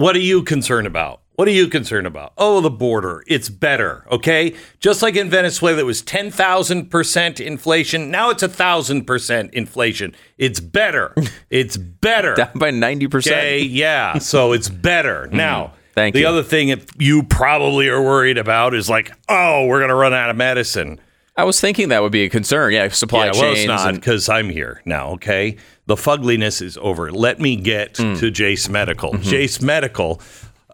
what 0.00 0.16
are 0.16 0.20
you 0.20 0.42
concerned 0.42 0.86
about? 0.86 1.20
What 1.36 1.48
are 1.48 1.52
you 1.52 1.68
concerned 1.68 2.06
about? 2.06 2.34
Oh, 2.36 2.60
the 2.60 2.68
border. 2.70 3.24
It's 3.26 3.48
better. 3.48 4.04
Okay. 4.10 4.54
Just 4.78 5.00
like 5.00 5.16
in 5.16 5.30
Venezuela, 5.30 5.78
it 5.78 5.86
was 5.86 6.02
10,000% 6.02 7.40
inflation. 7.40 8.10
Now 8.10 8.28
it's 8.30 8.42
1,000% 8.42 9.50
inflation. 9.52 10.14
It's 10.38 10.60
better. 10.60 11.14
It's 11.50 11.76
better. 11.76 12.34
Down 12.34 12.50
by 12.56 12.70
90%. 12.70 13.26
Okay. 13.26 13.62
Yeah. 13.62 14.18
So 14.18 14.52
it's 14.52 14.68
better. 14.68 15.28
Now, 15.32 15.66
Mm-hmm. 15.66 15.76
Thank 15.94 16.14
the 16.14 16.20
you. 16.20 16.28
other 16.28 16.44
thing 16.44 16.68
if 16.68 16.86
you 16.98 17.24
probably 17.24 17.88
are 17.88 18.00
worried 18.00 18.38
about 18.38 18.74
is 18.74 18.88
like, 18.88 19.10
oh, 19.28 19.66
we're 19.66 19.80
going 19.80 19.88
to 19.88 19.94
run 19.96 20.14
out 20.14 20.30
of 20.30 20.36
medicine. 20.36 21.00
I 21.36 21.44
was 21.44 21.60
thinking 21.60 21.88
that 21.88 22.02
would 22.02 22.12
be 22.12 22.24
a 22.24 22.28
concern. 22.28 22.72
Yeah, 22.72 22.88
supply 22.88 23.26
Yeah, 23.26 23.32
chains. 23.32 23.42
well, 23.42 23.52
it's 23.54 23.66
not 23.66 23.88
and- 23.88 24.00
because 24.00 24.28
I'm 24.28 24.50
here 24.50 24.82
now. 24.84 25.10
Okay, 25.12 25.56
the 25.86 25.96
fugliness 25.96 26.60
is 26.60 26.76
over. 26.82 27.10
Let 27.10 27.40
me 27.40 27.56
get 27.56 27.96
Hmm. 27.96 28.14
to 28.16 28.30
Jase 28.30 28.68
Medical. 28.68 29.12
Mm-hmm. 29.12 29.22
Jase 29.30 29.60
Medical 29.62 30.20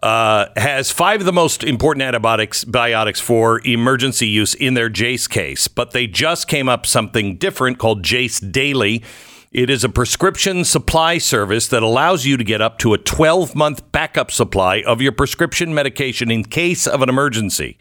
uh, 0.03 0.45
has 0.57 0.91
five 0.91 1.21
of 1.21 1.25
the 1.25 1.33
most 1.33 1.63
important 1.63 2.03
antibiotics 2.03 2.63
biotics 2.63 3.19
for 3.19 3.61
emergency 3.65 4.27
use 4.27 4.53
in 4.53 4.73
their 4.75 4.89
Jase 4.89 5.27
Case, 5.27 5.67
but 5.67 5.91
they 5.91 6.05
just 6.05 6.47
came 6.47 6.69
up 6.69 6.85
something 6.85 7.35
different 7.37 7.79
called 7.79 8.03
Jase 8.03 8.39
Daily. 8.39 9.03
It 9.51 9.69
is 9.71 9.83
a 9.83 9.89
prescription 9.89 10.65
supply 10.65 11.17
service 11.17 11.67
that 11.69 11.81
allows 11.81 12.25
you 12.25 12.37
to 12.37 12.43
get 12.43 12.61
up 12.61 12.77
to 12.79 12.93
a 12.93 12.97
12 12.99 13.55
month 13.55 13.91
backup 13.91 14.29
supply 14.29 14.83
of 14.85 15.01
your 15.01 15.13
prescription 15.13 15.73
medication 15.73 16.29
in 16.29 16.43
case 16.43 16.85
of 16.85 17.01
an 17.01 17.09
emergency. 17.09 17.77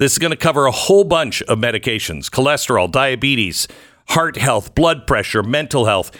This 0.00 0.12
is 0.12 0.18
going 0.18 0.30
to 0.30 0.36
cover 0.36 0.64
a 0.64 0.70
whole 0.70 1.04
bunch 1.04 1.42
of 1.42 1.58
medications 1.58 2.30
cholesterol, 2.30 2.90
diabetes, 2.90 3.68
heart 4.08 4.38
health, 4.38 4.74
blood 4.74 5.06
pressure, 5.06 5.42
mental 5.42 5.84
health. 5.84 6.10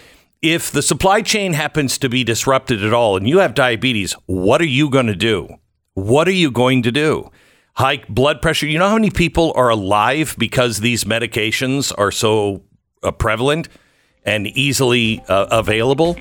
If 0.42 0.70
the 0.70 0.82
supply 0.82 1.22
chain 1.22 1.54
happens 1.54 1.96
to 1.96 2.10
be 2.10 2.22
disrupted 2.22 2.84
at 2.84 2.92
all 2.92 3.16
and 3.16 3.26
you 3.26 3.38
have 3.38 3.54
diabetes, 3.54 4.12
what 4.26 4.60
are 4.60 4.66
you 4.66 4.90
going 4.90 5.06
to 5.06 5.16
do? 5.16 5.56
What 5.94 6.28
are 6.28 6.32
you 6.32 6.50
going 6.50 6.82
to 6.82 6.92
do? 6.92 7.30
High 7.76 8.04
blood 8.06 8.42
pressure. 8.42 8.66
You 8.66 8.78
know 8.78 8.90
how 8.90 8.96
many 8.96 9.10
people 9.10 9.54
are 9.56 9.70
alive 9.70 10.36
because 10.38 10.80
these 10.80 11.04
medications 11.04 11.90
are 11.96 12.12
so 12.12 12.62
uh, 13.02 13.12
prevalent 13.12 13.70
and 14.26 14.46
easily 14.46 15.22
uh, 15.26 15.46
available? 15.50 16.18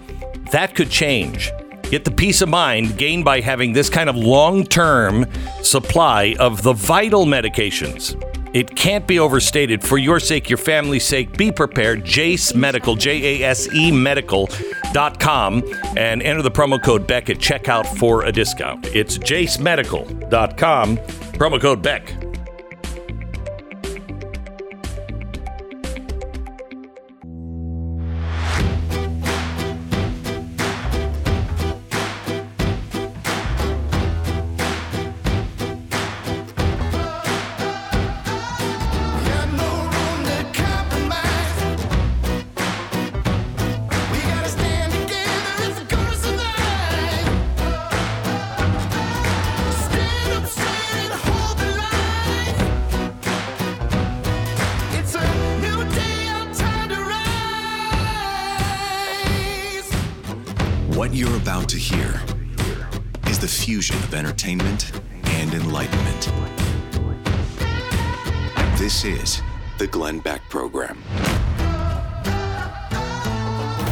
That 0.53 0.75
could 0.75 0.89
change. 0.89 1.51
Get 1.89 2.05
the 2.05 2.11
peace 2.11 2.41
of 2.41 2.49
mind 2.49 2.97
gained 2.97 3.25
by 3.25 3.39
having 3.39 3.73
this 3.73 3.89
kind 3.89 4.09
of 4.09 4.15
long 4.15 4.63
term 4.63 5.25
supply 5.63 6.35
of 6.39 6.61
the 6.61 6.73
vital 6.73 7.25
medications. 7.25 8.15
It 8.53 8.75
can't 8.75 9.05
be 9.07 9.19
overstated. 9.19 9.83
For 9.83 9.97
your 9.97 10.19
sake, 10.19 10.49
your 10.49 10.57
family's 10.57 11.05
sake, 11.05 11.37
be 11.37 11.51
prepared. 11.51 12.03
Jase 12.03 12.55
Medical, 12.55 12.95
J 12.95 13.41
A 13.41 13.47
S 13.47 13.71
E 13.73 13.91
Medical.com, 13.91 15.63
and 15.97 16.21
enter 16.21 16.41
the 16.41 16.51
promo 16.51 16.81
code 16.81 17.05
Beck 17.07 17.29
at 17.29 17.37
checkout 17.37 17.85
for 17.97 18.25
a 18.25 18.31
discount. 18.31 18.87
It's 18.95 19.17
jasemedical.com, 19.17 20.97
promo 20.97 21.61
code 21.61 21.81
Beck. 21.81 22.18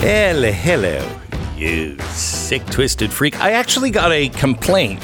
Hello, 0.07 0.50
hello, 0.50 1.19
you 1.57 2.00
sick, 2.12 2.66
twisted 2.68 3.12
freak. 3.12 3.41
I 3.41 3.51
actually 3.51 3.91
got 3.91 4.13
a 4.13 4.29
complaint 4.29 5.03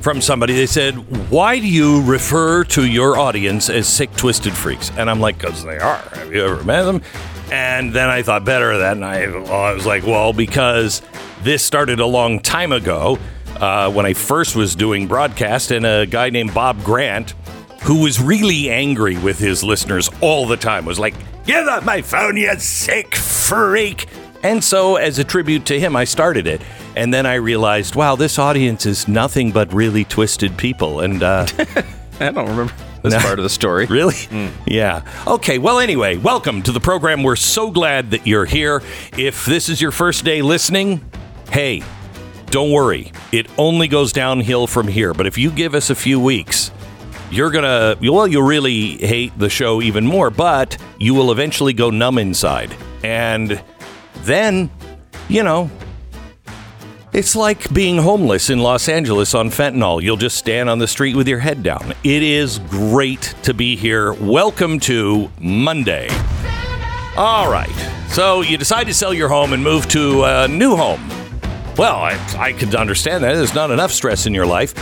from 0.00 0.20
somebody. 0.20 0.54
They 0.54 0.66
said, 0.66 0.94
Why 1.28 1.58
do 1.58 1.66
you 1.66 2.02
refer 2.02 2.62
to 2.66 2.86
your 2.86 3.18
audience 3.18 3.68
as 3.68 3.88
sick, 3.88 4.14
twisted 4.14 4.52
freaks? 4.52 4.92
And 4.96 5.10
I'm 5.10 5.18
like, 5.18 5.38
Because 5.38 5.64
they 5.64 5.78
are. 5.78 5.96
Have 5.96 6.32
you 6.32 6.44
ever 6.44 6.62
met 6.62 6.84
them? 6.84 7.02
And 7.50 7.92
then 7.92 8.08
I 8.08 8.22
thought 8.22 8.44
better 8.44 8.70
of 8.70 8.78
that. 8.78 8.92
And 8.92 9.04
I, 9.04 9.24
I 9.24 9.72
was 9.72 9.86
like, 9.86 10.04
Well, 10.04 10.32
because 10.32 11.02
this 11.42 11.64
started 11.64 11.98
a 11.98 12.06
long 12.06 12.38
time 12.38 12.70
ago 12.70 13.18
uh, 13.56 13.90
when 13.90 14.06
I 14.06 14.12
first 14.12 14.54
was 14.54 14.76
doing 14.76 15.08
broadcast, 15.08 15.72
and 15.72 15.84
a 15.84 16.06
guy 16.06 16.30
named 16.30 16.54
Bob 16.54 16.80
Grant 16.84 17.34
who 17.82 18.02
was 18.02 18.20
really 18.20 18.70
angry 18.70 19.18
with 19.18 19.38
his 19.40 19.64
listeners 19.64 20.08
all 20.20 20.46
the 20.46 20.56
time, 20.56 20.84
was 20.84 21.00
like, 21.00 21.14
Give 21.44 21.66
up 21.66 21.84
my 21.84 22.00
phone, 22.02 22.36
you 22.36 22.54
sick 22.60 23.16
freak. 23.16 24.06
And 24.44 24.62
so, 24.62 24.96
as 24.96 25.18
a 25.18 25.24
tribute 25.24 25.64
to 25.66 25.80
him, 25.80 25.96
I 25.96 26.04
started 26.04 26.46
it. 26.46 26.60
And 26.96 27.12
then 27.12 27.24
I 27.24 27.36
realized, 27.36 27.94
wow, 27.96 28.14
this 28.14 28.38
audience 28.38 28.84
is 28.84 29.08
nothing 29.08 29.50
but 29.52 29.72
really 29.72 30.04
twisted 30.04 30.56
people. 30.58 31.00
And 31.00 31.22
uh, 31.22 31.46
I 32.20 32.30
don't 32.30 32.48
remember 32.50 32.72
this 33.02 33.14
No. 33.14 33.20
part 33.20 33.38
of 33.38 33.42
the 33.42 33.48
story. 33.50 33.86
Really? 33.90 34.14
Yeah. 34.66 35.02
Okay. 35.26 35.56
Well, 35.58 35.78
anyway, 35.80 36.18
welcome 36.18 36.60
to 36.62 36.72
the 36.72 36.80
program. 36.80 37.22
We're 37.22 37.36
so 37.36 37.70
glad 37.70 38.10
that 38.10 38.26
you're 38.26 38.44
here. 38.44 38.82
If 39.16 39.46
this 39.46 39.68
is 39.70 39.80
your 39.80 39.90
first 39.92 40.24
day 40.26 40.42
listening, 40.42 41.00
hey, 41.50 41.82
don't 42.46 42.70
worry. 42.70 43.12
It 43.32 43.46
only 43.56 43.88
goes 43.88 44.12
downhill 44.12 44.66
from 44.66 44.88
here. 44.88 45.14
But 45.14 45.26
if 45.26 45.38
you 45.38 45.50
give 45.50 45.74
us 45.74 45.88
a 45.88 45.94
few 45.94 46.20
weeks, 46.20 46.70
you're 47.30 47.50
going 47.50 47.64
to, 47.64 47.98
well, 48.12 48.28
you'll 48.28 48.42
really 48.42 48.98
hate 48.98 49.36
the 49.38 49.48
show 49.48 49.80
even 49.80 50.04
more, 50.04 50.28
but 50.30 50.76
you 50.98 51.14
will 51.14 51.32
eventually 51.32 51.72
go 51.72 51.88
numb 51.90 52.18
inside. 52.18 52.74
And 53.02 53.60
then, 54.24 54.70
you 55.28 55.42
know, 55.42 55.70
it's 57.12 57.36
like 57.36 57.72
being 57.72 57.98
homeless 57.98 58.50
in 58.50 58.58
Los 58.58 58.88
Angeles 58.88 59.34
on 59.34 59.48
fentanyl. 59.48 60.02
You'll 60.02 60.16
just 60.16 60.36
stand 60.36 60.68
on 60.68 60.78
the 60.78 60.88
street 60.88 61.14
with 61.14 61.28
your 61.28 61.38
head 61.38 61.62
down. 61.62 61.94
It 62.02 62.22
is 62.22 62.58
great 62.58 63.34
to 63.44 63.54
be 63.54 63.76
here. 63.76 64.12
Welcome 64.14 64.80
to 64.80 65.30
Monday. 65.38 66.08
All 67.16 67.50
right. 67.50 67.70
So 68.08 68.40
you 68.40 68.58
decide 68.58 68.88
to 68.88 68.94
sell 68.94 69.14
your 69.14 69.28
home 69.28 69.52
and 69.52 69.62
move 69.62 69.86
to 69.88 70.24
a 70.24 70.48
new 70.48 70.74
home. 70.74 71.08
Well, 71.76 71.96
I, 71.96 72.18
I 72.36 72.52
could 72.52 72.74
understand 72.74 73.22
that. 73.22 73.34
There's 73.34 73.54
not 73.54 73.70
enough 73.70 73.92
stress 73.92 74.26
in 74.26 74.34
your 74.34 74.46
life. 74.46 74.74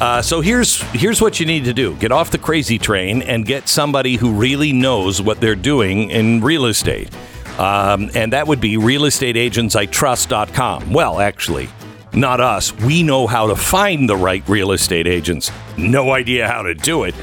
Uh, 0.00 0.20
so 0.20 0.40
here's 0.40 0.80
here's 0.92 1.20
what 1.20 1.38
you 1.38 1.46
need 1.46 1.64
to 1.66 1.72
do: 1.72 1.94
get 1.96 2.10
off 2.10 2.30
the 2.30 2.38
crazy 2.38 2.78
train 2.78 3.22
and 3.22 3.46
get 3.46 3.68
somebody 3.68 4.16
who 4.16 4.32
really 4.32 4.72
knows 4.72 5.22
what 5.22 5.40
they're 5.40 5.54
doing 5.54 6.10
in 6.10 6.40
real 6.40 6.66
estate. 6.66 7.10
Um, 7.58 8.10
and 8.14 8.32
that 8.32 8.46
would 8.46 8.60
be 8.60 8.76
realestateagentsitrust.com. 8.76 10.92
Well, 10.92 11.20
actually, 11.20 11.68
not 12.12 12.40
us. 12.40 12.72
We 12.78 13.02
know 13.02 13.26
how 13.26 13.48
to 13.48 13.56
find 13.56 14.08
the 14.08 14.16
right 14.16 14.46
real 14.48 14.72
estate 14.72 15.06
agents. 15.06 15.50
No 15.76 16.12
idea 16.12 16.48
how 16.48 16.62
to 16.62 16.74
do 16.74 17.04
it. 17.04 17.14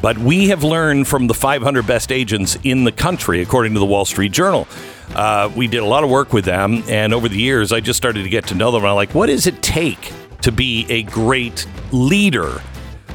But 0.00 0.18
we 0.18 0.48
have 0.48 0.62
learned 0.62 1.08
from 1.08 1.26
the 1.26 1.34
500 1.34 1.86
best 1.86 2.12
agents 2.12 2.58
in 2.62 2.84
the 2.84 2.92
country, 2.92 3.40
according 3.40 3.72
to 3.72 3.80
the 3.80 3.86
Wall 3.86 4.04
Street 4.04 4.32
Journal. 4.32 4.68
Uh, 5.14 5.50
we 5.56 5.66
did 5.66 5.78
a 5.78 5.86
lot 5.86 6.04
of 6.04 6.10
work 6.10 6.32
with 6.32 6.44
them, 6.44 6.82
and 6.88 7.14
over 7.14 7.28
the 7.28 7.38
years, 7.38 7.72
I 7.72 7.80
just 7.80 7.96
started 7.96 8.22
to 8.22 8.28
get 8.28 8.46
to 8.48 8.54
know 8.54 8.70
them. 8.70 8.84
I'm 8.84 8.96
like, 8.96 9.14
what 9.14 9.26
does 9.26 9.46
it 9.46 9.62
take 9.62 10.12
to 10.42 10.52
be 10.52 10.86
a 10.90 11.04
great 11.04 11.66
leader 11.90 12.60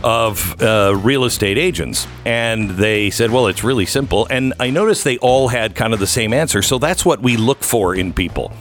of 0.04 0.62
uh, 0.62 0.94
real 1.04 1.25
estate 1.25 1.57
agents? 1.57 2.07
And 2.25 2.72
they 2.72 3.10
said, 3.10 3.31
well, 3.31 3.48
it's 3.48 3.63
really 3.63 3.86
simple. 3.86 4.28
And 4.30 4.54
I 4.60 4.69
noticed 4.69 5.04
they 5.04 5.18
all 5.18 5.48
had 5.48 5.75
kind 5.75 5.94
of 5.94 6.00
the 6.00 6.07
same 6.07 6.34
answer. 6.34 6.62
So 6.62 6.78
that's 6.80 7.06
what 7.06 7.22
we 7.22 7.38
look 7.38 7.63
for 7.63 7.96
in 7.96 8.13
people, 8.13 8.51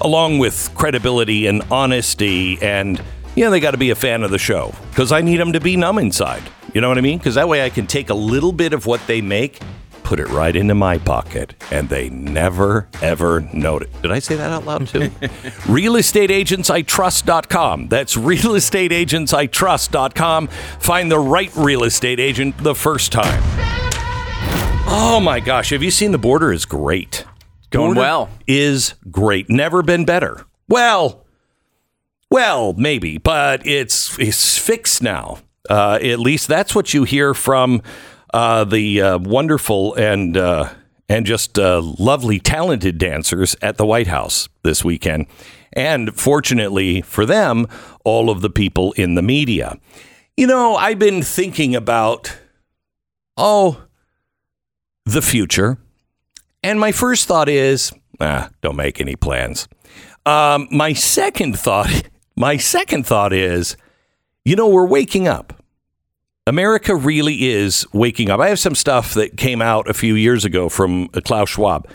along 0.00 0.38
with 0.38 0.70
credibility 0.74 1.46
and 1.46 1.62
honesty. 1.70 2.58
And, 2.62 3.02
you 3.34 3.44
know, 3.44 3.50
they 3.50 3.60
got 3.60 3.72
to 3.72 3.78
be 3.78 3.90
a 3.90 3.96
fan 3.96 4.22
of 4.22 4.30
the 4.30 4.38
show 4.38 4.74
because 4.90 5.12
I 5.12 5.20
need 5.20 5.38
them 5.38 5.52
to 5.52 5.60
be 5.60 5.76
numb 5.76 5.98
inside. 5.98 6.42
You 6.74 6.80
know 6.80 6.88
what 6.88 6.98
I 6.98 7.00
mean? 7.00 7.18
Because 7.18 7.36
that 7.36 7.48
way 7.48 7.64
I 7.64 7.70
can 7.70 7.86
take 7.86 8.10
a 8.10 8.14
little 8.14 8.52
bit 8.52 8.72
of 8.72 8.84
what 8.84 9.00
they 9.06 9.20
make, 9.20 9.60
put 10.08 10.18
it 10.18 10.28
right 10.30 10.56
into 10.56 10.74
my 10.74 10.96
pocket, 10.96 11.52
and 11.70 11.90
they 11.90 12.08
never, 12.08 12.88
ever 13.02 13.42
it. 13.82 13.90
Did 14.00 14.10
I 14.10 14.20
say 14.20 14.36
that 14.36 14.50
out 14.50 14.64
loud 14.64 14.88
too? 14.88 15.00
RealestateAgentsITrust.com. 15.68 17.88
That's 17.88 18.16
RealestateAgentsITrust.com. 18.16 20.46
Find 20.46 21.12
the 21.12 21.18
right 21.18 21.54
real 21.54 21.84
estate 21.84 22.20
agent 22.20 22.56
the 22.56 22.74
first 22.74 23.12
time. 23.12 23.42
Oh 24.90 25.20
my 25.22 25.40
gosh, 25.40 25.68
have 25.70 25.82
you 25.82 25.90
seen 25.90 26.12
the 26.12 26.18
border 26.18 26.54
is 26.54 26.64
great. 26.64 27.26
Going 27.68 27.88
Border 27.88 28.00
well. 28.00 28.30
Is 28.46 28.94
great. 29.10 29.50
Never 29.50 29.82
been 29.82 30.06
better. 30.06 30.46
Well, 30.70 31.26
Well, 32.30 32.72
maybe, 32.72 33.18
but 33.18 33.66
it's 33.66 34.18
it's 34.18 34.56
fixed 34.56 35.02
now. 35.02 35.40
Uh, 35.68 35.98
at 36.00 36.18
least 36.18 36.48
that's 36.48 36.74
what 36.74 36.94
you 36.94 37.04
hear 37.04 37.34
from 37.34 37.82
uh, 38.34 38.64
the 38.64 39.00
uh, 39.00 39.18
wonderful 39.18 39.94
and 39.94 40.36
uh, 40.36 40.70
and 41.08 41.24
just 41.24 41.58
uh, 41.58 41.80
lovely, 41.98 42.38
talented 42.38 42.98
dancers 42.98 43.56
at 43.62 43.76
the 43.76 43.86
White 43.86 44.08
House 44.08 44.48
this 44.62 44.84
weekend, 44.84 45.26
and 45.72 46.14
fortunately 46.14 47.00
for 47.00 47.24
them, 47.24 47.66
all 48.04 48.30
of 48.30 48.40
the 48.40 48.50
people 48.50 48.92
in 48.92 49.14
the 49.14 49.22
media. 49.22 49.78
You 50.36 50.46
know, 50.46 50.76
I've 50.76 50.98
been 50.98 51.22
thinking 51.22 51.74
about 51.74 52.36
oh 53.36 53.82
the 55.04 55.22
future, 55.22 55.78
and 56.62 56.78
my 56.78 56.92
first 56.92 57.26
thought 57.26 57.48
is, 57.48 57.92
ah, 58.20 58.50
don't 58.60 58.76
make 58.76 59.00
any 59.00 59.16
plans. 59.16 59.68
Um, 60.26 60.68
my 60.70 60.92
second 60.92 61.58
thought, 61.58 62.02
my 62.36 62.58
second 62.58 63.06
thought 63.06 63.32
is, 63.32 63.76
you 64.44 64.56
know, 64.56 64.68
we're 64.68 64.86
waking 64.86 65.26
up. 65.26 65.57
America 66.48 66.96
really 66.96 67.50
is 67.50 67.86
waking 67.92 68.30
up. 68.30 68.40
I 68.40 68.48
have 68.48 68.58
some 68.58 68.74
stuff 68.74 69.12
that 69.14 69.36
came 69.36 69.60
out 69.60 69.86
a 69.86 69.92
few 69.92 70.14
years 70.14 70.46
ago 70.46 70.70
from 70.70 71.10
uh, 71.12 71.20
Klaus 71.20 71.50
Schwab 71.50 71.86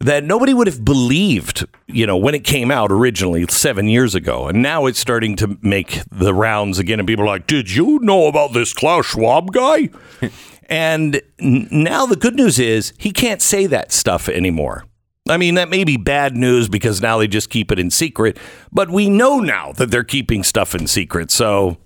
that 0.00 0.24
nobody 0.24 0.52
would 0.52 0.66
have 0.66 0.84
believed, 0.84 1.64
you 1.86 2.04
know, 2.04 2.16
when 2.16 2.34
it 2.34 2.42
came 2.42 2.72
out 2.72 2.90
originally 2.90 3.46
seven 3.48 3.88
years 3.88 4.16
ago. 4.16 4.48
And 4.48 4.60
now 4.60 4.86
it's 4.86 4.98
starting 4.98 5.36
to 5.36 5.56
make 5.62 6.00
the 6.10 6.34
rounds 6.34 6.80
again. 6.80 6.98
And 6.98 7.06
people 7.06 7.24
are 7.24 7.28
like, 7.28 7.46
did 7.46 7.70
you 7.70 8.00
know 8.02 8.26
about 8.26 8.52
this 8.52 8.74
Klaus 8.74 9.06
Schwab 9.06 9.52
guy? 9.52 9.88
and 10.68 11.22
now 11.38 12.06
the 12.06 12.16
good 12.16 12.34
news 12.34 12.58
is 12.58 12.92
he 12.98 13.12
can't 13.12 13.40
say 13.40 13.66
that 13.68 13.92
stuff 13.92 14.28
anymore. 14.28 14.84
I 15.28 15.36
mean, 15.36 15.54
that 15.54 15.68
may 15.68 15.84
be 15.84 15.96
bad 15.96 16.36
news 16.36 16.68
because 16.68 17.00
now 17.00 17.18
they 17.18 17.28
just 17.28 17.50
keep 17.50 17.70
it 17.70 17.78
in 17.78 17.90
secret, 17.90 18.36
but 18.72 18.90
we 18.90 19.08
know 19.08 19.38
now 19.38 19.72
that 19.72 19.92
they're 19.92 20.04
keeping 20.04 20.42
stuff 20.42 20.74
in 20.74 20.88
secret. 20.88 21.30
So 21.30 21.78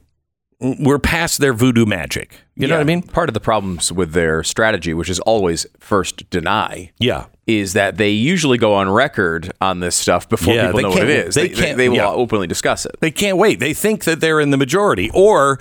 we're 0.60 0.98
past 0.98 1.38
their 1.40 1.54
voodoo 1.54 1.86
magic. 1.86 2.38
You 2.54 2.68
know 2.68 2.74
what 2.74 2.82
I 2.82 2.84
mean? 2.84 3.02
Part 3.02 3.30
of 3.30 3.34
the 3.34 3.40
problems 3.40 3.90
with 3.90 4.12
their 4.12 4.42
strategy, 4.44 4.92
which 4.92 5.08
is 5.08 5.18
always 5.20 5.66
first 5.78 6.28
deny, 6.28 6.90
Yeah. 6.98 7.26
is 7.46 7.72
that 7.72 7.96
they 7.96 8.10
usually 8.10 8.58
go 8.58 8.74
on 8.74 8.90
record 8.90 9.50
on 9.62 9.80
this 9.80 9.96
stuff 9.96 10.28
before 10.28 10.52
Yeah, 10.54 10.66
people 10.66 10.76
they 10.76 10.82
know 10.82 10.88
what 10.90 11.02
it 11.04 11.08
is. 11.08 11.34
they 11.34 11.48
They, 11.48 11.54
can't- 11.54 11.76
they 11.78 11.88
will 11.88 11.96
yeah. 11.96 12.08
openly 12.10 12.46
discuss 12.46 12.84
it. 12.84 12.94
They 13.00 13.10
can't 13.10 13.38
wait. 13.38 13.58
They 13.60 13.72
think 13.72 14.04
that 14.04 14.20
they're 14.20 14.38
in 14.40 14.50
the 14.50 14.58
majority. 14.58 15.10
Or 15.14 15.58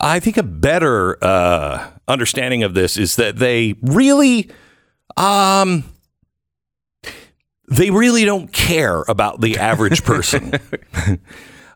I 0.00 0.20
think 0.20 0.36
a 0.36 0.42
better 0.42 1.16
uh, 1.24 1.88
understanding 2.06 2.62
of 2.62 2.74
this 2.74 2.98
is 2.98 3.16
that 3.16 3.36
they 3.36 3.76
really, 3.80 4.50
um, 5.16 5.84
they 7.70 7.90
really 7.90 8.26
don't 8.26 8.52
care 8.52 9.02
about 9.08 9.40
the 9.40 9.56
average 9.56 10.04
person. 10.04 10.52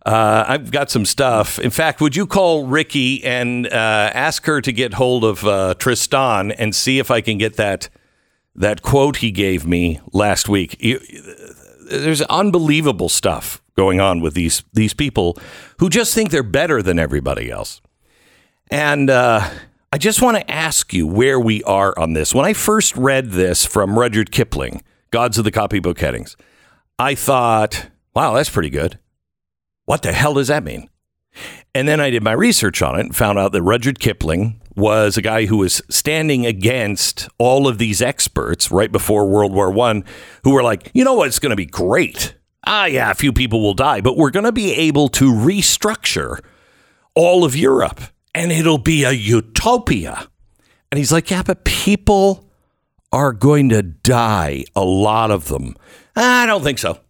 Uh, 0.06 0.44
I've 0.46 0.70
got 0.70 0.88
some 0.88 1.04
stuff. 1.04 1.58
In 1.58 1.70
fact, 1.70 2.00
would 2.00 2.14
you 2.14 2.26
call 2.26 2.66
Ricky 2.66 3.24
and 3.24 3.66
uh, 3.66 3.70
ask 4.14 4.46
her 4.46 4.60
to 4.60 4.70
get 4.72 4.94
hold 4.94 5.24
of 5.24 5.44
uh, 5.44 5.74
Tristan 5.74 6.52
and 6.52 6.74
see 6.74 7.00
if 7.00 7.10
I 7.10 7.20
can 7.20 7.38
get 7.38 7.56
that 7.56 7.88
that 8.54 8.80
quote 8.82 9.16
he 9.16 9.32
gave 9.32 9.66
me 9.66 10.00
last 10.12 10.48
week? 10.48 10.76
You- 10.78 11.00
there's 11.90 12.22
unbelievable 12.22 13.08
stuff 13.08 13.60
going 13.76 14.00
on 14.00 14.20
with 14.20 14.34
these 14.34 14.62
these 14.72 14.94
people 14.94 15.36
who 15.78 15.88
just 15.88 16.14
think 16.14 16.30
they're 16.30 16.42
better 16.42 16.82
than 16.82 16.98
everybody 16.98 17.50
else. 17.50 17.80
And 18.70 19.10
uh, 19.10 19.48
I 19.92 19.98
just 19.98 20.22
want 20.22 20.36
to 20.36 20.50
ask 20.50 20.92
you 20.92 21.06
where 21.06 21.38
we 21.40 21.62
are 21.64 21.96
on 21.98 22.12
this. 22.12 22.34
When 22.34 22.44
I 22.44 22.52
first 22.52 22.96
read 22.96 23.30
this 23.30 23.64
from 23.64 23.98
Rudyard 23.98 24.30
Kipling, 24.32 24.82
Gods 25.10 25.38
of 25.38 25.44
the 25.44 25.52
Copybook 25.52 25.98
Headings, 26.00 26.36
I 26.98 27.14
thought, 27.14 27.88
wow, 28.14 28.34
that's 28.34 28.50
pretty 28.50 28.70
good. 28.70 28.98
What 29.86 30.02
the 30.02 30.12
hell 30.12 30.34
does 30.34 30.48
that 30.48 30.62
mean? 30.62 30.88
And 31.74 31.88
then 31.88 32.00
I 32.00 32.10
did 32.10 32.22
my 32.22 32.32
research 32.32 32.82
on 32.82 32.98
it 32.98 33.06
and 33.06 33.16
found 33.16 33.38
out 33.38 33.52
that 33.52 33.62
Rudyard 33.62 33.98
Kipling 33.98 34.60
was 34.76 35.16
a 35.16 35.22
guy 35.22 35.46
who 35.46 35.58
was 35.58 35.82
standing 35.88 36.44
against 36.44 37.28
all 37.38 37.66
of 37.66 37.78
these 37.78 38.02
experts 38.02 38.70
right 38.70 38.92
before 38.92 39.26
World 39.26 39.52
War 39.52 39.70
One, 39.70 40.04
who 40.44 40.52
were 40.52 40.62
like, 40.62 40.90
you 40.94 41.04
know 41.04 41.14
what, 41.14 41.28
it's 41.28 41.38
going 41.38 41.50
to 41.50 41.56
be 41.56 41.66
great. 41.66 42.34
Ah, 42.66 42.86
yeah, 42.86 43.10
a 43.10 43.14
few 43.14 43.32
people 43.32 43.62
will 43.62 43.74
die, 43.74 44.00
but 44.00 44.16
we're 44.16 44.30
going 44.30 44.44
to 44.44 44.52
be 44.52 44.72
able 44.72 45.08
to 45.08 45.32
restructure 45.32 46.40
all 47.14 47.44
of 47.44 47.54
Europe 47.54 48.00
and 48.34 48.52
it'll 48.52 48.78
be 48.78 49.04
a 49.04 49.12
utopia. 49.12 50.28
And 50.90 50.98
he's 50.98 51.12
like, 51.12 51.30
yeah, 51.30 51.42
but 51.42 51.64
people 51.64 52.50
are 53.12 53.32
going 53.32 53.70
to 53.70 53.82
die, 53.82 54.64
a 54.74 54.84
lot 54.84 55.30
of 55.30 55.48
them. 55.48 55.76
I 56.14 56.46
don't 56.46 56.62
think 56.62 56.78
so. 56.78 57.00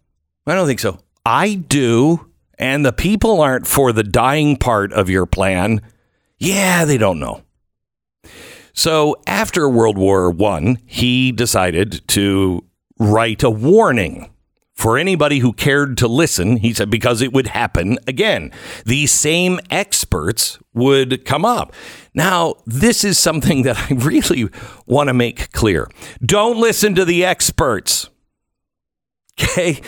I 0.45 0.55
don't 0.55 0.67
think 0.67 0.79
so. 0.79 0.99
I 1.25 1.55
do. 1.55 2.26
And 2.57 2.85
the 2.85 2.93
people 2.93 3.41
aren't 3.41 3.67
for 3.67 3.91
the 3.91 4.03
dying 4.03 4.57
part 4.57 4.91
of 4.93 5.09
your 5.09 5.25
plan. 5.25 5.81
Yeah, 6.39 6.85
they 6.85 6.97
don't 6.97 7.19
know. 7.19 7.43
So 8.73 9.15
after 9.25 9.67
World 9.67 9.97
War 9.97 10.29
One, 10.29 10.77
he 10.85 11.31
decided 11.31 12.07
to 12.09 12.63
write 12.99 13.43
a 13.43 13.49
warning 13.49 14.31
for 14.73 14.99
anybody 14.99 15.39
who 15.39 15.51
cared 15.53 15.97
to 15.97 16.07
listen. 16.07 16.57
He 16.57 16.73
said 16.73 16.91
because 16.91 17.23
it 17.23 17.33
would 17.33 17.47
happen 17.47 17.97
again. 18.05 18.51
These 18.85 19.11
same 19.11 19.59
experts 19.71 20.59
would 20.75 21.25
come 21.25 21.43
up. 21.43 21.73
Now, 22.13 22.55
this 22.67 23.03
is 23.03 23.17
something 23.17 23.63
that 23.63 23.77
I 23.77 23.95
really 23.95 24.49
want 24.85 25.07
to 25.07 25.15
make 25.15 25.51
clear. 25.51 25.89
Don't 26.23 26.59
listen 26.59 26.93
to 26.93 27.05
the 27.05 27.25
experts. 27.25 28.09
Okay? 29.39 29.81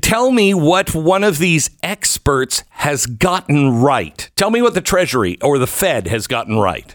Tell 0.00 0.30
me 0.30 0.54
what 0.54 0.94
one 0.94 1.24
of 1.24 1.38
these 1.38 1.70
experts 1.82 2.62
has 2.70 3.06
gotten 3.06 3.80
right. 3.80 4.30
Tell 4.36 4.50
me 4.50 4.62
what 4.62 4.74
the 4.74 4.80
Treasury 4.80 5.38
or 5.40 5.58
the 5.58 5.66
Fed 5.66 6.06
has 6.06 6.28
gotten 6.28 6.58
right. 6.58 6.94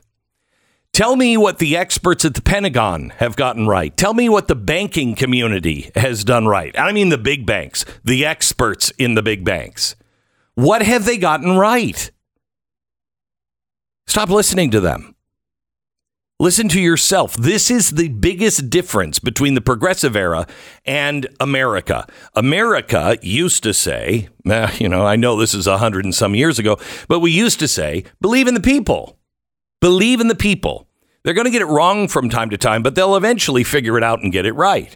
Tell 0.93 1.17
me 1.17 1.35
what 1.35 1.59
the 1.59 1.75
experts 1.75 2.23
at 2.23 2.33
the 2.33 2.41
Pentagon 2.41 3.09
have 3.17 3.35
gotten 3.35 3.67
right. 3.67 3.95
Tell 3.95 4.13
me 4.13 4.29
what 4.29 4.47
the 4.47 4.55
banking 4.55 5.15
community 5.15 5.91
has 5.95 6.23
done 6.23 6.47
right. 6.47 6.73
I 6.79 6.93
mean, 6.93 7.09
the 7.09 7.17
big 7.17 7.45
banks, 7.45 7.83
the 8.05 8.25
experts 8.25 8.91
in 8.97 9.15
the 9.15 9.21
big 9.21 9.43
banks. 9.43 9.97
What 10.55 10.81
have 10.81 11.03
they 11.03 11.17
gotten 11.17 11.57
right? 11.57 12.09
Stop 14.07 14.29
listening 14.29 14.71
to 14.71 14.79
them. 14.79 15.13
Listen 16.39 16.69
to 16.69 16.79
yourself. 16.79 17.35
This 17.35 17.71
is 17.71 17.89
the 17.89 18.09
biggest 18.09 18.69
difference 18.69 19.17
between 19.17 19.55
the 19.55 19.61
progressive 19.61 20.15
era 20.15 20.45
and 20.85 21.25
America. 21.39 22.05
America 22.35 23.17
used 23.23 23.63
to 23.63 23.73
say, 23.73 24.29
you 24.77 24.87
know, 24.87 25.03
I 25.03 25.15
know 25.15 25.35
this 25.35 25.55
is 25.55 25.65
a 25.65 25.79
hundred 25.79 26.05
and 26.05 26.13
some 26.13 26.35
years 26.35 26.59
ago, 26.59 26.77
but 27.07 27.21
we 27.21 27.31
used 27.31 27.57
to 27.61 27.67
say, 27.67 28.03
believe 28.21 28.47
in 28.47 28.53
the 28.53 28.59
people. 28.59 29.17
Believe 29.81 30.21
in 30.21 30.27
the 30.27 30.35
people. 30.35 30.87
They're 31.23 31.33
going 31.33 31.45
to 31.45 31.51
get 31.51 31.63
it 31.63 31.65
wrong 31.65 32.07
from 32.07 32.29
time 32.29 32.51
to 32.51 32.57
time, 32.57 32.83
but 32.83 32.93
they'll 32.93 33.15
eventually 33.15 33.63
figure 33.63 33.97
it 33.97 34.03
out 34.03 34.21
and 34.21 34.31
get 34.31 34.45
it 34.45 34.53
right. 34.53 34.95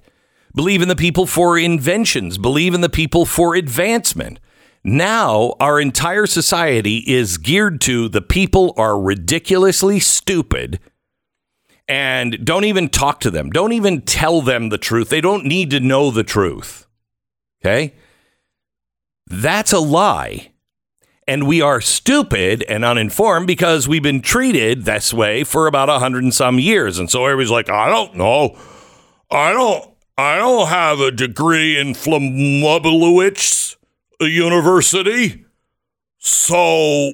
Believe 0.53 0.83
in 0.83 0.89
the 0.89 0.95
people 0.95 1.25
for 1.25 1.57
inventions. 1.57 2.38
Believe 2.38 2.75
in 2.75 2.81
the 2.81 2.89
people 2.89 3.25
for 3.25 3.55
advancement. 3.55 4.39
Now, 4.83 5.55
our 5.60 5.81
entire 5.81 6.27
society 6.27 6.98
is 7.07 7.39
geared 7.39 7.81
to 7.81 8.10
the 8.10 8.21
people 8.21 8.75
are 8.77 9.00
ridiculously 9.00 10.00
stupid 10.00 10.79
and 11.91 12.45
don't 12.45 12.63
even 12.63 12.88
talk 12.88 13.19
to 13.19 13.29
them. 13.29 13.50
Don't 13.50 13.74
even 13.74 14.00
tell 14.00 14.41
them 14.41 14.69
the 14.69 14.77
truth. 14.77 15.10
They 15.10 15.19
don't 15.19 15.43
need 15.45 15.71
to 15.71 15.81
know 15.81 16.10
the 16.10 16.24
truth. 16.24 16.88
Okay? 17.62 17.93
That's 19.27 19.74
a 19.74 19.79
lie. 19.79 20.53
And 21.27 21.45
we 21.45 21.62
are 21.62 21.81
stupid 21.81 22.63
and 22.69 22.86
uninformed 22.86 23.45
because 23.45 23.89
we've 23.89 24.01
been 24.01 24.21
treated 24.21 24.86
this 24.86 25.13
way 25.13 25.43
for 25.43 25.67
about 25.67 25.89
a 25.89 26.00
hundred 26.00 26.24
and 26.24 26.33
some 26.33 26.60
years. 26.60 26.98
And 26.98 27.10
so 27.10 27.25
everybody's 27.25 27.51
like, 27.51 27.69
I 27.69 27.89
don't 27.89 28.15
know. 28.15 28.57
I 29.29 29.51
don't 29.51 29.93
I 30.17 30.38
don't 30.38 30.69
have 30.69 31.01
a 31.01 31.12
degree 31.12 31.77
in 31.77 31.88
Flumubowicz 31.89 33.75
University. 34.21 35.45
So 36.19 37.12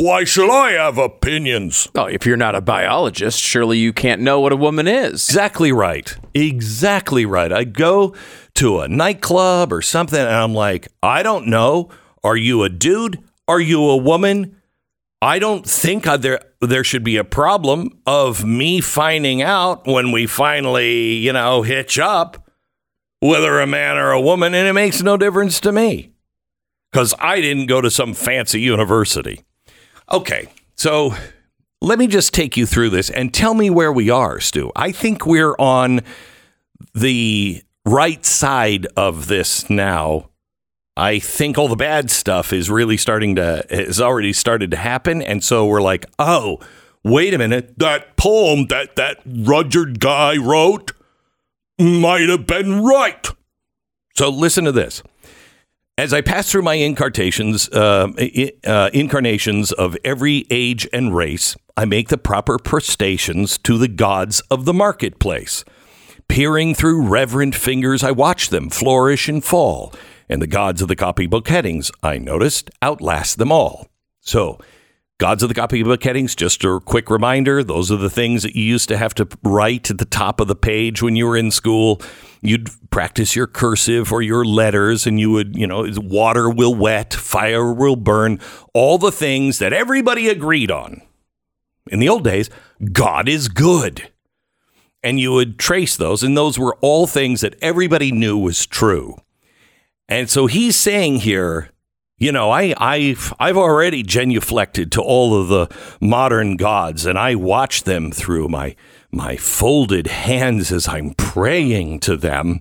why 0.00 0.24
should 0.24 0.50
I 0.50 0.72
have 0.72 0.98
opinions? 0.98 1.88
Oh, 1.94 2.06
if 2.06 2.26
you're 2.26 2.36
not 2.36 2.54
a 2.56 2.60
biologist, 2.60 3.38
surely 3.38 3.78
you 3.78 3.92
can't 3.92 4.20
know 4.20 4.40
what 4.40 4.52
a 4.52 4.56
woman 4.56 4.88
is. 4.88 5.28
Exactly 5.28 5.70
right. 5.72 6.16
Exactly 6.34 7.24
right. 7.24 7.52
I 7.52 7.64
go 7.64 8.14
to 8.54 8.80
a 8.80 8.88
nightclub 8.88 9.72
or 9.72 9.80
something 9.82 10.18
and 10.18 10.28
I'm 10.28 10.52
like, 10.54 10.88
I 11.02 11.22
don't 11.22 11.46
know. 11.46 11.90
Are 12.24 12.36
you 12.36 12.64
a 12.64 12.68
dude? 12.68 13.22
Are 13.46 13.60
you 13.60 13.82
a 13.88 13.96
woman? 13.96 14.56
I 15.22 15.38
don't 15.38 15.64
think 15.68 16.06
I- 16.06 16.16
there 16.16 16.40
there 16.60 16.82
should 16.82 17.04
be 17.04 17.16
a 17.16 17.24
problem 17.24 18.00
of 18.04 18.44
me 18.44 18.80
finding 18.80 19.42
out 19.42 19.86
when 19.86 20.10
we 20.10 20.26
finally, 20.26 21.14
you 21.14 21.32
know, 21.32 21.62
hitch 21.62 22.00
up 22.00 22.50
whether 23.20 23.60
a 23.60 23.66
man 23.66 23.96
or 23.96 24.10
a 24.10 24.20
woman 24.20 24.54
and 24.54 24.66
it 24.66 24.72
makes 24.72 25.02
no 25.02 25.16
difference 25.16 25.60
to 25.60 25.70
me 25.72 26.10
cuz 26.92 27.14
I 27.20 27.40
didn't 27.40 27.66
go 27.66 27.80
to 27.80 27.90
some 27.92 28.12
fancy 28.12 28.60
university. 28.60 29.44
Okay. 30.10 30.48
So 30.76 31.14
let 31.80 31.98
me 31.98 32.06
just 32.06 32.32
take 32.32 32.56
you 32.56 32.66
through 32.66 32.90
this 32.90 33.10
and 33.10 33.32
tell 33.32 33.54
me 33.54 33.70
where 33.70 33.92
we 33.92 34.10
are, 34.10 34.40
Stu. 34.40 34.72
I 34.74 34.92
think 34.92 35.26
we're 35.26 35.54
on 35.58 36.00
the 36.94 37.62
right 37.84 38.24
side 38.24 38.86
of 38.96 39.28
this 39.28 39.68
now. 39.68 40.30
I 40.96 41.20
think 41.20 41.56
all 41.56 41.68
the 41.68 41.76
bad 41.76 42.10
stuff 42.10 42.52
is 42.52 42.68
really 42.68 42.96
starting 42.96 43.36
to 43.36 43.64
has 43.70 44.00
already 44.00 44.32
started 44.32 44.72
to 44.72 44.76
happen, 44.76 45.22
and 45.22 45.44
so 45.44 45.64
we're 45.64 45.80
like, 45.80 46.06
oh, 46.18 46.58
wait 47.04 47.34
a 47.34 47.38
minute, 47.38 47.78
that 47.78 48.16
poem 48.16 48.66
that 48.66 48.96
that 48.96 49.20
Rudyard 49.24 50.00
guy 50.00 50.36
wrote 50.36 50.90
might 51.78 52.28
have 52.28 52.48
been 52.48 52.82
right. 52.82 53.28
So 54.16 54.28
listen 54.28 54.64
to 54.64 54.72
this. 54.72 55.04
As 55.98 56.12
I 56.12 56.20
pass 56.20 56.48
through 56.48 56.62
my 56.62 56.74
incarnations, 56.74 57.68
uh, 57.70 58.06
uh, 58.64 58.90
incarnations 58.92 59.72
of 59.72 59.96
every 60.04 60.46
age 60.48 60.86
and 60.92 61.12
race, 61.12 61.56
I 61.76 61.86
make 61.86 62.08
the 62.08 62.16
proper 62.16 62.56
prestations 62.56 63.58
to 63.64 63.76
the 63.76 63.88
gods 63.88 64.38
of 64.48 64.64
the 64.64 64.72
marketplace. 64.72 65.64
Peering 66.28 66.72
through 66.76 67.08
reverent 67.08 67.56
fingers, 67.56 68.04
I 68.04 68.12
watch 68.12 68.50
them 68.50 68.70
flourish 68.70 69.28
and 69.28 69.44
fall, 69.44 69.92
and 70.28 70.40
the 70.40 70.46
gods 70.46 70.82
of 70.82 70.86
the 70.86 70.94
copybook 70.94 71.48
headings, 71.48 71.90
I 72.00 72.18
noticed, 72.18 72.70
outlast 72.80 73.38
them 73.38 73.50
all. 73.50 73.88
So, 74.20 74.60
gods 75.18 75.42
of 75.42 75.48
the 75.48 75.54
copybook 75.54 76.02
headings, 76.02 76.34
just 76.34 76.64
a 76.64 76.80
quick 76.80 77.10
reminder 77.10 77.62
those 77.62 77.90
are 77.90 77.96
the 77.96 78.10
things 78.10 78.42
that 78.42 78.56
you 78.56 78.62
used 78.62 78.88
to 78.88 78.96
have 78.96 79.14
to 79.14 79.28
write 79.42 79.90
at 79.90 79.98
the 79.98 80.04
top 80.04 80.40
of 80.40 80.48
the 80.48 80.56
page 80.56 81.02
when 81.02 81.16
you 81.16 81.26
were 81.26 81.36
in 81.36 81.50
school. 81.50 82.00
You'd 82.40 82.70
practice 82.90 83.34
your 83.34 83.46
cursive 83.46 84.12
or 84.12 84.22
your 84.22 84.44
letters, 84.44 85.06
and 85.06 85.18
you 85.18 85.30
would, 85.32 85.56
you 85.56 85.66
know, 85.66 85.86
water 85.96 86.48
will 86.48 86.74
wet, 86.74 87.12
fire 87.12 87.72
will 87.72 87.96
burn, 87.96 88.40
all 88.72 88.96
the 88.98 89.12
things 89.12 89.58
that 89.58 89.72
everybody 89.72 90.28
agreed 90.28 90.70
on. 90.70 91.02
In 91.88 91.98
the 91.98 92.08
old 92.08 92.24
days, 92.24 92.48
God 92.92 93.28
is 93.28 93.48
good 93.48 94.10
and 95.02 95.20
you 95.20 95.32
would 95.32 95.58
trace 95.58 95.96
those, 95.96 96.22
and 96.22 96.36
those 96.36 96.58
were 96.58 96.76
all 96.80 97.06
things 97.06 97.40
that 97.40 97.54
everybody 97.62 98.10
knew 98.10 98.36
was 98.36 98.66
true. 98.66 99.16
And 100.08 100.28
so 100.28 100.46
he's 100.46 100.76
saying 100.76 101.20
here, 101.20 101.70
you 102.18 102.32
know, 102.32 102.50
I, 102.50 102.74
I've 102.76 103.32
I've 103.38 103.56
already 103.56 104.02
genuflected 104.02 104.90
to 104.92 105.02
all 105.02 105.40
of 105.40 105.48
the 105.48 105.68
modern 106.00 106.56
gods, 106.56 107.06
and 107.06 107.18
I 107.18 107.36
watch 107.36 107.84
them 107.84 108.10
through 108.10 108.48
my 108.48 108.74
my 109.10 109.36
folded 109.36 110.08
hands 110.08 110.72
as 110.72 110.88
I'm 110.88 111.14
praying 111.14 112.00
to 112.00 112.16
them, 112.16 112.60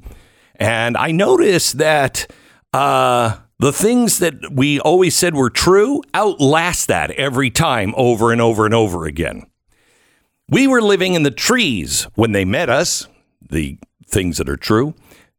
and 0.55 0.95
I 0.95 1.11
notice 1.11 1.73
that 1.73 2.31
uh, 2.71 3.37
the 3.59 3.73
things 3.73 4.19
that 4.19 4.35
we 4.51 4.79
always 4.79 5.15
said 5.15 5.33
were 5.33 5.49
true 5.49 6.03
outlast 6.13 6.87
that 6.89 7.09
every 7.11 7.49
time, 7.49 7.93
over 7.97 8.31
and 8.31 8.39
over 8.39 8.65
and 8.65 8.73
over 8.75 9.05
again. 9.05 9.47
We 10.49 10.67
were 10.67 10.81
living 10.81 11.15
in 11.15 11.23
the 11.23 11.31
trees 11.31 12.07
when 12.13 12.31
they 12.31 12.45
met 12.45 12.69
us, 12.69 13.07
the 13.49 13.79
things 14.05 14.37
that 14.37 14.47
are 14.47 14.55
true. 14.55 14.93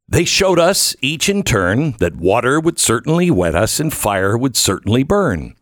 They 0.09 0.25
showed 0.25 0.59
us, 0.59 0.97
each 1.03 1.29
in 1.29 1.43
turn, 1.43 1.93
that 1.99 2.17
water 2.17 2.59
would 2.59 2.79
certainly 2.79 3.31
wet 3.31 3.55
us 3.55 3.79
and 3.79 3.93
fire 3.93 4.37
would 4.37 4.57
certainly 4.57 5.03
burn. 5.03 5.55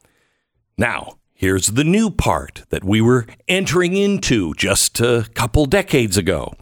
Now, 0.78 1.18
here's 1.34 1.68
the 1.68 1.84
new 1.84 2.10
part 2.10 2.64
that 2.70 2.84
we 2.84 3.00
were 3.00 3.26
entering 3.48 3.96
into 3.96 4.54
just 4.54 5.00
a 5.00 5.28
couple 5.34 5.66
decades 5.66 6.16
ago. 6.16 6.54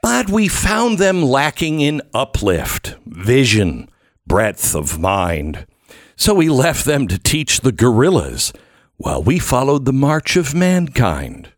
But 0.00 0.30
we 0.30 0.46
found 0.46 0.98
them 0.98 1.22
lacking 1.22 1.80
in 1.80 2.02
uplift, 2.14 2.94
vision, 3.04 3.88
breadth 4.26 4.76
of 4.76 5.00
mind. 5.00 5.66
So 6.16 6.34
we 6.34 6.48
left 6.48 6.84
them 6.84 7.08
to 7.08 7.18
teach 7.18 7.60
the 7.60 7.72
gorillas 7.72 8.52
while 8.96 9.22
we 9.22 9.40
followed 9.40 9.84
the 9.84 9.92
march 9.92 10.36
of 10.36 10.54
mankind 10.54 11.52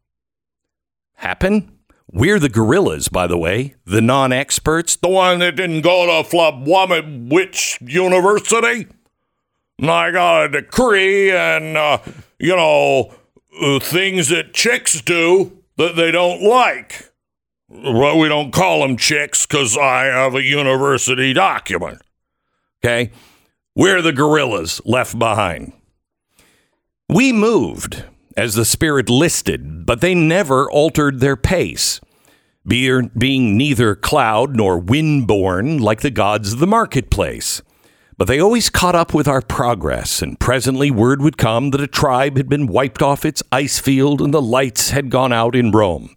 happen? 1.20 1.79
We're 2.12 2.40
the 2.40 2.48
gorillas, 2.48 3.08
by 3.08 3.26
the 3.28 3.38
way, 3.38 3.76
the 3.84 4.00
non 4.00 4.32
experts, 4.32 4.96
the 4.96 5.08
one 5.08 5.38
that 5.38 5.56
didn't 5.56 5.82
go 5.82 6.06
to 6.06 6.28
Flabwamit 6.28 7.30
Witch 7.30 7.78
University. 7.80 8.88
And 9.78 9.90
I 9.90 10.10
got 10.10 10.44
a 10.44 10.48
decree 10.48 11.30
and, 11.30 11.76
uh, 11.76 11.98
you 12.38 12.56
know, 12.56 13.14
uh, 13.62 13.78
things 13.78 14.28
that 14.28 14.52
chicks 14.52 15.00
do 15.00 15.58
that 15.76 15.94
they 15.96 16.10
don't 16.10 16.42
like. 16.42 17.12
Well, 17.68 18.18
we 18.18 18.28
don't 18.28 18.52
call 18.52 18.80
them 18.80 18.96
chicks 18.96 19.46
because 19.46 19.78
I 19.78 20.06
have 20.06 20.34
a 20.34 20.42
university 20.42 21.32
document. 21.32 22.02
Okay? 22.82 23.12
We're 23.76 24.02
the 24.02 24.12
gorillas 24.12 24.80
left 24.84 25.16
behind. 25.16 25.72
We 27.08 27.32
moved 27.32 28.04
as 28.40 28.54
the 28.54 28.64
spirit 28.64 29.10
listed, 29.10 29.84
but 29.84 30.00
they 30.00 30.14
never 30.14 30.70
altered 30.70 31.20
their 31.20 31.36
pace, 31.36 32.00
be- 32.66 33.02
being 33.08 33.54
neither 33.54 33.94
cloud 33.94 34.56
nor 34.56 34.78
wind-born 34.78 35.76
like 35.76 36.00
the 36.00 36.10
gods 36.10 36.54
of 36.54 36.58
the 36.58 36.66
marketplace. 36.66 37.60
But 38.16 38.28
they 38.28 38.40
always 38.40 38.70
caught 38.70 38.94
up 38.94 39.12
with 39.12 39.28
our 39.28 39.42
progress, 39.42 40.22
and 40.22 40.40
presently 40.40 40.90
word 40.90 41.20
would 41.20 41.36
come 41.36 41.70
that 41.72 41.82
a 41.82 41.86
tribe 41.86 42.38
had 42.38 42.48
been 42.48 42.66
wiped 42.66 43.02
off 43.02 43.26
its 43.26 43.42
ice 43.52 43.78
field 43.78 44.22
and 44.22 44.32
the 44.32 44.40
lights 44.40 44.88
had 44.88 45.10
gone 45.10 45.34
out 45.34 45.54
in 45.54 45.70
Rome. 45.70 46.16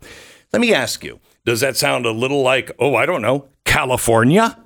Let 0.54 0.62
me 0.62 0.74
ask 0.74 1.04
you, 1.04 1.20
does 1.44 1.60
that 1.60 1.76
sound 1.76 2.06
a 2.06 2.12
little 2.12 2.42
like, 2.42 2.72
oh, 2.80 2.96
I 2.96 3.06
don't 3.06 3.22
know, 3.22 3.50
California? 3.66 4.63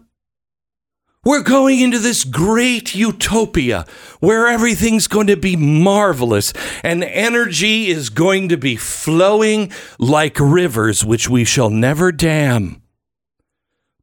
We're 1.28 1.44
going 1.44 1.82
into 1.82 2.00
this 2.00 2.24
great 2.24 2.96
utopia 2.96 3.86
where 4.22 4.48
everything's 4.48 5.08
going 5.08 5.28
to 5.28 5.36
be 5.36 5.58
marvelous 5.58 6.54
and 6.84 7.04
energy 7.04 7.88
is 7.88 8.10
going 8.10 8.48
to 8.48 8.56
be 8.56 8.78
flowing 8.78 9.70
like 10.00 10.40
rivers, 10.40 11.04
which 11.04 11.28
we 11.28 11.44
shall 11.44 11.70
never 11.70 12.14
dam. 12.14 12.82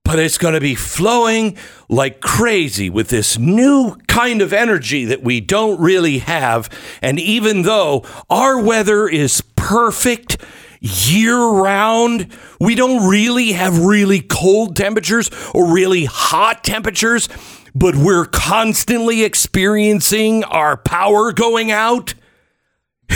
But 0.05 0.19
it's 0.19 0.37
going 0.37 0.53
to 0.53 0.61
be 0.61 0.75
flowing 0.75 1.57
like 1.89 2.21
crazy 2.21 2.91
with 2.91 3.09
this 3.09 3.39
new 3.39 3.97
kind 4.07 4.43
of 4.43 4.53
energy 4.53 5.07
that 5.07 5.23
we 5.23 5.41
don't 5.41 5.81
really 5.81 6.19
have. 6.19 6.69
And 7.01 7.19
even 7.19 7.63
though 7.63 8.05
our 8.29 8.61
weather 8.61 9.09
is 9.09 9.41
perfect, 9.57 10.37
year 10.85 11.39
round. 11.39 12.29
We 12.61 12.75
don't 12.75 13.09
really 13.09 13.53
have 13.53 13.79
really 13.79 14.21
cold 14.21 14.77
temperatures 14.77 15.31
or 15.55 15.73
really 15.73 16.05
hot 16.05 16.63
temperatures, 16.63 17.29
but 17.75 17.97
we're 17.97 18.27
constantly 18.27 19.25
experiencing 19.25 20.45
our 20.45 20.77
power 20.77 21.33
going 21.33 21.71
out. 21.71 22.15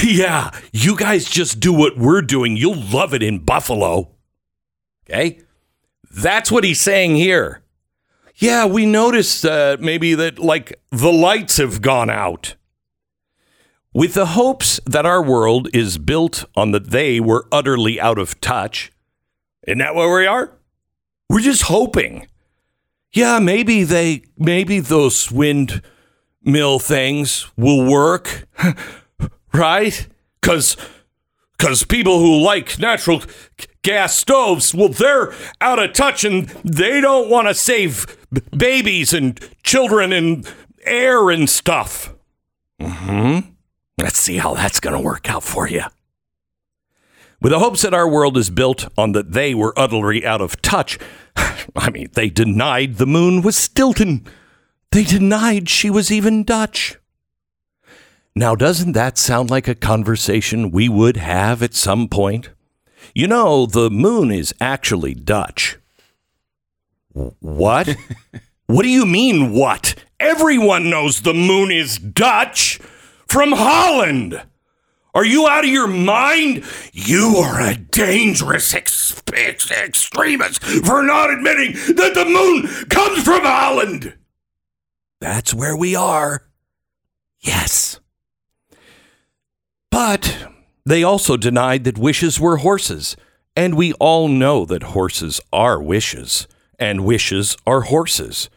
Yeah, 0.02 0.50
you 0.72 0.96
guys 0.96 1.28
just 1.28 1.60
do 1.60 1.72
what 1.72 1.96
we're 1.98 2.22
doing. 2.22 2.56
You'll 2.56 2.80
love 2.80 3.14
it 3.14 3.22
in 3.22 3.38
Buffalo. 3.38 4.14
Okay? 5.08 5.40
That's 6.10 6.52
what 6.52 6.64
he's 6.64 6.80
saying 6.80 7.16
here. 7.16 7.62
Yeah, 8.36 8.66
we 8.66 8.86
noticed 8.86 9.44
uh, 9.44 9.76
maybe 9.80 10.14
that 10.14 10.38
like 10.38 10.80
the 10.90 11.12
lights 11.12 11.56
have 11.56 11.82
gone 11.82 12.10
out. 12.10 12.54
With 13.98 14.14
the 14.14 14.26
hopes 14.26 14.78
that 14.86 15.04
our 15.06 15.20
world 15.20 15.66
is 15.74 15.98
built 15.98 16.44
on 16.54 16.70
that 16.70 16.90
they 16.90 17.18
were 17.18 17.48
utterly 17.50 18.00
out 18.00 18.16
of 18.16 18.40
touch. 18.40 18.92
Isn't 19.66 19.78
that 19.78 19.96
where 19.96 20.14
we 20.14 20.24
are? 20.24 20.56
We're 21.28 21.40
just 21.40 21.62
hoping. 21.62 22.28
Yeah, 23.12 23.40
maybe 23.40 23.82
they, 23.82 24.22
maybe 24.36 24.78
those 24.78 25.32
windmill 25.32 26.78
things 26.78 27.50
will 27.56 27.90
work, 27.90 28.46
right? 29.52 30.06
Because, 30.40 30.76
because 31.56 31.82
people 31.82 32.20
who 32.20 32.40
like 32.40 32.78
natural 32.78 33.22
gas 33.82 34.14
stoves, 34.14 34.72
well, 34.72 34.90
they're 34.90 35.34
out 35.60 35.80
of 35.80 35.92
touch 35.92 36.22
and 36.22 36.46
they 36.62 37.00
don't 37.00 37.28
want 37.28 37.48
to 37.48 37.54
save 37.54 38.06
babies 38.56 39.12
and 39.12 39.40
children 39.64 40.12
and 40.12 40.48
air 40.84 41.30
and 41.30 41.50
stuff. 41.50 42.14
Mm-hmm. 42.80 43.57
Let's 43.98 44.18
see 44.18 44.36
how 44.36 44.54
that's 44.54 44.80
going 44.80 44.94
to 44.94 45.02
work 45.02 45.28
out 45.28 45.42
for 45.42 45.68
you. 45.68 45.82
With 47.40 47.52
the 47.52 47.58
hopes 47.58 47.82
that 47.82 47.94
our 47.94 48.08
world 48.08 48.36
is 48.36 48.50
built 48.50 48.88
on 48.96 49.12
that 49.12 49.32
they 49.32 49.54
were 49.54 49.76
utterly 49.76 50.24
out 50.24 50.40
of 50.40 50.62
touch, 50.62 50.98
I 51.76 51.90
mean, 51.90 52.08
they 52.14 52.30
denied 52.30 52.96
the 52.96 53.06
moon 53.06 53.42
was 53.42 53.56
Stilton. 53.56 54.24
They 54.92 55.04
denied 55.04 55.68
she 55.68 55.90
was 55.90 56.10
even 56.10 56.44
Dutch. 56.44 56.96
Now, 58.34 58.54
doesn't 58.54 58.92
that 58.92 59.18
sound 59.18 59.50
like 59.50 59.66
a 59.66 59.74
conversation 59.74 60.70
we 60.70 60.88
would 60.88 61.16
have 61.16 61.62
at 61.62 61.74
some 61.74 62.08
point? 62.08 62.50
You 63.14 63.26
know, 63.26 63.66
the 63.66 63.90
moon 63.90 64.30
is 64.30 64.54
actually 64.60 65.14
Dutch. 65.14 65.76
What? 67.12 67.96
what 68.66 68.82
do 68.84 68.88
you 68.88 69.04
mean, 69.04 69.52
what? 69.52 69.96
Everyone 70.20 70.88
knows 70.88 71.20
the 71.20 71.34
moon 71.34 71.72
is 71.72 71.98
Dutch 71.98 72.80
from 73.28 73.52
Holland. 73.52 74.42
Are 75.14 75.24
you 75.24 75.48
out 75.48 75.64
of 75.64 75.70
your 75.70 75.86
mind? 75.88 76.64
You 76.92 77.36
are 77.38 77.60
a 77.60 77.74
dangerous 77.76 78.74
ex- 78.74 79.20
ex- 79.34 79.70
extremist 79.70 80.62
for 80.62 81.02
not 81.02 81.30
admitting 81.30 81.72
that 81.96 82.12
the 82.14 82.24
moon 82.24 82.66
comes 82.88 83.24
from 83.24 83.42
Holland. 83.42 84.14
That's 85.20 85.52
where 85.52 85.76
we 85.76 85.96
are. 85.96 86.42
Yes. 87.40 87.98
But 89.90 90.48
they 90.84 91.02
also 91.02 91.36
denied 91.36 91.84
that 91.84 91.98
wishes 91.98 92.38
were 92.38 92.58
horses. 92.58 93.16
And 93.56 93.74
we 93.74 93.92
all 93.94 94.28
know 94.28 94.64
that 94.66 94.82
horses 94.94 95.40
are 95.52 95.82
wishes, 95.82 96.46
and 96.78 97.04
wishes 97.04 97.56
are 97.66 97.80
horses. 97.82 98.48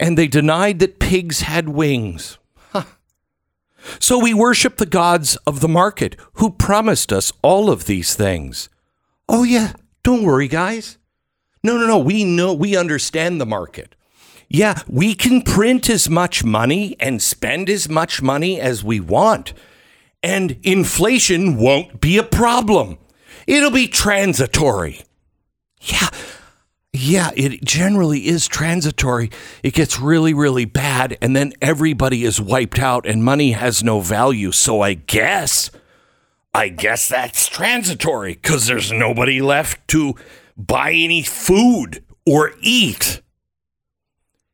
and 0.00 0.16
they 0.18 0.26
denied 0.26 0.78
that 0.80 0.98
pigs 0.98 1.42
had 1.42 1.68
wings. 1.68 2.38
So 3.98 4.18
we 4.18 4.34
worship 4.34 4.76
the 4.76 4.86
gods 4.86 5.36
of 5.46 5.60
the 5.60 5.68
market 5.68 6.16
who 6.34 6.50
promised 6.50 7.12
us 7.12 7.32
all 7.42 7.70
of 7.70 7.86
these 7.86 8.14
things. 8.14 8.68
Oh, 9.28 9.42
yeah, 9.42 9.72
don't 10.02 10.24
worry, 10.24 10.48
guys. 10.48 10.98
No, 11.62 11.78
no, 11.78 11.86
no, 11.86 11.98
we 11.98 12.24
know, 12.24 12.52
we 12.52 12.76
understand 12.76 13.40
the 13.40 13.46
market. 13.46 13.94
Yeah, 14.48 14.82
we 14.86 15.14
can 15.14 15.42
print 15.42 15.88
as 15.88 16.08
much 16.08 16.44
money 16.44 16.94
and 17.00 17.22
spend 17.22 17.70
as 17.70 17.88
much 17.88 18.20
money 18.20 18.60
as 18.60 18.84
we 18.84 19.00
want, 19.00 19.54
and 20.22 20.58
inflation 20.62 21.56
won't 21.56 22.00
be 22.00 22.18
a 22.18 22.22
problem. 22.22 22.98
It'll 23.46 23.70
be 23.70 23.88
transitory. 23.88 25.00
Yeah, 25.80 26.08
yeah, 26.96 27.30
it 27.34 27.64
generally 27.64 28.28
is 28.28 28.46
transitory. 28.46 29.28
It 29.64 29.74
gets 29.74 29.98
really, 29.98 30.32
really 30.32 30.64
bad, 30.64 31.18
and 31.20 31.34
then 31.34 31.52
everybody 31.60 32.24
is 32.24 32.40
wiped 32.40 32.78
out 32.78 33.04
and 33.04 33.24
money 33.24 33.50
has 33.50 33.82
no 33.82 33.98
value. 33.98 34.52
So 34.52 34.80
I 34.80 34.94
guess, 34.94 35.72
I 36.54 36.68
guess 36.68 37.08
that's 37.08 37.48
transitory 37.48 38.34
because 38.34 38.66
there's 38.66 38.92
nobody 38.92 39.40
left 39.40 39.88
to 39.88 40.14
buy 40.56 40.92
any 40.92 41.24
food 41.24 42.04
or 42.24 42.52
eat. 42.60 43.20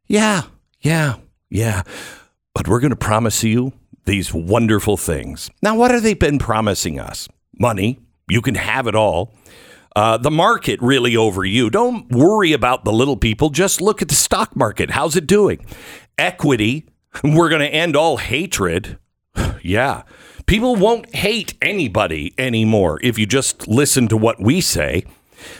Yeah, 0.06 0.44
yeah, 0.80 1.16
yeah. 1.50 1.82
But 2.54 2.66
we're 2.66 2.80
going 2.80 2.88
to 2.88 2.96
promise 2.96 3.44
you 3.44 3.74
these 4.06 4.32
wonderful 4.32 4.96
things. 4.96 5.50
Now, 5.60 5.76
what 5.76 5.90
have 5.90 6.02
they 6.02 6.14
been 6.14 6.38
promising 6.38 6.98
us? 6.98 7.28
Money. 7.58 8.00
You 8.30 8.40
can 8.40 8.54
have 8.54 8.86
it 8.86 8.94
all. 8.94 9.34
Uh, 9.96 10.16
the 10.16 10.30
market 10.30 10.80
really 10.80 11.16
over 11.16 11.44
you. 11.44 11.68
Don't 11.68 12.08
worry 12.10 12.52
about 12.52 12.84
the 12.84 12.92
little 12.92 13.16
people. 13.16 13.50
Just 13.50 13.80
look 13.80 14.00
at 14.00 14.08
the 14.08 14.14
stock 14.14 14.54
market. 14.54 14.90
How's 14.90 15.16
it 15.16 15.26
doing? 15.26 15.64
Equity. 16.16 16.88
We're 17.24 17.48
going 17.48 17.62
to 17.62 17.68
end 17.74 17.96
all 17.96 18.18
hatred. 18.18 18.98
yeah. 19.62 20.02
People 20.46 20.76
won't 20.76 21.14
hate 21.14 21.54
anybody 21.60 22.34
anymore 22.38 22.98
if 23.02 23.18
you 23.18 23.26
just 23.26 23.68
listen 23.68 24.08
to 24.08 24.16
what 24.16 24.40
we 24.40 24.60
say. 24.60 25.04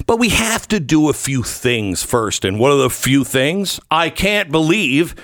But 0.06 0.18
we 0.18 0.28
have 0.30 0.68
to 0.68 0.80
do 0.80 1.08
a 1.08 1.14
few 1.14 1.42
things 1.42 2.02
first. 2.02 2.44
And 2.44 2.58
what 2.58 2.72
are 2.72 2.76
the 2.78 2.90
few 2.90 3.24
things? 3.24 3.80
I 3.90 4.10
can't 4.10 4.52
believe 4.52 5.14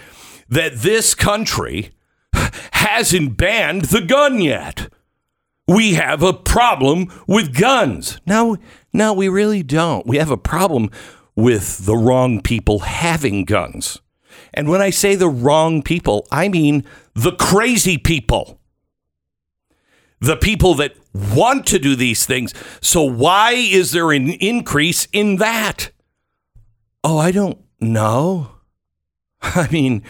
that 0.48 0.76
this 0.76 1.14
country 1.14 1.90
hasn't 2.72 3.36
banned 3.36 3.86
the 3.86 4.00
gun 4.00 4.40
yet. 4.40 4.88
We 5.68 5.94
have 5.94 6.22
a 6.22 6.32
problem 6.32 7.12
with 7.26 7.58
guns. 7.58 8.20
No, 8.26 8.56
no, 8.92 9.12
we 9.12 9.28
really 9.28 9.62
don't. 9.62 10.06
We 10.06 10.18
have 10.18 10.30
a 10.30 10.36
problem 10.36 10.90
with 11.34 11.84
the 11.84 11.96
wrong 11.96 12.40
people 12.40 12.80
having 12.80 13.44
guns. 13.44 14.00
And 14.54 14.68
when 14.68 14.80
I 14.80 14.90
say 14.90 15.16
the 15.16 15.28
wrong 15.28 15.82
people, 15.82 16.26
I 16.30 16.48
mean 16.48 16.84
the 17.14 17.32
crazy 17.32 17.98
people. 17.98 18.60
The 20.20 20.36
people 20.36 20.74
that 20.76 20.94
want 21.12 21.66
to 21.66 21.78
do 21.78 21.94
these 21.94 22.24
things. 22.24 22.54
So 22.80 23.02
why 23.02 23.52
is 23.52 23.92
there 23.92 24.12
an 24.12 24.30
increase 24.30 25.08
in 25.12 25.36
that? 25.36 25.90
Oh, 27.04 27.18
I 27.18 27.32
don't 27.32 27.58
know. 27.80 28.52
I 29.42 29.68
mean, 29.70 30.02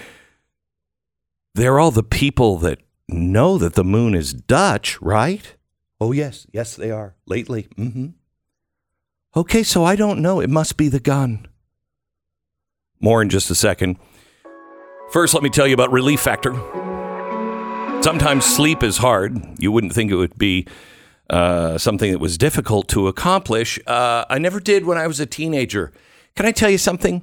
they're 1.54 1.78
all 1.78 1.90
the 1.90 2.02
people 2.02 2.58
that 2.58 2.80
know 3.08 3.58
that 3.58 3.74
the 3.74 3.84
moon 3.84 4.14
is 4.14 4.32
Dutch, 4.32 5.00
right? 5.00 5.54
Oh, 6.00 6.12
yes. 6.12 6.46
Yes, 6.52 6.76
they 6.76 6.90
are. 6.90 7.14
Lately. 7.26 7.68
Mm-hmm. 7.76 8.08
Okay, 9.36 9.62
so 9.62 9.84
I 9.84 9.96
don't 9.96 10.20
know. 10.20 10.40
It 10.40 10.50
must 10.50 10.76
be 10.76 10.88
the 10.88 11.00
gun. 11.00 11.46
More 13.00 13.20
in 13.22 13.28
just 13.28 13.50
a 13.50 13.54
second. 13.54 13.98
First, 15.10 15.34
let 15.34 15.42
me 15.42 15.50
tell 15.50 15.66
you 15.66 15.74
about 15.74 15.92
Relief 15.92 16.20
Factor. 16.20 16.52
Sometimes 18.02 18.44
sleep 18.44 18.82
is 18.82 18.98
hard. 18.98 19.40
You 19.58 19.72
wouldn't 19.72 19.92
think 19.92 20.10
it 20.10 20.16
would 20.16 20.38
be 20.38 20.66
uh, 21.28 21.76
something 21.78 22.12
that 22.12 22.18
was 22.18 22.38
difficult 22.38 22.88
to 22.88 23.08
accomplish. 23.08 23.78
Uh, 23.86 24.24
I 24.30 24.38
never 24.38 24.60
did 24.60 24.84
when 24.84 24.96
I 24.98 25.06
was 25.06 25.20
a 25.20 25.26
teenager. 25.26 25.92
Can 26.34 26.46
I 26.46 26.52
tell 26.52 26.70
you 26.70 26.78
something? 26.78 27.22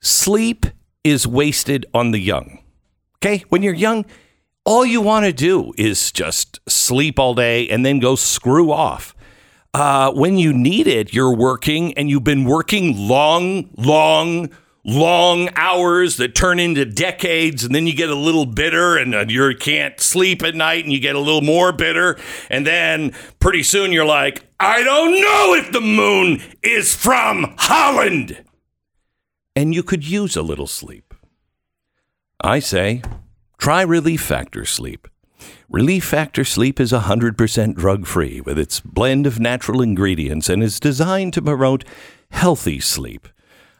Sleep 0.00 0.66
is 1.04 1.26
wasted 1.26 1.86
on 1.94 2.10
the 2.10 2.18
young. 2.18 2.62
Okay? 3.16 3.44
When 3.48 3.62
you're 3.62 3.74
young, 3.74 4.04
all 4.64 4.86
you 4.86 5.00
want 5.00 5.24
to 5.26 5.32
do 5.32 5.72
is 5.76 6.12
just 6.12 6.60
sleep 6.68 7.18
all 7.18 7.34
day 7.34 7.68
and 7.68 7.84
then 7.84 7.98
go 7.98 8.14
screw 8.14 8.70
off. 8.70 9.14
Uh, 9.74 10.12
when 10.12 10.36
you 10.36 10.52
need 10.52 10.86
it, 10.86 11.12
you're 11.12 11.34
working 11.34 11.94
and 11.94 12.10
you've 12.10 12.24
been 12.24 12.44
working 12.44 13.08
long, 13.08 13.70
long, 13.76 14.50
long 14.84 15.48
hours 15.56 16.18
that 16.18 16.34
turn 16.34 16.58
into 16.58 16.84
decades. 16.84 17.64
And 17.64 17.74
then 17.74 17.86
you 17.86 17.94
get 17.94 18.10
a 18.10 18.14
little 18.14 18.44
bitter 18.44 18.96
and 18.98 19.14
uh, 19.14 19.24
you 19.26 19.54
can't 19.56 19.98
sleep 19.98 20.42
at 20.42 20.54
night 20.54 20.84
and 20.84 20.92
you 20.92 21.00
get 21.00 21.16
a 21.16 21.20
little 21.20 21.40
more 21.40 21.72
bitter. 21.72 22.18
And 22.50 22.66
then 22.66 23.12
pretty 23.40 23.62
soon 23.62 23.92
you're 23.92 24.04
like, 24.04 24.44
I 24.60 24.82
don't 24.82 25.12
know 25.12 25.54
if 25.54 25.72
the 25.72 25.80
moon 25.80 26.42
is 26.62 26.94
from 26.94 27.54
Holland. 27.58 28.44
And 29.56 29.74
you 29.74 29.82
could 29.82 30.06
use 30.06 30.36
a 30.36 30.42
little 30.42 30.66
sleep. 30.66 31.14
I 32.40 32.58
say, 32.58 33.02
try 33.62 33.80
Relief 33.80 34.20
Factor 34.20 34.64
Sleep. 34.64 35.06
Relief 35.68 36.02
Factor 36.02 36.42
Sleep 36.42 36.80
is 36.80 36.90
100% 36.90 37.76
drug 37.76 38.08
free 38.08 38.40
with 38.40 38.58
its 38.58 38.80
blend 38.80 39.24
of 39.24 39.38
natural 39.38 39.80
ingredients 39.80 40.48
and 40.48 40.64
is 40.64 40.80
designed 40.80 41.32
to 41.34 41.42
promote 41.42 41.84
healthy 42.32 42.80
sleep. 42.80 43.28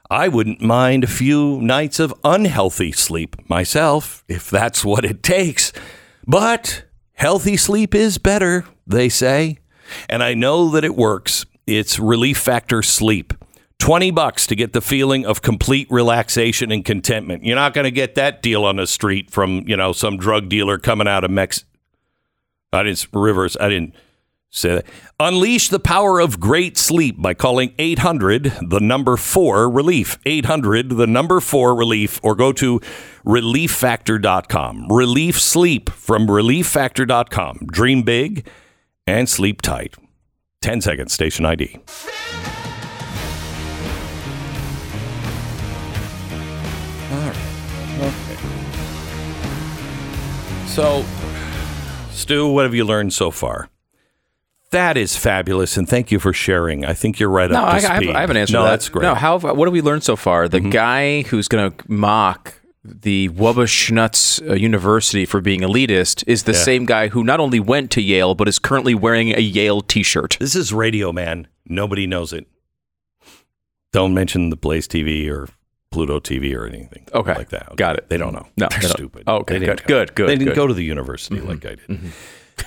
I 0.09 0.29
wouldn't 0.29 0.61
mind 0.61 1.03
a 1.03 1.09
few 1.09 1.61
nights 1.61 1.99
of 1.99 2.15
unhealthy 2.23 2.93
sleep 2.93 3.35
myself, 3.51 4.23
if 4.29 4.49
that's 4.49 4.85
what 4.85 5.05
it 5.05 5.25
takes. 5.25 5.73
But 6.29 6.85
healthy 7.15 7.57
sleep 7.57 7.93
is 7.93 8.19
better, 8.19 8.65
they 8.87 9.09
say. 9.09 9.59
And 10.09 10.23
I 10.23 10.35
know 10.35 10.71
that 10.71 10.85
it 10.85 10.95
works. 10.95 11.45
It's 11.67 11.99
Relief 11.99 12.39
Factor 12.39 12.83
Sleep. 12.83 13.35
20 13.83 14.13
bucks 14.13 14.47
to 14.47 14.55
get 14.55 14.75
the 14.75 14.81
feeling 14.81 15.27
of 15.27 15.43
complete 15.43 15.89
relaxation 15.91 16.71
and 16.71 16.85
contentment. 16.85 17.45
You're 17.45 17.57
not 17.57 17.75
going 17.75 17.85
to 17.85 17.91
get 17.91 18.15
that 18.15 18.41
deal 18.41 18.65
on 18.65 18.77
the 18.77 18.87
street 18.87 19.29
from, 19.29 19.65
you 19.67 19.77
know, 19.77 19.93
some 19.93 20.19
drug 20.19 20.49
dealer 20.49 20.79
coming 20.79 21.09
out 21.09 21.25
of 21.25 21.33
Mex 21.33 21.65
I 22.73 22.85
didn't 22.85 23.09
Rivers, 23.13 23.57
I 23.61 23.69
didn't 23.69 23.97
say 24.51 24.77
that. 24.77 24.87
Unleash 25.19 25.69
the 25.69 25.81
power 25.81 26.21
of 26.21 26.39
great 26.39 26.79
sleep 26.79 27.21
by 27.21 27.35
calling 27.35 27.75
800 27.77 28.53
the 28.69 28.79
number 28.79 29.17
4 29.17 29.69
relief. 29.69 30.17
800 30.25 30.91
the 30.91 31.09
number 31.09 31.41
4 31.41 31.75
relief 31.75 32.21
or 32.23 32.37
go 32.37 32.53
to 32.53 32.79
relieffactor.com. 33.27 34.93
Relief 34.93 35.41
sleep 35.41 35.91
from 35.91 36.29
relieffactor.com. 36.29 37.67
Dream 37.67 38.05
big 38.05 38.47
and 39.09 39.29
sleep 39.29 39.61
tight. 39.61 39.97
10 40.61 40.81
seconds 40.83 41.13
station 41.13 41.45
ID. 41.45 41.81
So, 50.75 51.05
Stu, 52.13 52.49
what 52.49 52.65
have 52.65 52.75
you 52.75 52.85
learned 52.85 53.13
so 53.13 53.31
far? 53.31 53.69
That 54.71 54.97
is 54.97 55.15
fabulous, 55.19 55.77
and 55.77 55.87
thank 55.87 56.11
you 56.11 56.19
for 56.19 56.33
sharing. 56.33 56.83
I 56.87 56.95
think 56.95 57.21
you're 57.21 57.29
right 57.29 57.51
No, 57.51 57.59
up 57.59 57.75
I, 57.75 57.81
to 57.81 57.87
I, 57.87 57.93
have, 57.93 58.03
speed. 58.03 58.17
I 58.17 58.21
have 58.23 58.31
an 58.31 58.37
answer. 58.39 58.53
No, 58.55 58.61
to 58.61 58.65
that. 58.65 58.71
that's 58.71 58.89
great. 58.89 59.05
Mm-hmm. 59.05 59.11
No, 59.15 59.15
how? 59.15 59.39
What 59.55 59.67
have 59.69 59.73
we 59.73 59.83
learned 59.83 60.03
so 60.03 60.17
far? 60.17 60.49
The 60.49 60.61
guy 60.61 61.23
who's 61.23 61.47
going 61.47 61.71
to 61.73 61.93
mock 61.93 62.55
the 62.83 63.29
Wubba 63.29 64.49
uh, 64.51 64.55
University 64.55 65.27
for 65.27 65.43
being 65.43 65.61
elitist 65.61 66.25
is 66.27 66.45
the 66.45 66.53
Yeah. 66.53 66.59
same 66.59 66.87
guy 66.87 67.09
who 67.09 67.23
not 67.23 67.39
only 67.39 67.61
went 67.61 67.91
to 67.93 68.01
Yale 68.01 68.35
but 68.35 68.49
is 68.49 68.59
currently 68.59 68.95
wearing 68.95 69.29
a 69.37 69.41
Yale 69.41 69.83
T-shirt. 69.83 70.39
This 70.41 70.57
is 70.57 70.73
radio, 70.73 71.13
man. 71.13 71.49
Nobody 71.67 72.07
knows 72.07 72.33
it. 72.33 72.47
Don't 73.93 74.15
mention 74.15 74.49
the 74.49 74.57
Blaze 74.57 74.89
TV 74.89 75.31
or 75.31 75.49
Pluto 75.93 76.19
TV 76.19 76.55
or 76.57 76.67
anything 76.67 77.07
Okay. 77.15 77.35
like 77.35 77.51
that. 77.51 77.77
Got 77.77 77.97
it. 77.99 78.09
They 78.09 78.17
don't 78.17 78.33
know. 78.33 78.47
No, 78.57 78.67
they're 78.71 78.81
they 78.81 78.89
stupid. 78.89 79.25
Oh, 79.27 79.37
okay. 79.39 79.59
They 79.59 79.67
Good, 79.67 79.85
good, 79.87 80.15
good, 80.15 80.29
They 80.29 80.35
didn't 80.37 80.49
good. 80.49 80.57
go 80.57 80.67
to 80.67 80.75
the 80.75 80.85
university 80.85 81.37
mm-hmm. 81.37 81.49
like 81.49 81.65
I 81.65 81.75
did. 81.77 81.87
Mm-hmm. 81.89 82.09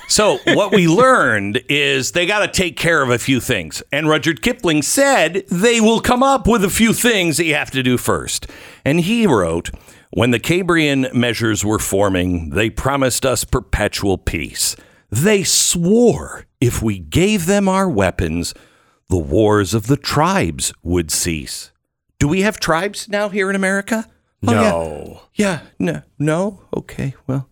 So 0.08 0.40
what 0.46 0.72
we 0.74 0.88
learned 0.88 1.62
is 1.70 2.12
they 2.12 2.26
got 2.26 2.40
to 2.46 2.48
take 2.52 2.76
care 2.78 3.02
of 3.02 3.10
a 3.10 3.18
few 3.20 3.40
things, 3.40 3.82
and 3.92 4.08
Rudyard 4.10 4.42
Kipling 4.42 4.82
said 4.82 5.44
they 5.50 5.80
will 5.80 6.00
come 6.02 6.22
up 6.24 6.48
with 6.48 6.64
a 6.64 6.70
few 6.70 6.92
things 6.94 7.38
that 7.38 7.46
you 7.46 7.54
have 7.56 7.72
to 7.72 7.84
do 7.84 7.98
first. 7.98 8.48
And 8.84 9.02
he 9.02 9.26
wrote, 9.28 9.70
"When 10.12 10.32
the 10.32 10.40
Cambrian 10.40 11.08
measures 11.14 11.64
were 11.64 11.80
forming, 11.80 12.50
they 12.50 12.70
promised 12.70 13.26
us 13.26 13.44
perpetual 13.44 14.18
peace. 14.18 14.76
They 15.12 15.44
swore 15.44 16.46
if 16.60 16.82
we 16.82 17.00
gave 17.00 17.46
them 17.46 17.70
our 17.70 17.88
weapons, 17.90 18.54
the 19.10 19.18
wars 19.18 19.74
of 19.74 19.88
the 19.88 19.98
tribes 19.98 20.74
would 20.84 21.12
cease." 21.12 21.72
Do 22.26 22.30
we 22.30 22.42
have 22.42 22.60
tribes 22.60 23.08
now 23.08 23.30
here 23.30 23.52
in 23.52 23.56
America? 23.56 24.10
Oh, 24.48 24.52
yeah. 24.52 24.60
No. 24.60 25.22
Yeah, 25.36 25.60
no, 25.78 26.02
no. 26.18 26.62
Okay, 26.76 27.14
well, 27.28 27.48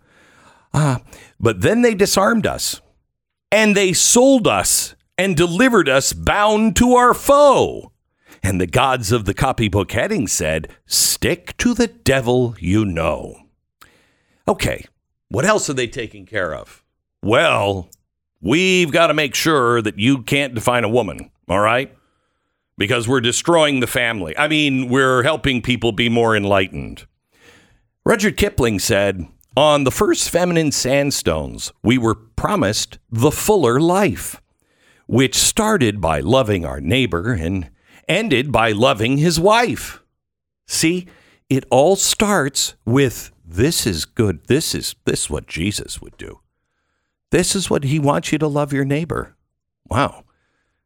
ah, 0.73 1.03
but 1.39 1.62
then 1.62 1.83
they 1.83 1.93
disarmed 1.93 2.47
us, 2.47 2.81
and 3.51 3.77
they 3.77 3.93
sold 3.93 4.47
us 4.47 4.95
and 5.15 5.38
delivered 5.38 5.88
us 5.88 6.12
bound 6.12 6.75
to 6.77 6.95
our 6.95 7.13
foe. 7.13 7.91
And 8.41 8.59
the 8.59 8.65
gods 8.65 9.12
of 9.12 9.25
the 9.25 9.36
copybook 9.36 9.91
heading 9.91 10.27
said, 10.27 10.69
Stick 10.88 11.55
to 11.57 11.75
the 11.75 11.86
devil 11.86 12.55
you 12.57 12.83
know. 12.83 13.36
Okay, 14.47 14.88
what 15.29 15.45
else 15.45 15.69
are 15.69 15.73
they 15.73 15.86
taking 15.86 16.25
care 16.25 16.55
of? 16.55 16.83
Well, 17.21 17.91
we've 18.41 18.91
got 18.91 19.05
to 19.05 19.13
make 19.13 19.36
sure 19.36 19.83
that 19.83 19.99
you 19.99 20.23
can't 20.23 20.55
define 20.55 20.83
a 20.83 20.89
woman, 20.89 21.29
all 21.47 21.59
right? 21.59 21.95
Because 22.77 23.07
we're 23.07 23.21
destroying 23.21 23.79
the 23.79 23.88
family. 23.88 24.36
I 24.38 24.47
mean, 24.47 24.89
we're 24.89 25.23
helping 25.23 25.62
people 25.62 25.91
be 25.91 26.09
more 26.09 26.36
enlightened. 26.36 27.05
Rudyard 28.05 28.36
Kipling 28.38 28.79
said, 28.79 29.27
On 29.55 29.83
the 29.83 29.91
first 29.91 30.29
feminine 30.29 30.71
sandstones, 30.71 31.71
we 31.83 31.97
were 31.97 32.15
promised 32.15 32.97
the 33.12 33.31
fuller 33.31 33.79
life, 33.79 34.41
which 35.05 35.36
started 35.36 36.01
by 36.01 36.19
loving 36.19 36.65
our 36.65 36.81
neighbor 36.81 37.33
and 37.33 37.69
ended 38.07 38.51
by 38.51 38.71
loving 38.71 39.17
his 39.17 39.39
wife. 39.39 40.01
See, 40.67 41.07
it 41.49 41.65
all 41.69 41.95
starts 41.95 42.75
with 42.86 43.31
this 43.45 43.86
is 43.86 44.05
good. 44.05 44.47
This 44.47 44.73
is 44.73 44.95
this 45.05 45.23
is 45.23 45.29
what 45.29 45.47
Jesus 45.47 46.01
would 46.01 46.17
do. 46.17 46.39
This 47.31 47.55
is 47.55 47.69
what 47.69 47.83
he 47.83 47.99
wants 47.99 48.31
you 48.31 48.38
to 48.39 48.47
love 48.47 48.73
your 48.73 48.86
neighbor. 48.86 49.36
Wow. 49.89 50.23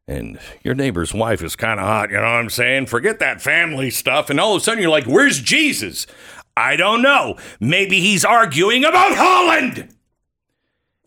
And 0.08 0.38
your 0.64 0.74
neighbor's 0.74 1.12
wife 1.12 1.42
is 1.42 1.54
kind 1.54 1.78
of 1.78 1.84
hot, 1.84 2.08
you 2.08 2.16
know 2.16 2.22
what 2.22 2.28
I'm 2.28 2.48
saying? 2.48 2.86
Forget 2.86 3.18
that 3.18 3.42
family 3.42 3.90
stuff. 3.90 4.30
And 4.30 4.40
all 4.40 4.54
of 4.54 4.62
a 4.62 4.64
sudden 4.64 4.80
you're 4.80 4.90
like, 4.90 5.04
where's 5.04 5.40
Jesus? 5.40 6.06
I 6.56 6.76
don't 6.76 7.02
know. 7.02 7.36
Maybe 7.60 8.00
he's 8.00 8.24
arguing 8.24 8.84
about 8.84 9.14
Holland. 9.14 9.94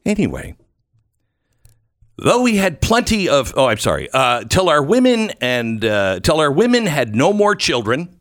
Anyway, 0.06 0.56
though 2.18 2.44
we 2.44 2.58
had 2.58 2.80
plenty 2.80 3.28
of, 3.28 3.54
oh, 3.58 3.66
I'm 3.66 3.80
sorry, 3.80 4.08
uh, 4.14 4.44
till 4.44 4.70
our 4.70 4.84
women 4.84 5.32
and, 5.42 5.84
uh, 5.84 6.20
till 6.20 6.40
our 6.40 6.52
women 6.52 6.86
had 6.86 7.16
no 7.16 7.34
more 7.34 7.56
children. 7.56 8.20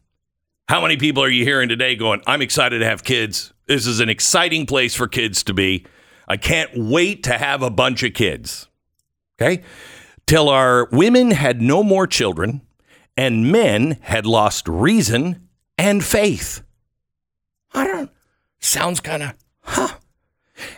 How 0.68 0.80
many 0.80 0.96
people 0.96 1.22
are 1.22 1.28
you 1.28 1.44
hearing 1.44 1.68
today 1.68 1.94
going, 1.94 2.22
I'm 2.26 2.40
excited 2.40 2.78
to 2.78 2.86
have 2.86 3.04
kids? 3.04 3.52
This 3.66 3.86
is 3.86 4.00
an 4.00 4.08
exciting 4.08 4.64
place 4.64 4.94
for 4.94 5.08
kids 5.08 5.42
to 5.44 5.54
be. 5.54 5.84
I 6.26 6.38
can't 6.38 6.70
wait 6.74 7.24
to 7.24 7.36
have 7.36 7.62
a 7.62 7.70
bunch 7.70 8.02
of 8.02 8.14
kids. 8.14 8.68
Okay? 9.40 9.62
Till 10.30 10.48
our 10.48 10.88
women 10.92 11.32
had 11.32 11.60
no 11.60 11.82
more 11.82 12.06
children 12.06 12.60
and 13.16 13.50
men 13.50 13.98
had 14.02 14.26
lost 14.26 14.68
reason 14.68 15.48
and 15.76 16.04
faith. 16.04 16.62
I 17.74 17.84
don't, 17.84 18.12
sounds 18.60 19.00
kind 19.00 19.24
of, 19.24 19.34
huh. 19.62 19.96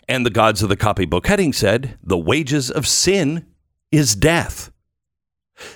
And 0.08 0.24
the 0.24 0.30
gods 0.30 0.62
of 0.62 0.70
the 0.70 0.76
copybook 0.78 1.26
heading 1.26 1.52
said, 1.52 1.98
the 2.02 2.16
wages 2.16 2.70
of 2.70 2.88
sin 2.88 3.44
is 3.90 4.14
death. 4.14 4.72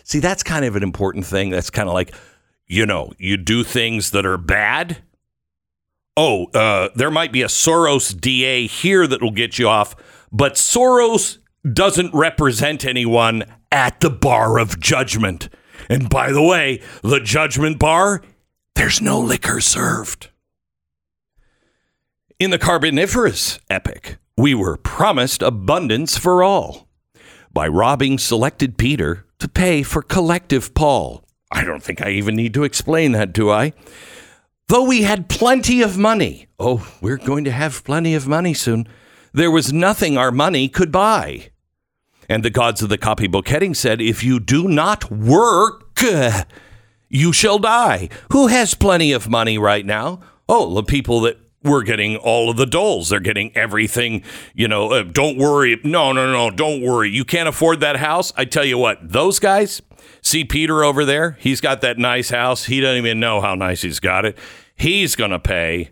See, 0.05 0.21
that's 0.21 0.43
kind 0.43 0.65
of 0.65 0.75
an 0.75 0.83
important 0.83 1.27
thing. 1.27 1.51
That's 1.51 1.69
kind 1.69 1.87
of 1.87 1.93
like, 1.93 2.15
you 2.67 2.87
know, 2.87 3.12
you 3.19 3.37
do 3.37 3.62
things 3.62 4.12
that 4.12 4.25
are 4.25 4.39
bad. 4.39 5.03
Oh, 6.17 6.47
uh, 6.55 6.89
there 6.95 7.11
might 7.11 7.31
be 7.31 7.43
a 7.43 7.49
Soros 7.49 8.19
DA 8.19 8.69
here 8.69 9.07
that 9.07 9.21
will 9.21 9.33
get 9.33 9.59
you 9.59 9.69
off, 9.69 9.95
but 10.33 10.55
Soros 10.55 11.37
doesn't 11.71 12.15
represent 12.15 12.87
anyone 12.87 13.45
at 13.70 14.00
the 14.00 14.11
bar 14.11 14.59
of 14.59 14.81
judgment. 14.81 15.48
And 15.88 16.09
by 16.09 16.33
the 16.33 16.42
way, 16.42 16.81
the 17.02 17.20
judgment 17.20 17.79
bar, 17.79 18.22
there's 18.74 19.00
no 19.00 19.20
liquor 19.20 19.61
served. 19.61 20.31
In 22.38 22.50
the 22.50 22.59
Carboniferous 22.59 23.59
epoch, 23.70 24.18
we 24.37 24.55
were 24.55 24.76
promised 24.76 25.42
abundance 25.42 26.18
for 26.18 26.42
all 26.42 26.87
by 27.52 27.66
robbing 27.66 28.18
selected 28.18 28.76
Peter 28.76 29.24
to 29.38 29.48
pay 29.48 29.83
for 29.83 30.02
collective 30.02 30.74
Paul. 30.74 31.24
I 31.50 31.64
don't 31.64 31.83
think 31.83 32.02
I 32.02 32.11
even 32.11 32.37
need 32.37 32.52
to 32.55 32.64
explain 32.64 33.12
that, 33.12 33.33
do 33.33 33.50
I? 33.50 33.72
Though 34.68 34.85
we 34.85 35.02
had 35.02 35.29
plenty 35.29 35.81
of 35.81 35.96
money, 35.96 36.48
oh, 36.59 36.87
we're 37.00 37.16
going 37.16 37.44
to 37.44 37.52
have 37.52 37.85
plenty 37.85 38.14
of 38.14 38.26
money 38.26 38.52
soon, 38.52 38.88
there 39.33 39.50
was 39.50 39.72
nothing 39.72 40.18
our 40.18 40.33
money 40.33 40.68
could 40.68 40.90
buy. 40.90 41.50
And 42.29 42.45
the 42.45 42.51
gods 42.51 42.83
of 42.83 42.89
the 42.89 42.99
copybook 42.99 43.49
heading 43.49 43.75
said, 43.75 44.01
If 44.01 44.25
you 44.25 44.41
do 44.41 44.69
not 44.69 45.11
work, 45.11 46.01
you 47.09 47.33
shall 47.33 47.59
die. 47.59 48.09
Who 48.33 48.49
has 48.49 48.75
plenty 48.75 49.12
of 49.12 49.29
money 49.29 49.59
right 49.59 49.87
now? 49.87 50.21
Oh, 50.49 50.75
the 50.75 50.83
people 50.83 51.21
that 51.23 51.39
were 51.67 51.83
getting 51.83 52.17
all 52.17 52.49
of 52.49 52.57
the 52.57 52.67
doles. 52.67 53.09
They're 53.09 53.21
getting 53.21 53.55
everything, 53.57 54.23
you 54.55 54.69
know, 54.69 54.93
uh, 54.93 55.03
don't 55.03 55.37
worry. 55.37 55.79
No, 55.85 56.12
no, 56.12 56.33
no, 56.33 56.51
don't 56.51 56.81
worry. 56.83 57.11
You 57.11 57.25
can't 57.25 57.49
afford 57.49 57.81
that 57.81 57.97
house. 57.97 58.33
I 58.37 58.45
tell 58.45 58.65
you 58.65 58.79
what, 58.79 58.99
those 59.03 59.39
guys, 59.39 59.83
see 60.23 60.45
Peter 60.45 60.85
over 60.85 61.05
there? 61.05 61.37
He's 61.41 61.61
got 61.61 61.81
that 61.81 61.99
nice 61.99 62.31
house. 62.31 62.67
He 62.67 62.81
doesn't 62.81 62.99
even 63.05 63.21
know 63.21 63.41
how 63.41 63.55
nice 63.55 63.83
he's 63.83 64.01
got 64.01 64.25
it. 64.25 64.39
He's 64.75 65.17
going 65.17 65.33
to 65.33 65.41
pay 65.41 65.91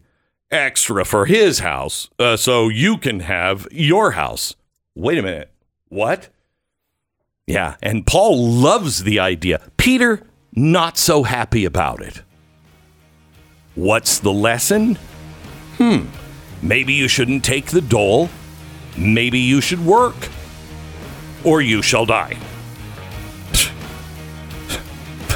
extra 0.51 1.05
for 1.05 1.27
his 1.27 1.59
house 1.59 2.09
uh, 2.19 2.37
so 2.37 2.69
you 2.69 2.97
can 2.97 3.21
have 3.21 3.67
your 3.73 4.13
house. 4.13 4.55
Wait 4.95 5.19
a 5.19 5.23
minute. 5.23 5.54
What? 5.89 6.29
Yeah, 7.47 7.77
and 7.83 8.07
Paul 8.07 8.43
loves 8.49 9.05
the 9.05 9.19
idea. 9.21 9.61
Peter, 9.77 10.23
not 10.53 10.97
so 10.97 11.25
happy 11.25 11.65
about 11.65 12.01
it. 12.01 12.23
What's 13.75 14.19
the 14.19 14.33
lesson? 14.33 14.97
Hmm. 15.79 16.07
Maybe 16.63 16.95
you 16.95 17.09
shouldn't 17.09 17.45
take 17.45 17.67
the 17.67 17.81
dole. 17.81 18.31
Maybe 18.97 19.41
you 19.41 19.61
should 19.61 19.85
work. 19.85 20.15
Or 21.45 21.61
you 21.61 21.83
shall 21.83 22.07
die. 22.07 22.39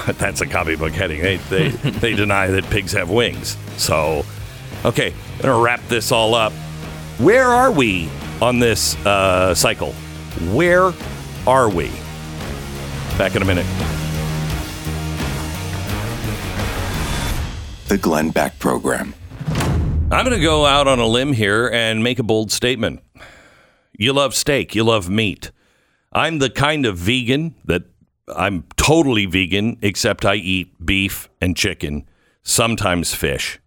But 0.06 0.18
that's 0.18 0.40
a 0.40 0.46
copybook 0.46 0.92
heading. 0.92 1.20
They, 1.20 1.36
they, 1.36 1.68
they 1.70 2.14
deny 2.14 2.46
that 2.46 2.64
pigs 2.70 2.92
have 2.92 3.10
wings. 3.10 3.58
So, 3.76 4.24
okay, 4.84 5.12
I'm 5.12 5.42
going 5.42 5.54
to 5.54 5.62
wrap 5.62 5.86
this 5.88 6.12
all 6.12 6.34
up. 6.34 6.52
Where 7.18 7.44
are 7.44 7.70
we 7.70 8.08
on 8.40 8.60
this 8.60 8.94
uh, 9.04 9.54
cycle? 9.54 9.94
Where 10.38 10.92
are 11.46 11.68
we? 11.68 11.90
Back 13.18 13.34
in 13.34 13.42
a 13.42 13.44
minute. 13.44 13.66
The 17.88 17.98
Glenn 17.98 18.30
Beck 18.30 18.58
Program. 18.58 19.14
I'm 20.10 20.24
going 20.24 20.36
to 20.36 20.40
go 20.40 20.64
out 20.64 20.86
on 20.86 21.00
a 21.00 21.06
limb 21.06 21.32
here 21.32 21.68
and 21.68 22.04
make 22.04 22.18
a 22.18 22.22
bold 22.22 22.52
statement. 22.52 23.02
You 23.98 24.12
love 24.12 24.34
steak, 24.34 24.74
you 24.76 24.84
love 24.84 25.10
meat. 25.10 25.50
I'm 26.12 26.38
the 26.38 26.50
kind 26.50 26.86
of 26.86 26.96
vegan 26.96 27.56
that 27.64 27.82
I'm 28.34 28.64
totally 28.76 29.26
vegan, 29.26 29.76
except 29.82 30.24
I 30.24 30.36
eat 30.36 30.86
beef 30.86 31.28
and 31.40 31.56
chicken, 31.56 32.08
sometimes 32.42 33.12
fish. 33.12 33.58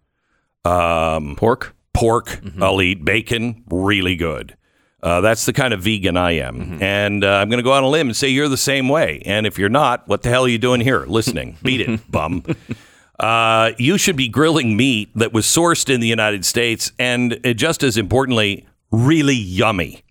Um, 0.64 1.36
Pork? 1.36 1.74
pork, 1.92 2.40
I'll 2.60 2.80
eat 2.80 3.04
bacon, 3.04 3.64
really 3.70 4.16
good. 4.16 4.56
Uh, 5.02 5.20
that's 5.20 5.46
the 5.46 5.52
kind 5.52 5.74
of 5.74 5.82
vegan 5.82 6.16
I 6.16 6.32
am. 6.32 6.78
And 6.80 7.24
uh, 7.24 7.28
I'm 7.28 7.48
going 7.48 7.58
to 7.58 7.64
go 7.64 7.72
on 7.72 7.82
a 7.82 7.88
limb 7.88 8.06
and 8.08 8.16
say 8.16 8.28
you're 8.28 8.48
the 8.48 8.56
same 8.56 8.88
way. 8.88 9.20
And 9.26 9.46
if 9.46 9.58
you're 9.58 9.68
not, 9.68 10.06
what 10.06 10.22
the 10.22 10.28
hell 10.28 10.44
are 10.44 10.48
you 10.48 10.58
doing 10.58 10.80
here 10.80 11.04
listening? 11.06 11.56
Beat 11.62 11.80
it, 11.80 12.10
bum. 12.10 12.44
Uh, 13.18 13.72
you 13.78 13.98
should 13.98 14.16
be 14.16 14.28
grilling 14.28 14.76
meat 14.76 15.10
that 15.16 15.32
was 15.32 15.44
sourced 15.44 15.92
in 15.92 16.00
the 16.00 16.06
United 16.06 16.44
States 16.44 16.92
and 16.98 17.44
uh, 17.44 17.52
just 17.52 17.82
as 17.82 17.96
importantly, 17.96 18.66
really 18.90 19.34
yummy. 19.34 20.02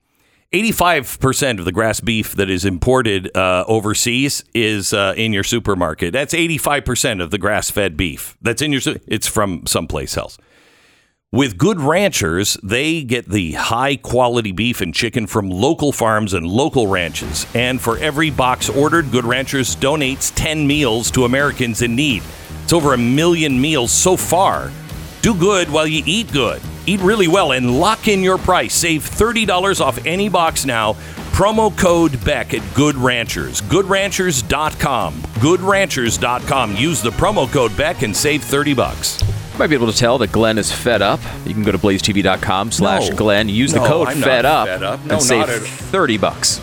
85% 0.53 1.59
of 1.59 1.65
the 1.65 1.71
grass 1.71 2.01
beef 2.01 2.33
that 2.35 2.49
is 2.49 2.65
imported 2.65 3.35
uh, 3.37 3.63
overseas 3.67 4.43
is 4.53 4.93
uh, 4.93 5.13
in 5.15 5.31
your 5.31 5.45
supermarket. 5.45 6.11
That's 6.11 6.33
85% 6.33 7.23
of 7.23 7.31
the 7.31 7.37
grass 7.37 7.71
fed 7.71 7.95
beef 7.95 8.37
that's 8.41 8.61
in 8.61 8.73
your, 8.73 8.81
it's 9.07 9.27
from 9.27 9.65
someplace 9.65 10.17
else. 10.17 10.37
With 11.33 11.57
Good 11.57 11.79
Ranchers, 11.79 12.57
they 12.61 13.03
get 13.03 13.29
the 13.29 13.53
high 13.53 13.95
quality 13.95 14.51
beef 14.51 14.81
and 14.81 14.93
chicken 14.93 15.27
from 15.27 15.49
local 15.49 15.93
farms 15.93 16.33
and 16.33 16.45
local 16.45 16.87
ranches. 16.87 17.47
And 17.55 17.79
for 17.79 17.97
every 17.99 18.29
box 18.29 18.67
ordered, 18.67 19.11
Good 19.11 19.23
Ranchers 19.23 19.77
donates 19.77 20.33
10 20.35 20.67
meals 20.67 21.09
to 21.11 21.23
Americans 21.23 21.83
in 21.83 21.95
need. 21.95 22.21
It's 22.65 22.73
over 22.73 22.93
a 22.93 22.97
million 22.97 23.61
meals 23.61 23.93
so 23.93 24.17
far. 24.17 24.71
Do 25.21 25.33
good 25.33 25.69
while 25.69 25.87
you 25.87 26.03
eat 26.05 26.33
good. 26.33 26.61
Eat 26.85 26.99
really 26.99 27.29
well 27.29 27.53
and 27.53 27.79
lock 27.79 28.09
in 28.09 28.21
your 28.21 28.37
price. 28.37 28.73
Save 28.73 29.03
$30 29.03 29.79
off 29.79 30.05
any 30.05 30.27
box 30.27 30.65
now. 30.65 30.95
Promo 31.31 31.71
code 31.77 32.21
Beck 32.25 32.53
at 32.53 32.75
Good 32.75 32.97
Ranchers. 32.97 33.61
GoodRanchers.com. 33.61 35.13
GoodRanchers.com. 35.13 36.75
Use 36.75 37.01
the 37.01 37.11
promo 37.11 37.49
code 37.49 37.77
Beck 37.77 38.01
and 38.01 38.13
save 38.13 38.43
30 38.43 38.73
bucks. 38.73 39.30
Might 39.59 39.67
be 39.67 39.75
able 39.75 39.91
to 39.91 39.97
tell 39.97 40.17
that 40.19 40.31
Glenn 40.31 40.57
is 40.57 40.71
fed 40.71 41.01
up. 41.03 41.19
You 41.45 41.53
can 41.53 41.63
go 41.63 41.71
to 41.71 41.77
blazetv.com 41.77 42.71
slash 42.71 43.09
No. 43.09 43.15
Glenn. 43.15 43.47
Use 43.49 43.73
the 43.73 43.79
No, 43.79 43.87
code 43.87 44.07
I'm 44.07 44.19
not 44.19 44.25
fed 44.25 44.45
up, 44.45 44.67
fed 44.67 44.83
up. 44.83 45.05
No, 45.05 45.13
and 45.15 45.21
save 45.23 45.39
not 45.41 45.49
at- 45.49 45.61
30 45.61 46.17
bucks. 46.17 46.59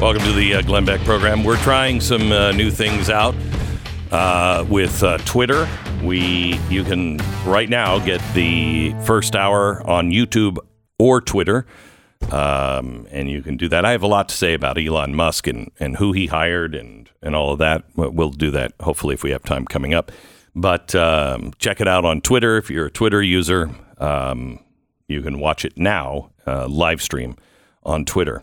Welcome 0.00 0.22
to 0.24 0.32
the 0.32 0.56
uh, 0.56 0.62
Glenn 0.62 0.84
Beck 0.84 1.00
program. 1.02 1.44
We're 1.44 1.56
trying 1.58 2.00
some 2.00 2.30
uh, 2.30 2.52
new 2.52 2.70
things 2.70 3.08
out 3.08 3.34
uh, 4.14 4.64
with 4.68 5.02
uh, 5.02 5.18
Twitter. 5.18 5.68
We 6.02 6.58
you 6.70 6.84
can 6.84 7.18
right 7.44 7.68
now 7.68 7.98
get 7.98 8.22
the 8.32 8.94
first 9.04 9.34
hour 9.34 9.82
on 9.88 10.10
YouTube 10.10 10.58
or 11.00 11.20
Twitter, 11.20 11.66
um, 12.30 13.08
and 13.10 13.28
you 13.28 13.42
can 13.42 13.56
do 13.56 13.68
that. 13.68 13.84
I 13.84 13.90
have 13.90 14.04
a 14.04 14.06
lot 14.06 14.28
to 14.28 14.34
say 14.36 14.54
about 14.54 14.78
Elon 14.78 15.16
Musk 15.16 15.48
and, 15.48 15.72
and 15.80 15.96
who 15.96 16.12
he 16.12 16.26
hired 16.26 16.76
and 16.76 17.10
and 17.22 17.34
all 17.34 17.52
of 17.52 17.58
that. 17.58 17.84
We'll- 17.96 18.30
do 18.30 18.50
that 18.52 18.72
hopefully 18.80 19.14
if 19.14 19.22
we 19.22 19.30
have 19.30 19.42
time 19.42 19.64
coming 19.64 19.94
up. 19.94 20.12
But 20.54 20.94
um, 20.94 21.52
check 21.58 21.80
it 21.80 21.88
out 21.88 22.04
on 22.04 22.20
Twitter 22.20 22.56
if 22.56 22.70
you're 22.70 22.86
a 22.86 22.90
Twitter 22.90 23.22
user. 23.22 23.70
Um, 23.98 24.60
you 25.08 25.22
can 25.22 25.40
watch 25.40 25.64
it 25.64 25.76
now, 25.76 26.30
uh, 26.46 26.68
live 26.68 27.02
stream 27.02 27.36
on 27.82 28.04
Twitter. 28.04 28.42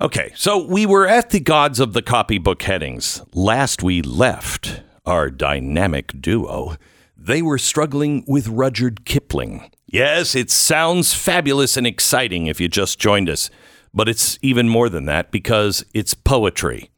Okay, 0.00 0.32
so 0.34 0.64
we 0.66 0.86
were 0.86 1.06
at 1.06 1.30
the 1.30 1.40
Gods 1.40 1.80
of 1.80 1.92
the 1.92 2.02
Copybook 2.02 2.62
headings. 2.62 3.22
Last 3.34 3.82
we 3.82 4.00
left 4.02 4.80
our 5.04 5.30
dynamic 5.30 6.20
duo, 6.20 6.76
they 7.16 7.42
were 7.42 7.58
struggling 7.58 8.24
with 8.26 8.48
Rudyard 8.48 9.04
Kipling. 9.04 9.70
Yes, 9.86 10.34
it 10.34 10.50
sounds 10.50 11.12
fabulous 11.12 11.76
and 11.76 11.86
exciting 11.86 12.46
if 12.46 12.60
you 12.60 12.68
just 12.68 12.98
joined 12.98 13.28
us, 13.28 13.50
but 13.92 14.08
it's 14.08 14.38
even 14.42 14.68
more 14.68 14.88
than 14.88 15.04
that 15.06 15.30
because 15.30 15.84
it's 15.92 16.14
poetry. 16.14 16.90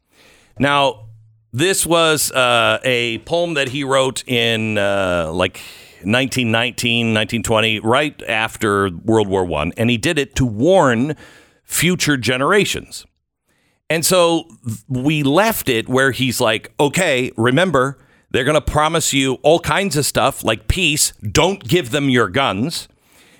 Now, 0.57 1.07
this 1.51 1.85
was 1.85 2.31
uh, 2.31 2.79
a 2.83 3.19
poem 3.19 3.53
that 3.55 3.69
he 3.69 3.83
wrote 3.83 4.27
in 4.27 4.77
uh, 4.77 5.31
like 5.33 5.57
1919, 6.03 7.07
1920, 7.07 7.79
right 7.79 8.21
after 8.23 8.89
World 8.89 9.27
War 9.27 9.45
One, 9.45 9.73
and 9.77 9.89
he 9.89 9.97
did 9.97 10.17
it 10.17 10.35
to 10.35 10.45
warn 10.45 11.15
future 11.63 12.17
generations. 12.17 13.05
And 13.89 14.05
so 14.05 14.47
we 14.87 15.23
left 15.23 15.69
it 15.69 15.87
where 15.87 16.11
he's 16.11 16.41
like, 16.41 16.73
okay, 16.79 17.31
remember, 17.37 17.99
they're 18.31 18.43
going 18.43 18.55
to 18.55 18.61
promise 18.61 19.13
you 19.13 19.35
all 19.43 19.59
kinds 19.59 19.95
of 19.95 20.05
stuff 20.05 20.43
like 20.43 20.67
peace. 20.67 21.13
Don't 21.21 21.63
give 21.63 21.91
them 21.91 22.09
your 22.09 22.27
guns. 22.27 22.87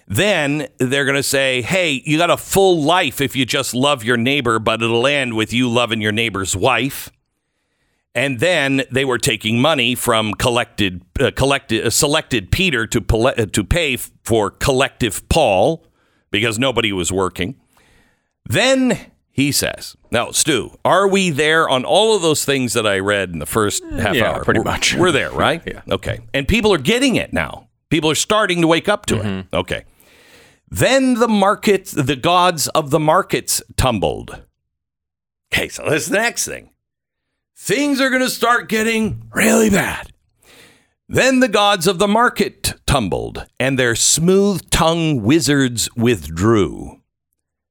Then 0.08 0.68
they're 0.78 1.06
going 1.06 1.16
to 1.16 1.24
say, 1.24 1.64
hey, 1.64 2.04
you 2.06 2.20
got 2.20 2.30
a 2.30 2.38
full 2.38 2.84
life 2.84 3.20
if 3.22 3.36
you 3.36 3.44
just 3.46 3.74
love 3.74 4.04
your 4.04 4.18
neighbor, 4.18 4.60
but 4.60 4.84
it'll 4.84 5.08
end 5.08 5.34
with 5.34 5.52
you 5.52 5.68
loving 5.68 6.00
your 6.00 6.12
neighbor's 6.12 6.56
wife. 6.56 7.10
And 8.14 8.40
then 8.40 8.84
they 8.92 9.04
were 9.04 9.18
taking 9.18 9.60
money 9.60 9.96
from 9.96 10.36
collected, 10.36 11.02
uh, 11.20 11.32
collected, 11.36 11.88
uh, 11.88 11.90
selected 11.90 12.52
Peter 12.52 12.88
to 12.88 13.02
pole- 13.02 13.28
uh, 13.28 13.48
to 13.48 13.64
pay 13.64 13.96
f- 13.96 14.12
for 14.24 14.52
collective 14.52 15.28
Paul 15.28 15.86
because 16.32 16.58
nobody 16.58 16.94
was 16.94 17.12
working. 17.12 17.56
Then 18.46 19.12
he 19.38 19.52
says, 19.52 19.98
"Now, 20.12 20.32
Stu, 20.32 20.78
are 20.86 21.10
we 21.10 21.30
there 21.30 21.68
on 21.68 21.84
all 21.84 22.16
of 22.16 22.22
those 22.22 22.46
things 22.46 22.72
that 22.72 22.88
I 22.88 23.00
read 23.00 23.32
in 23.32 23.40
the 23.40 23.46
first 23.46 23.84
half 24.00 24.16
yeah, 24.16 24.32
hour? 24.32 24.44
pretty 24.46 24.62
We're- 24.62 24.72
much. 24.72 24.96
We're 24.96 25.12
there, 25.12 25.30
right? 25.32 25.62
Yeah. 25.68 25.82
Okay. 25.92 26.22
And 26.34 26.48
people 26.48 26.74
are 26.74 26.78
getting 26.78 27.16
it 27.18 27.34
now. 27.34 27.68
People 27.90 28.10
are 28.10 28.16
starting 28.16 28.62
to 28.62 28.68
wake 28.68 28.88
up 28.88 29.06
to 29.08 29.16
Mm-hmm. 29.16 29.28
it. 29.28 29.48
Okay. 29.54 29.84
Then 30.70 31.16
the 31.16 31.28
markets, 31.28 31.92
the 31.92 32.16
gods 32.16 32.70
of 32.70 32.92
the 32.92 33.00
markets 33.00 33.62
tumbled. 33.76 34.42
Okay, 35.54 35.68
so 35.68 35.84
the 35.84 36.10
next 36.14 36.46
thing. 36.46 36.70
Things 37.58 38.00
are 38.02 38.10
going 38.10 38.22
to 38.22 38.30
start 38.30 38.70
getting 38.70 39.30
really 39.34 39.70
bad. 39.70 40.12
Then 41.08 41.40
the 41.42 41.48
gods 41.50 41.88
of 41.88 42.00
the 42.00 42.08
market 42.08 42.74
tumbled, 42.88 43.46
and 43.60 43.78
their 43.78 43.96
smooth 43.96 44.70
tongued 44.72 45.22
wizards 45.22 45.88
withdrew. 45.96 46.95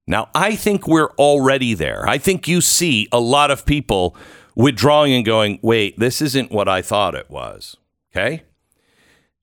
Now, 0.06 0.28
I 0.34 0.54
think 0.54 0.86
we're 0.86 1.12
already 1.12 1.74
there. 1.74 2.06
I 2.06 2.18
think 2.18 2.46
you 2.46 2.60
see 2.60 3.08
a 3.10 3.20
lot 3.20 3.50
of 3.50 3.64
people 3.64 4.16
withdrawing 4.54 5.12
and 5.12 5.24
going, 5.24 5.58
wait, 5.62 5.98
this 5.98 6.20
isn't 6.20 6.52
what 6.52 6.68
I 6.68 6.82
thought 6.82 7.14
it 7.14 7.30
was. 7.30 7.76
Okay? 8.12 8.42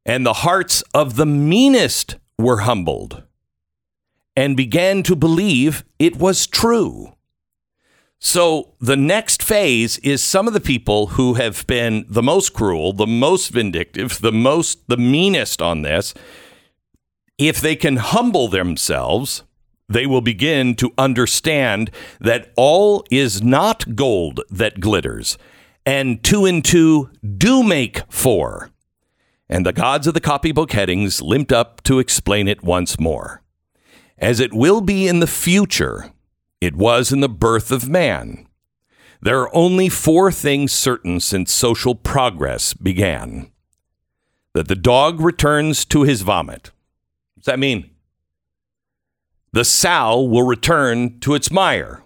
And 0.06 0.26
the 0.26 0.34
hearts 0.34 0.84
of 0.93 1.15
the 1.15 1.26
meanest 1.26 2.17
were 2.38 2.60
humbled 2.60 3.24
and 4.36 4.56
began 4.56 5.04
to 5.04 5.15
believe 5.15 5.84
it 6.00 6.17
was 6.17 6.47
true. 6.47 7.13
So 8.19 8.76
the 8.80 8.95
next 8.95 9.41
phase 9.41 9.97
is 10.00 10.24
some 10.24 10.47
of 10.47 10.54
the 10.54 10.62
people 10.62 11.08
who 11.08 11.34
have 11.34 11.65
been 11.65 12.06
the 12.08 12.21
most 12.21 12.54
cruel, 12.54 12.93
the 12.93 13.08
most 13.08 13.50
vindictive, 13.50 14.19
the 14.21 14.32
most 14.32 14.88
the 14.88 14.97
meanest 14.97 15.60
on 15.60 15.82
this. 15.82 16.13
If 17.39 17.60
they 17.60 17.76
can 17.76 17.97
humble 17.97 18.47
themselves, 18.47 19.43
they 19.91 20.06
will 20.06 20.21
begin 20.21 20.75
to 20.75 20.93
understand 20.97 21.91
that 22.19 22.51
all 22.56 23.06
is 23.12 23.41
not 23.41 23.95
gold 23.95 24.41
that 24.49 24.80
glitters, 24.80 25.38
and 25.86 26.23
two 26.23 26.45
and 26.45 26.63
two 26.63 27.10
do 27.38 27.63
make 27.63 28.01
four. 28.10 28.71
And 29.49 29.65
the 29.65 29.73
gods 29.73 30.08
of 30.08 30.13
the 30.13 30.21
copybook 30.21 30.71
headings 30.71 31.21
limped 31.21 31.51
up 31.51 31.84
to 31.84 31.99
explain 31.99 32.47
it 32.47 32.63
once 32.63 32.99
more. 32.99 33.41
As 34.17 34.39
it 34.39 34.54
will 34.54 34.82
be 34.82 35.08
in 35.08 35.19
the 35.19 35.27
future, 35.27 36.12
it 36.62 36.75
was 36.75 37.12
in 37.12 37.19
the 37.19 37.30
birth 37.30 37.71
of 37.71 37.89
man. 37.89 38.47
There 39.21 39.41
are 39.41 39.56
only 39.56 39.89
four 39.89 40.32
things 40.32 40.71
certain 40.71 41.19
since 41.19 41.51
social 41.51 41.95
progress 41.95 42.73
began 42.73 43.51
that 44.54 44.67
the 44.67 44.75
dog 44.75 45.21
returns 45.21 45.86
to 45.86 46.04
his 46.04 46.21
vomit. 46.21 46.71
What's 47.36 47.45
that 47.45 47.60
mean? 47.60 47.90
The 49.53 49.65
sow 49.65 50.21
will 50.21 50.43
return 50.43 51.19
to 51.19 51.35
its 51.35 51.51
mire. 51.51 52.03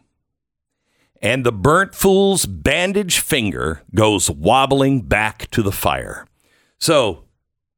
And 1.22 1.46
the 1.46 1.52
burnt 1.52 1.96
fool's 1.96 2.46
bandaged 2.46 3.20
finger 3.20 3.84
goes 3.94 4.30
wobbling 4.30 5.02
back 5.02 5.50
to 5.52 5.62
the 5.62 5.72
fire. 5.72 6.28
So 6.80 7.24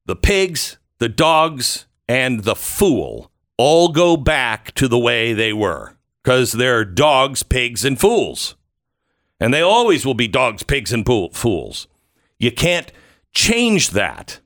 the 0.05 0.15
pigs, 0.15 0.77
the 0.99 1.09
dogs, 1.09 1.85
and 2.07 2.43
the 2.43 2.55
fool 2.55 3.31
all 3.57 3.89
go 3.89 4.15
back 4.17 4.73
to 4.75 4.87
the 4.87 4.99
way 4.99 5.33
they 5.33 5.51
were 5.53 5.97
because 6.23 6.53
they're 6.53 6.85
dogs, 6.85 7.43
pigs, 7.43 7.83
and 7.83 7.99
fools. 7.99 8.55
And 9.39 9.53
they 9.53 9.61
always 9.61 10.05
will 10.05 10.13
be 10.13 10.27
dogs, 10.27 10.63
pigs, 10.63 10.91
and 10.91 11.05
pool- 11.05 11.31
fools. 11.31 11.87
You 12.39 12.51
can't 12.51 12.91
change 13.33 13.91
that 13.91 14.39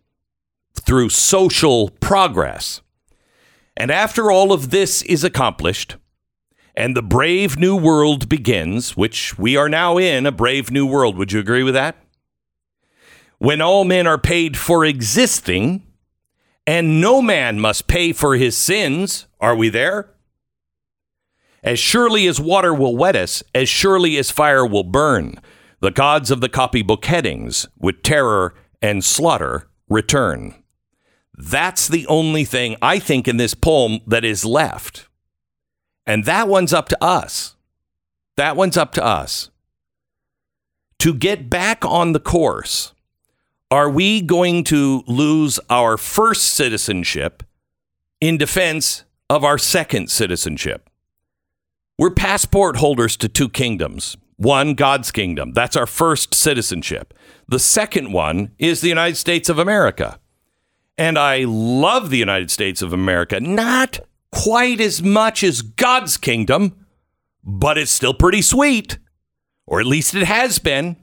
through 0.74 1.10
social 1.10 1.90
progress. 1.90 2.82
And 3.82 3.90
after 3.90 4.30
all 4.30 4.54
of 4.54 4.70
this 4.70 5.02
is 5.02 5.24
accomplished, 5.24 5.96
and 6.76 6.96
the 6.96 7.02
brave 7.02 7.58
new 7.58 7.76
world 7.76 8.30
begins, 8.30 8.96
which 8.96 9.40
we 9.40 9.58
are 9.58 9.68
now 9.68 9.98
in 9.98 10.28
a 10.28 10.32
brave 10.32 10.70
new 10.70 10.86
world, 10.86 11.18
would 11.18 11.32
you 11.32 11.40
agree 11.40 11.64
with 11.64 11.74
that? 11.74 11.96
When 13.40 13.60
all 13.60 13.84
men 13.84 14.06
are 14.06 14.20
paid 14.20 14.56
for 14.56 14.86
existing, 14.86 15.82
and 16.68 17.02
no 17.02 17.24
man 17.24 17.60
must 17.60 17.88
pay 17.88 18.14
for 18.14 18.36
his 18.36 18.56
sins, 18.56 19.26
are 19.40 19.56
we 19.56 19.68
there? 19.68 20.12
As 21.64 21.80
surely 21.80 22.28
as 22.28 22.40
water 22.40 22.76
will 22.76 22.96
wet 22.96 23.16
us, 23.16 23.42
as 23.56 23.68
surely 23.68 24.16
as 24.18 24.30
fire 24.30 24.64
will 24.64 24.84
burn, 24.84 25.42
the 25.80 25.90
gods 25.90 26.30
of 26.30 26.40
the 26.40 26.50
copybook 26.50 27.06
headings, 27.06 27.68
with 27.80 28.04
terror 28.04 28.54
and 28.80 29.04
slaughter, 29.04 29.68
return. 29.90 30.61
That's 31.34 31.88
the 31.88 32.06
only 32.08 32.46
thing 32.46 32.76
I 32.82 33.00
think 33.00 33.28
in 33.28 33.38
this 33.38 33.54
poem 33.54 34.00
that 34.08 34.26
is 34.26 34.46
left. 34.46 35.08
And 36.06 36.26
that 36.26 36.48
one's 36.48 36.74
up 36.74 36.90
to 36.90 37.04
us. 37.04 37.56
That 38.38 38.56
one's 38.56 38.78
up 38.78 38.92
to 38.94 39.04
us. 39.04 39.50
To 41.00 41.14
get 41.14 41.50
back 41.50 41.84
on 41.86 42.14
the 42.14 42.20
course, 42.20 42.94
are 43.70 43.90
we 43.90 44.22
going 44.22 44.64
to 44.66 45.04
lose 45.08 45.60
our 45.70 45.98
first 45.98 46.44
citizenship 46.44 47.44
in 48.20 48.38
defense 48.38 49.04
of 49.30 49.44
our 49.44 49.58
second 49.58 50.12
citizenship? 50.12 50.90
We're 51.98 52.12
passport 52.12 52.78
holders 52.78 53.16
to 53.18 53.30
two 53.30 53.50
kingdoms. 53.50 54.18
One, 54.38 54.74
God's 54.74 55.12
kingdom. 55.12 55.54
That's 55.54 55.76
our 55.76 55.86
first 55.86 56.34
citizenship. 56.34 57.14
The 57.48 57.60
second 57.60 58.12
one 58.12 58.52
is 58.58 58.82
the 58.82 58.90
United 58.90 59.18
States 59.18 59.50
of 59.50 59.60
America. 59.60 60.20
And 60.98 61.18
I 61.18 61.46
love 61.46 62.10
the 62.10 62.18
United 62.18 62.52
States 62.52 62.82
of 62.82 62.94
America, 62.94 63.40
not 63.40 64.00
quite 64.32 64.80
as 64.80 65.02
much 65.02 65.44
as 65.44 65.62
God's 65.62 66.18
kingdom, 66.18 66.86
but 67.44 67.78
it's 67.78 67.92
still 67.92 68.14
pretty 68.14 68.42
sweet, 68.42 68.98
or 69.66 69.80
at 69.80 69.86
least 69.86 70.16
it 70.16 70.24
has 70.24 70.60
been. 70.60 70.98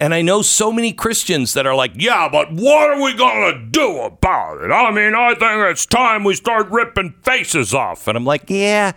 And 0.00 0.12
I 0.12 0.22
know 0.22 0.42
so 0.42 0.72
many 0.72 0.92
Christians 0.92 1.54
that 1.54 1.66
are 1.66 1.76
like, 1.76 1.92
yeah, 1.94 2.28
but 2.28 2.52
what 2.52 2.90
are 2.90 3.00
we 3.00 3.14
going 3.14 3.54
to 3.54 3.70
do 3.70 4.00
about 4.00 4.60
it? 4.64 4.72
I 4.72 4.90
mean, 4.90 5.14
I 5.14 5.28
think 5.34 5.70
it's 5.70 5.86
time 5.86 6.24
we 6.24 6.34
start 6.34 6.68
ripping 6.70 7.14
faces 7.22 7.72
off. 7.72 8.08
And 8.08 8.16
I'm 8.16 8.24
like, 8.24 8.50
yeah, 8.50 8.92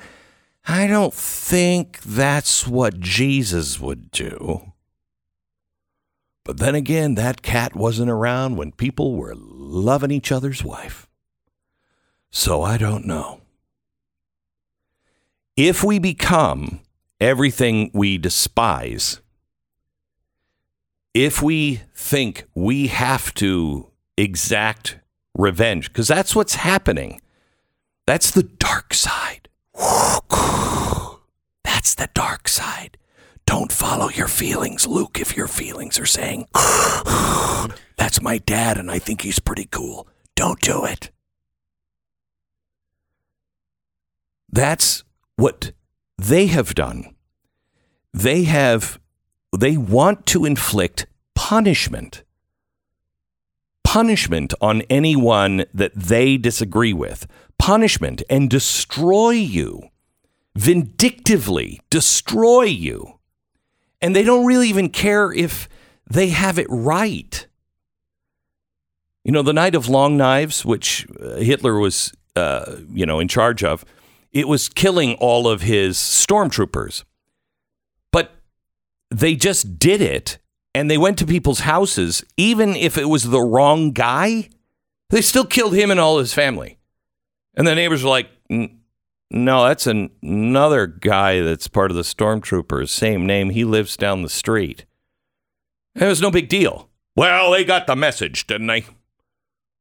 I 0.68 0.88
don't 0.88 1.14
think 1.14 2.02
that's 2.02 2.66
what 2.66 3.00
Jesus 3.00 3.80
would 3.80 4.10
do. 4.10 4.72
But 6.46 6.60
then 6.60 6.76
again, 6.76 7.16
that 7.16 7.42
cat 7.42 7.76
wasn't 7.76 8.12
around 8.12 8.56
when 8.56 8.72
people 8.72 9.16
were 9.16 9.34
loving 9.36 10.12
each 10.12 10.32
other's 10.32 10.64
wife. 10.64 11.10
So 12.30 12.62
I 12.62 12.78
don't 12.78 13.06
know. 13.06 13.42
If 15.58 15.84
we 15.84 15.98
become 16.00 16.82
everything 17.20 17.90
we 17.94 18.20
despise, 18.20 19.22
if 21.16 21.42
we 21.42 21.82
think 21.96 22.46
we 22.54 22.88
have 22.88 23.34
to 23.36 23.90
exact 24.16 25.00
revenge, 25.34 25.88
because 25.88 26.08
that's 26.08 26.36
what's 26.36 26.56
happening, 26.56 27.22
that's 28.06 28.30
the 28.30 28.44
dark 28.44 28.94
side. 28.94 29.50
That's 31.64 31.96
the 31.96 32.10
dark 32.14 32.48
side. 32.48 32.98
Don't 33.48 33.72
follow 33.72 34.10
your 34.10 34.28
feelings, 34.28 34.88
Luke, 34.88 35.20
if 35.20 35.38
your 35.38 35.48
feelings 35.48 36.00
are 36.00 36.06
saying, 36.06 36.48
that's 37.96 38.22
my 38.22 38.40
dad 38.40 38.78
and 38.78 38.90
I 38.90 39.00
think 39.00 39.22
he's 39.22 39.40
pretty 39.40 39.68
cool. 39.72 40.08
Don't 40.36 40.60
do 40.62 40.86
it. 40.86 41.12
That's 44.52 45.04
what 45.36 45.74
they 46.18 46.48
have 46.48 46.74
done. 46.74 47.16
They 48.14 48.44
have, 48.44 49.00
they 49.56 49.78
want 49.78 50.26
to 50.28 50.46
inflict 50.46 51.08
punishment. 51.36 52.24
Punishment 53.84 54.54
on 54.62 54.82
anyone 54.84 55.66
that 55.74 55.94
they 55.94 56.38
disagree 56.38 56.94
with. 56.94 57.28
Punishment 57.60 58.24
and 58.30 58.50
destroy 58.50 59.32
you. 59.32 59.90
Vindictively 60.56 61.82
destroy 61.90 62.64
you. 62.64 63.15
And 64.06 64.16
they 64.16 64.24
don't 64.24 64.46
really 64.46 64.70
even 64.70 64.90
care 64.90 65.34
if 65.34 65.68
they 66.08 66.30
have 66.30 66.60
it 66.60 66.68
right. 66.70 67.48
You 69.24 69.32
know, 69.32 69.42
the 69.42 69.52
Night 69.52 69.74
of 69.74 69.90
Long 69.90 70.16
Knives, 70.16 70.64
which 70.64 71.08
uh, 71.20 71.38
Hitler 71.38 71.80
was, 71.80 72.14
uh, 72.36 72.76
you 72.88 73.08
know, 73.08 73.20
in 73.20 73.28
charge 73.28 73.64
of, 73.64 73.84
it 74.32 74.48
was 74.48 74.70
killing 74.70 75.16
all 75.16 75.48
of 75.48 75.64
his 75.64 75.98
stormtroopers. 75.98 77.04
But 78.12 78.30
they 79.10 79.34
just 79.34 79.80
did 79.80 80.02
it 80.02 80.38
and 80.76 80.88
they 80.92 81.00
went 81.00 81.18
to 81.18 81.26
people's 81.26 81.62
houses, 81.62 82.24
even 82.38 82.76
if 82.76 83.00
it 83.00 83.10
was 83.10 83.24
the 83.24 83.42
wrong 83.42 83.92
guy, 83.92 84.50
they 85.10 85.22
still 85.24 85.48
killed 85.48 85.74
him 85.74 85.90
and 85.90 86.00
all 86.00 86.20
his 86.20 86.32
family. 86.32 86.78
And 87.56 87.66
the 87.66 87.74
neighbors 87.74 88.04
were 88.04 88.12
like, 88.12 88.30
"N- 88.52 88.82
no, 89.32 89.66
that's 89.66 89.88
an- 89.88 90.12
another 90.22 90.88
guy 90.88 91.42
that's 91.42 91.68
part 91.68 91.92
of 91.92 91.98
the 91.98 92.04
stormtroopers, 92.04 92.90
same 92.90 93.26
name. 93.26 93.50
He 93.50 93.64
lives 93.64 93.98
down 93.98 94.22
the 94.22 94.30
street. 94.30 94.86
It 95.96 96.06
was 96.06 96.22
no 96.22 96.32
big 96.32 96.50
deal. 96.50 96.90
Well, 97.16 97.52
they 97.52 97.64
got 97.64 97.88
the 97.88 97.96
message, 97.96 98.48
didn't 98.48 98.68
they? 98.68 98.86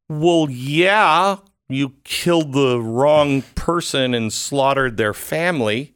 Well, 0.09 0.49
yeah, 0.51 1.37
you 1.69 1.95
killed 2.05 2.53
the 2.53 2.81
wrong 2.81 3.43
person 3.55 4.15
and 4.15 4.33
slaughtered 4.33 4.97
their 4.97 5.15
family. 5.15 5.95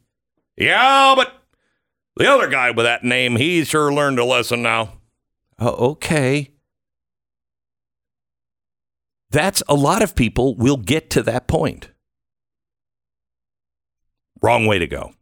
Yeah, 0.57 1.13
but 1.15 1.33
the 2.17 2.29
other 2.29 2.49
guy 2.49 2.71
with 2.71 2.85
that 2.85 3.03
name, 3.03 3.37
he 3.37 3.63
sure 3.63 3.93
learned 3.93 4.19
a 4.19 4.25
lesson 4.25 4.61
now. 4.61 4.93
Oh, 5.57 5.91
okay. 5.91 6.51
That's 9.31 9.61
a 9.69 9.75
lot 9.75 10.01
of 10.01 10.15
people 10.15 10.55
will 10.55 10.77
get 10.77 11.09
to 11.11 11.23
that 11.23 11.47
point. 11.47 11.91
Wrong 14.41 14.65
way 14.65 14.79
to 14.79 14.87
go. 14.87 15.13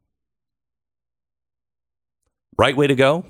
Right 2.58 2.76
way 2.76 2.88
to 2.88 2.96
go? 2.96 3.26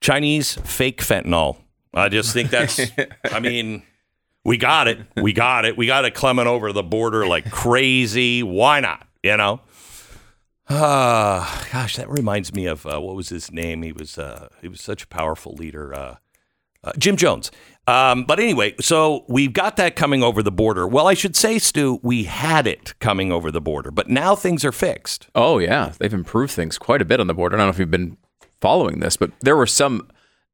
Chinese 0.00 0.54
fake 0.64 1.00
fentanyl. 1.00 1.56
I 1.94 2.08
just 2.08 2.32
think 2.32 2.50
that's, 2.50 2.80
I 3.24 3.40
mean, 3.40 3.82
we 4.44 4.56
got 4.56 4.88
it. 4.88 4.98
We 5.16 5.32
got 5.32 5.64
it. 5.64 5.76
We 5.76 5.86
got 5.86 6.04
it 6.04 6.14
coming 6.14 6.46
over 6.46 6.72
the 6.72 6.82
border 6.82 7.26
like 7.26 7.50
crazy. 7.50 8.42
Why 8.42 8.80
not? 8.80 9.06
You 9.22 9.36
know? 9.36 9.60
Uh, 10.68 11.64
gosh, 11.72 11.96
that 11.96 12.08
reminds 12.10 12.54
me 12.54 12.66
of 12.66 12.86
uh, 12.86 13.00
what 13.00 13.16
was 13.16 13.30
his 13.30 13.50
name? 13.50 13.82
He 13.82 13.92
was 13.92 14.18
uh, 14.18 14.48
he 14.60 14.68
was 14.68 14.80
such 14.80 15.04
a 15.04 15.06
powerful 15.06 15.54
leader. 15.54 16.18
Uh, 16.84 16.92
Jim 16.98 17.16
Jones. 17.16 17.50
Um, 17.88 18.24
but 18.24 18.38
anyway, 18.38 18.74
so 18.80 19.24
we've 19.28 19.54
got 19.54 19.76
that 19.76 19.96
coming 19.96 20.22
over 20.22 20.42
the 20.42 20.52
border. 20.52 20.86
Well, 20.86 21.08
I 21.08 21.14
should 21.14 21.34
say, 21.34 21.58
Stu, 21.58 21.98
we 22.02 22.24
had 22.24 22.66
it 22.66 22.92
coming 23.00 23.32
over 23.32 23.50
the 23.50 23.62
border, 23.62 23.90
but 23.90 24.10
now 24.10 24.34
things 24.34 24.62
are 24.62 24.72
fixed. 24.72 25.28
Oh 25.34 25.58
yeah, 25.58 25.92
they've 25.98 26.12
improved 26.12 26.52
things 26.52 26.76
quite 26.76 27.00
a 27.00 27.06
bit 27.06 27.18
on 27.18 27.28
the 27.28 27.34
border. 27.34 27.56
I 27.56 27.58
don't 27.58 27.66
know 27.66 27.70
if 27.70 27.78
you've 27.78 27.90
been 27.90 28.18
following 28.60 29.00
this, 29.00 29.16
but 29.16 29.30
there 29.40 29.56
were 29.56 29.66
some 29.66 30.06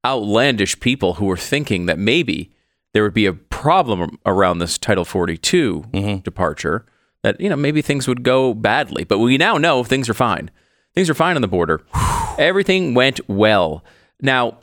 outlandish 0.04 0.78
people 0.78 1.14
who 1.14 1.26
were 1.26 1.36
thinking 1.36 1.86
that 1.86 1.98
maybe 1.98 2.52
there 2.92 3.02
would 3.02 3.14
be 3.14 3.26
a 3.26 3.32
problem 3.32 4.18
around 4.24 4.58
this 4.58 4.78
Title 4.78 5.04
42 5.04 6.20
departure. 6.22 6.86
That 7.22 7.40
you 7.40 7.48
know 7.48 7.56
maybe 7.56 7.82
things 7.82 8.06
would 8.06 8.22
go 8.22 8.54
badly, 8.54 9.02
but 9.02 9.18
we 9.18 9.38
now 9.38 9.58
know 9.58 9.82
things 9.82 10.08
are 10.08 10.14
fine. 10.14 10.52
Things 10.94 11.10
are 11.10 11.14
fine 11.14 11.34
on 11.34 11.42
the 11.42 11.48
border. 11.48 11.82
Everything 12.38 12.94
went 12.94 13.18
well. 13.28 13.82
Now, 14.20 14.58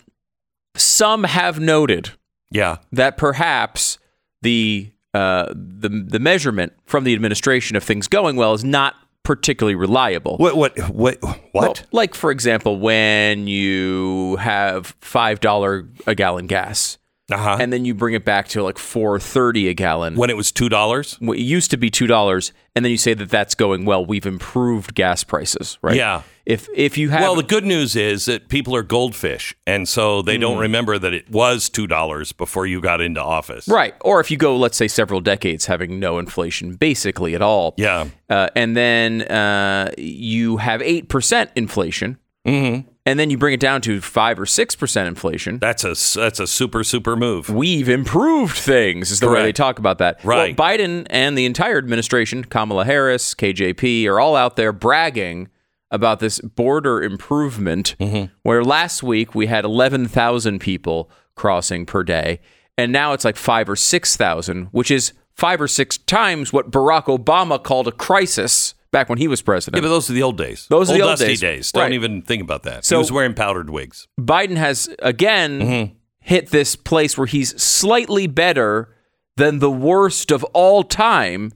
some 0.75 1.23
have 1.25 1.59
noted 1.59 2.11
Yeah. 2.51 2.77
that 2.91 3.17
perhaps 3.17 3.97
the 4.41 4.91
uh, 5.13 5.47
the 5.53 5.89
the 5.89 6.19
measurement 6.19 6.71
from 6.85 7.03
the 7.03 7.13
administration 7.13 7.75
of 7.75 7.83
things 7.83 8.07
going 8.07 8.37
well 8.37 8.53
is 8.53 8.63
not 8.63 8.95
particularly 9.23 9.75
reliable. 9.75 10.37
What? 10.37 10.55
What? 10.55 10.77
What? 10.89 11.21
What? 11.21 11.37
Well, 11.53 11.75
like 11.91 12.15
for 12.15 12.31
example, 12.31 12.79
when 12.79 13.45
you 13.47 14.37
have 14.37 14.95
five 15.01 15.41
dollar 15.41 15.87
a 16.07 16.15
gallon 16.15 16.47
gas, 16.47 16.97
uh-huh. 17.29 17.57
and 17.59 17.73
then 17.73 17.83
you 17.83 17.93
bring 17.93 18.13
it 18.15 18.23
back 18.23 18.47
to 18.49 18.63
like 18.63 18.77
four 18.77 19.19
thirty 19.19 19.67
a 19.67 19.73
gallon. 19.73 20.15
when 20.15 20.29
it 20.29 20.37
was 20.37 20.51
two 20.51 20.69
dollars. 20.69 21.17
It 21.21 21.39
used 21.39 21.71
to 21.71 21.77
be 21.77 21.89
two 21.89 22.07
dollars, 22.07 22.53
and 22.73 22.85
then 22.85 22.91
you 22.91 22.97
say 22.97 23.13
that 23.13 23.29
that's 23.29 23.53
going 23.53 23.83
well. 23.83 24.05
We've 24.05 24.25
improved 24.25 24.95
gas 24.95 25.25
prices, 25.25 25.77
right? 25.81 25.95
Yeah. 25.97 26.21
If 26.45 26.67
if 26.75 26.97
you 26.97 27.09
have 27.09 27.21
Well, 27.21 27.35
the 27.35 27.43
good 27.43 27.65
news 27.65 27.95
is 27.95 28.25
that 28.25 28.49
people 28.49 28.75
are 28.75 28.83
goldfish, 28.83 29.55
and 29.67 29.87
so 29.87 30.21
they 30.21 30.37
don't 30.37 30.57
Mm. 30.57 30.61
remember 30.61 30.97
that 30.97 31.13
it 31.13 31.29
was 31.29 31.69
two 31.69 31.87
dollars 31.87 32.31
before 32.31 32.65
you 32.65 32.81
got 32.81 32.99
into 33.01 33.21
office. 33.21 33.67
Right. 33.67 33.93
Or 34.01 34.19
if 34.19 34.31
you 34.31 34.37
go, 34.37 34.55
let's 34.57 34.77
say, 34.77 34.87
several 34.87 35.21
decades 35.21 35.67
having 35.67 35.99
no 35.99 36.17
inflation 36.19 36.75
basically 36.75 37.35
at 37.35 37.41
all. 37.41 37.73
Yeah. 37.77 38.07
Uh, 38.29 38.47
and 38.55 38.75
then 38.75 39.21
uh, 39.23 39.91
you 39.97 40.57
have 40.57 40.81
8% 40.81 41.49
inflation. 41.55 42.17
Mm-hmm. 42.47 42.87
And 43.05 43.19
then 43.19 43.29
you 43.29 43.37
bring 43.37 43.53
it 43.53 43.59
down 43.59 43.81
to 43.81 43.99
5 44.01 44.39
or 44.39 44.45
6% 44.45 45.07
inflation. 45.07 45.57
That's 45.59 45.83
a 45.83 45.95
that's 46.19 46.39
a 46.39 46.45
super 46.47 46.83
super 46.83 47.15
move. 47.15 47.49
We've 47.49 47.89
improved 47.89 48.57
things, 48.57 49.11
is 49.11 49.19
the 49.19 49.29
way 49.29 49.41
they 49.43 49.51
talk 49.53 49.79
about 49.79 49.97
that. 49.99 50.23
Right. 50.23 50.57
Well, 50.57 50.67
Biden 50.69 51.05
and 51.09 51.37
the 51.37 51.45
entire 51.45 51.77
administration, 51.77 52.43
Kamala 52.45 52.85
Harris, 52.85 53.33
KJP, 53.35 54.05
are 54.07 54.19
all 54.19 54.35
out 54.35 54.55
there 54.55 54.71
bragging 54.71 55.49
about 55.91 56.19
this 56.19 56.39
border 56.39 57.01
improvement, 57.01 57.95
Mm-hmm. 57.99 58.33
where 58.43 58.63
last 58.63 59.03
week 59.03 59.35
we 59.35 59.45
had 59.47 59.65
11,000 59.65 60.59
people 60.59 61.11
crossing 61.35 61.85
per 61.85 62.03
day. 62.03 62.39
And 62.77 62.91
now 62.91 63.13
it's 63.13 63.25
like 63.25 63.35
five 63.35 63.69
or 63.69 63.75
6,000, 63.75 64.67
which 64.71 64.89
is 64.89 65.13
five 65.35 65.61
or 65.61 65.67
six 65.67 65.97
times 65.97 66.51
what 66.53 66.71
Barack 66.71 67.05
Obama 67.05 67.61
called 67.61 67.87
a 67.87 67.91
crisis 67.91 68.73
back 68.91 69.09
when 69.09 69.17
he 69.17 69.27
was 69.27 69.41
president. 69.41 69.81
Yeah, 69.81 69.87
but 69.87 69.93
those 69.93 70.09
are 70.09 70.13
the 70.13 70.23
old 70.23 70.37
days. 70.37 70.67
Those 70.69 70.89
are 70.89 70.93
the 70.93 71.01
old 71.01 71.17
dusty 71.19 71.35
days. 71.35 71.71
Don't 71.71 71.83
Right. 71.83 71.93
even 71.93 72.21
think 72.21 72.41
about 72.41 72.63
that. 72.63 72.85
So- 72.85 72.95
he 72.95 72.99
was 72.99 73.11
wearing 73.11 73.33
powdered 73.33 73.69
wigs. 73.69 74.07
Biden 74.19 74.57
has 74.57 74.89
again 74.99 75.59
Mm-hmm. 75.61 75.93
hit 76.19 76.49
this 76.51 76.75
place 76.75 77.17
where 77.17 77.27
he's 77.27 77.61
slightly 77.61 78.27
better 78.27 78.95
than 79.37 79.59
the 79.59 79.71
worst 79.71 80.31
of 80.31 80.43
all 80.53 80.83
time. 80.83 81.51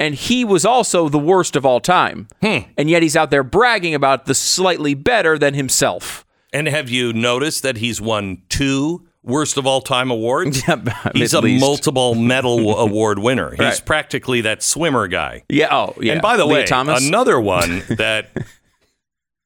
And 0.00 0.14
he 0.16 0.44
was 0.44 0.64
also 0.64 1.08
the 1.08 1.18
worst 1.18 1.54
of 1.54 1.64
all 1.66 1.78
time. 1.78 2.26
Hmm. 2.42 2.58
And 2.76 2.90
yet 2.90 3.02
he's 3.02 3.14
out 3.16 3.30
there 3.30 3.44
bragging 3.44 3.94
about 3.94 4.24
the 4.26 4.34
slightly 4.34 4.94
better 4.94 5.38
than 5.38 5.54
himself. 5.54 6.24
And 6.52 6.66
have 6.66 6.88
you 6.90 7.12
noticed 7.12 7.62
that 7.62 7.76
he's 7.76 8.00
won 8.00 8.42
two 8.48 9.06
worst 9.22 9.58
of 9.58 9.66
all 9.66 9.82
time 9.82 10.10
awards? 10.10 10.62
Yeah, 10.66 11.10
he's 11.14 11.34
a 11.34 11.40
least. 11.42 11.60
multiple 11.60 12.14
medal 12.14 12.78
award 12.78 13.18
winner. 13.18 13.50
He's 13.50 13.60
Right. 13.60 13.82
practically 13.84 14.40
that 14.40 14.62
swimmer 14.62 15.06
guy. 15.06 15.44
Yeah. 15.50 15.68
Oh, 15.70 15.94
yeah. 16.00 16.14
And 16.14 16.22
by 16.22 16.36
the 16.38 16.46
Lia 16.46 16.60
way, 16.60 16.66
Thomas. 16.66 17.06
another 17.06 17.38
one 17.58 17.82
that 17.90 18.30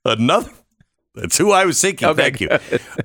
another 0.05 0.51
that's 1.17 1.37
who 1.39 1.53
I 1.53 1.65
was 1.65 1.81
thinking. 1.81 2.09
Okay, 2.09 2.31
Thank 2.31 2.41
you. 2.41 2.49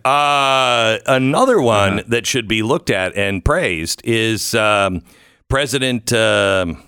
Uh, 0.09 0.97
another 1.05 1.61
one 1.61 2.01
that 2.07 2.25
should 2.25 2.47
be 2.47 2.63
looked 2.63 2.89
at 2.89 3.15
and 3.15 3.43
praised 3.45 4.01
is 4.03 4.55
um, 4.55 5.01
President 5.47 6.11
um 6.13 6.83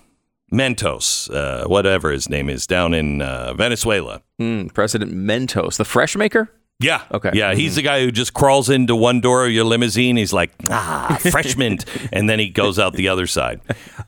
Mentos, 0.52 1.32
uh, 1.34 1.66
whatever 1.66 2.10
his 2.10 2.28
name 2.28 2.48
is, 2.50 2.66
down 2.66 2.94
in 2.94 3.22
uh, 3.22 3.54
Venezuela. 3.54 4.22
Hmm, 4.38 4.66
President 4.68 5.12
Mentos, 5.12 5.76
the 5.78 5.84
fresh 5.84 6.14
maker. 6.16 6.50
Yeah. 6.78 7.02
Okay. 7.12 7.30
Yeah, 7.32 7.54
he's 7.54 7.76
the 7.76 7.82
guy 7.82 8.00
who 8.00 8.10
just 8.10 8.34
crawls 8.34 8.68
into 8.68 8.96
one 8.96 9.20
door 9.20 9.46
of 9.46 9.52
your 9.52 9.64
limousine. 9.64 10.16
He's 10.16 10.32
like, 10.32 10.50
ah, 10.68 11.16
fresh 11.30 11.56
mint, 11.56 11.84
and 12.12 12.28
then 12.28 12.38
he 12.40 12.48
goes 12.48 12.78
out 12.78 12.94
the 12.94 13.08
other 13.08 13.26
side. 13.28 13.60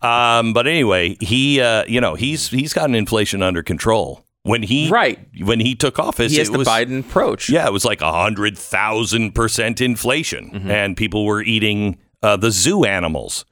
Um, 0.03 0.53
but 0.53 0.67
anyway, 0.67 1.17
he, 1.21 1.61
uh, 1.61 1.85
you 1.87 2.01
know, 2.01 2.15
he's 2.15 2.49
he's 2.49 2.73
gotten 2.73 2.95
inflation 2.95 3.43
under 3.43 3.63
control. 3.63 4.25
When 4.43 4.63
he 4.63 4.91
Right. 4.91 5.19
when 5.43 5.61
he 5.61 5.75
took 5.75 5.99
office, 5.99 6.33
He 6.33 6.39
has 6.39 6.49
it 6.49 6.53
the 6.53 6.59
was, 6.59 6.69
Biden 6.69 7.01
approach. 7.01 7.49
Yeah, 7.49 7.67
it 7.67 7.73
was 7.73 7.85
like 7.85 8.03
a 8.03 8.13
hundred 8.13 8.59
thousand 8.59 9.33
percent 9.35 9.81
inflation, 9.81 10.51
Mm-hmm. 10.51 10.71
and 10.71 10.97
people 10.97 11.25
were 11.25 11.43
eating 11.43 11.99
uh, 12.23 12.37
the 12.37 12.51
zoo 12.51 12.85
animals. 12.85 13.45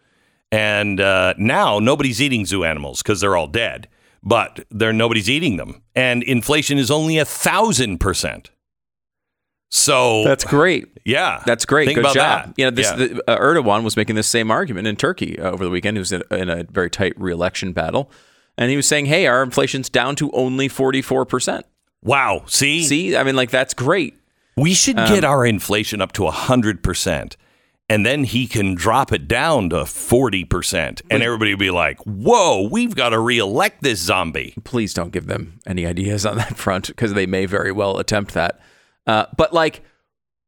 And 0.53 1.01
uh, 1.01 1.35
now 1.39 1.79
nobody's 1.81 2.21
eating 2.23 2.45
zoo 2.47 2.63
animals 2.63 3.03
because 3.03 3.21
they're 3.21 3.37
all 3.37 3.49
dead. 3.49 3.89
but 4.23 4.65
there 4.71 4.93
nobody's 4.93 5.29
eating 5.29 5.57
them, 5.57 5.83
and 5.97 6.23
inflation 6.23 6.79
is 6.79 6.91
only 6.93 7.19
a 7.19 7.25
thousand 7.25 7.99
percent. 7.99 8.51
So 9.71 10.23
That's 10.25 10.45
great. 10.45 10.87
yeah, 11.05 11.43
That's 11.47 11.65
great. 11.65 11.87
Think 11.87 11.97
Good 11.97 12.05
about 12.05 12.15
job. 12.15 12.47
that. 12.49 12.55
You 12.59 12.67
know, 12.67 12.71
this 12.71 12.87
Yeah. 12.91 12.97
the, 12.97 13.31
uh, 13.31 13.39
Erdogan 13.39 13.83
was 13.85 13.97
making 13.97 14.17
the 14.17 14.23
same 14.23 14.51
argument 14.51 14.87
in 14.87 14.97
Turkey 14.97 15.39
uh, 15.39 15.51
over 15.51 15.65
the 15.65 15.71
weekend. 15.71 15.97
He 15.97 15.99
was 16.01 16.13
in, 16.13 16.23
in 16.31 16.51
a 16.51 16.65
very 16.65 16.91
tight 16.91 17.15
re-election 17.17 17.73
battle, 17.73 18.11
and 18.59 18.71
he 18.71 18.77
was 18.77 18.87
saying, 18.87 19.07
"Hey, 19.07 19.27
our 19.27 19.43
inflation's 19.43 19.89
down 19.89 20.15
to 20.17 20.31
only 20.33 20.69
forty-four 20.69 21.25
percent." 21.27 21.65
wow. 22.05 22.43
See, 22.47 22.83
See, 22.85 23.17
I 23.17 23.23
mean, 23.23 23.35
like 23.37 23.51
that's 23.51 23.73
great. 23.75 24.15
we 24.57 24.75
should 24.75 24.99
Um, 24.99 25.09
get 25.09 25.25
our 25.25 25.47
inflation 25.47 26.01
up 26.03 26.13
to 26.13 26.27
hundred 26.31 26.83
percent. 26.83 27.37
And 27.93 28.07
then 28.07 28.25
he 28.25 28.47
can 28.47 28.75
drop 28.75 29.13
it 29.13 29.29
down 29.29 29.69
to 29.69 29.83
40%. 29.83 31.03
And 31.11 31.23
everybody 31.23 31.53
will 31.53 31.59
be 31.59 31.71
like, 31.71 31.99
whoa, 32.07 32.67
we've 32.67 32.95
got 32.95 33.11
to 33.11 33.19
reelect 33.19 33.83
this 33.83 33.99
zombie. 33.99 34.55
Please 34.65 34.95
don't 34.95 35.13
give 35.13 35.27
them 35.27 35.61
any 35.67 35.85
ideas 35.85 36.25
on 36.25 36.39
that 36.39 36.57
front 36.57 36.87
because 36.87 37.13
they 37.13 37.27
may 37.27 37.45
very 37.45 37.71
well 37.71 37.99
attempt 37.99 38.33
that. 38.33 38.59
Uh, 39.07 39.27
but 39.37 39.53
like, 39.53 39.83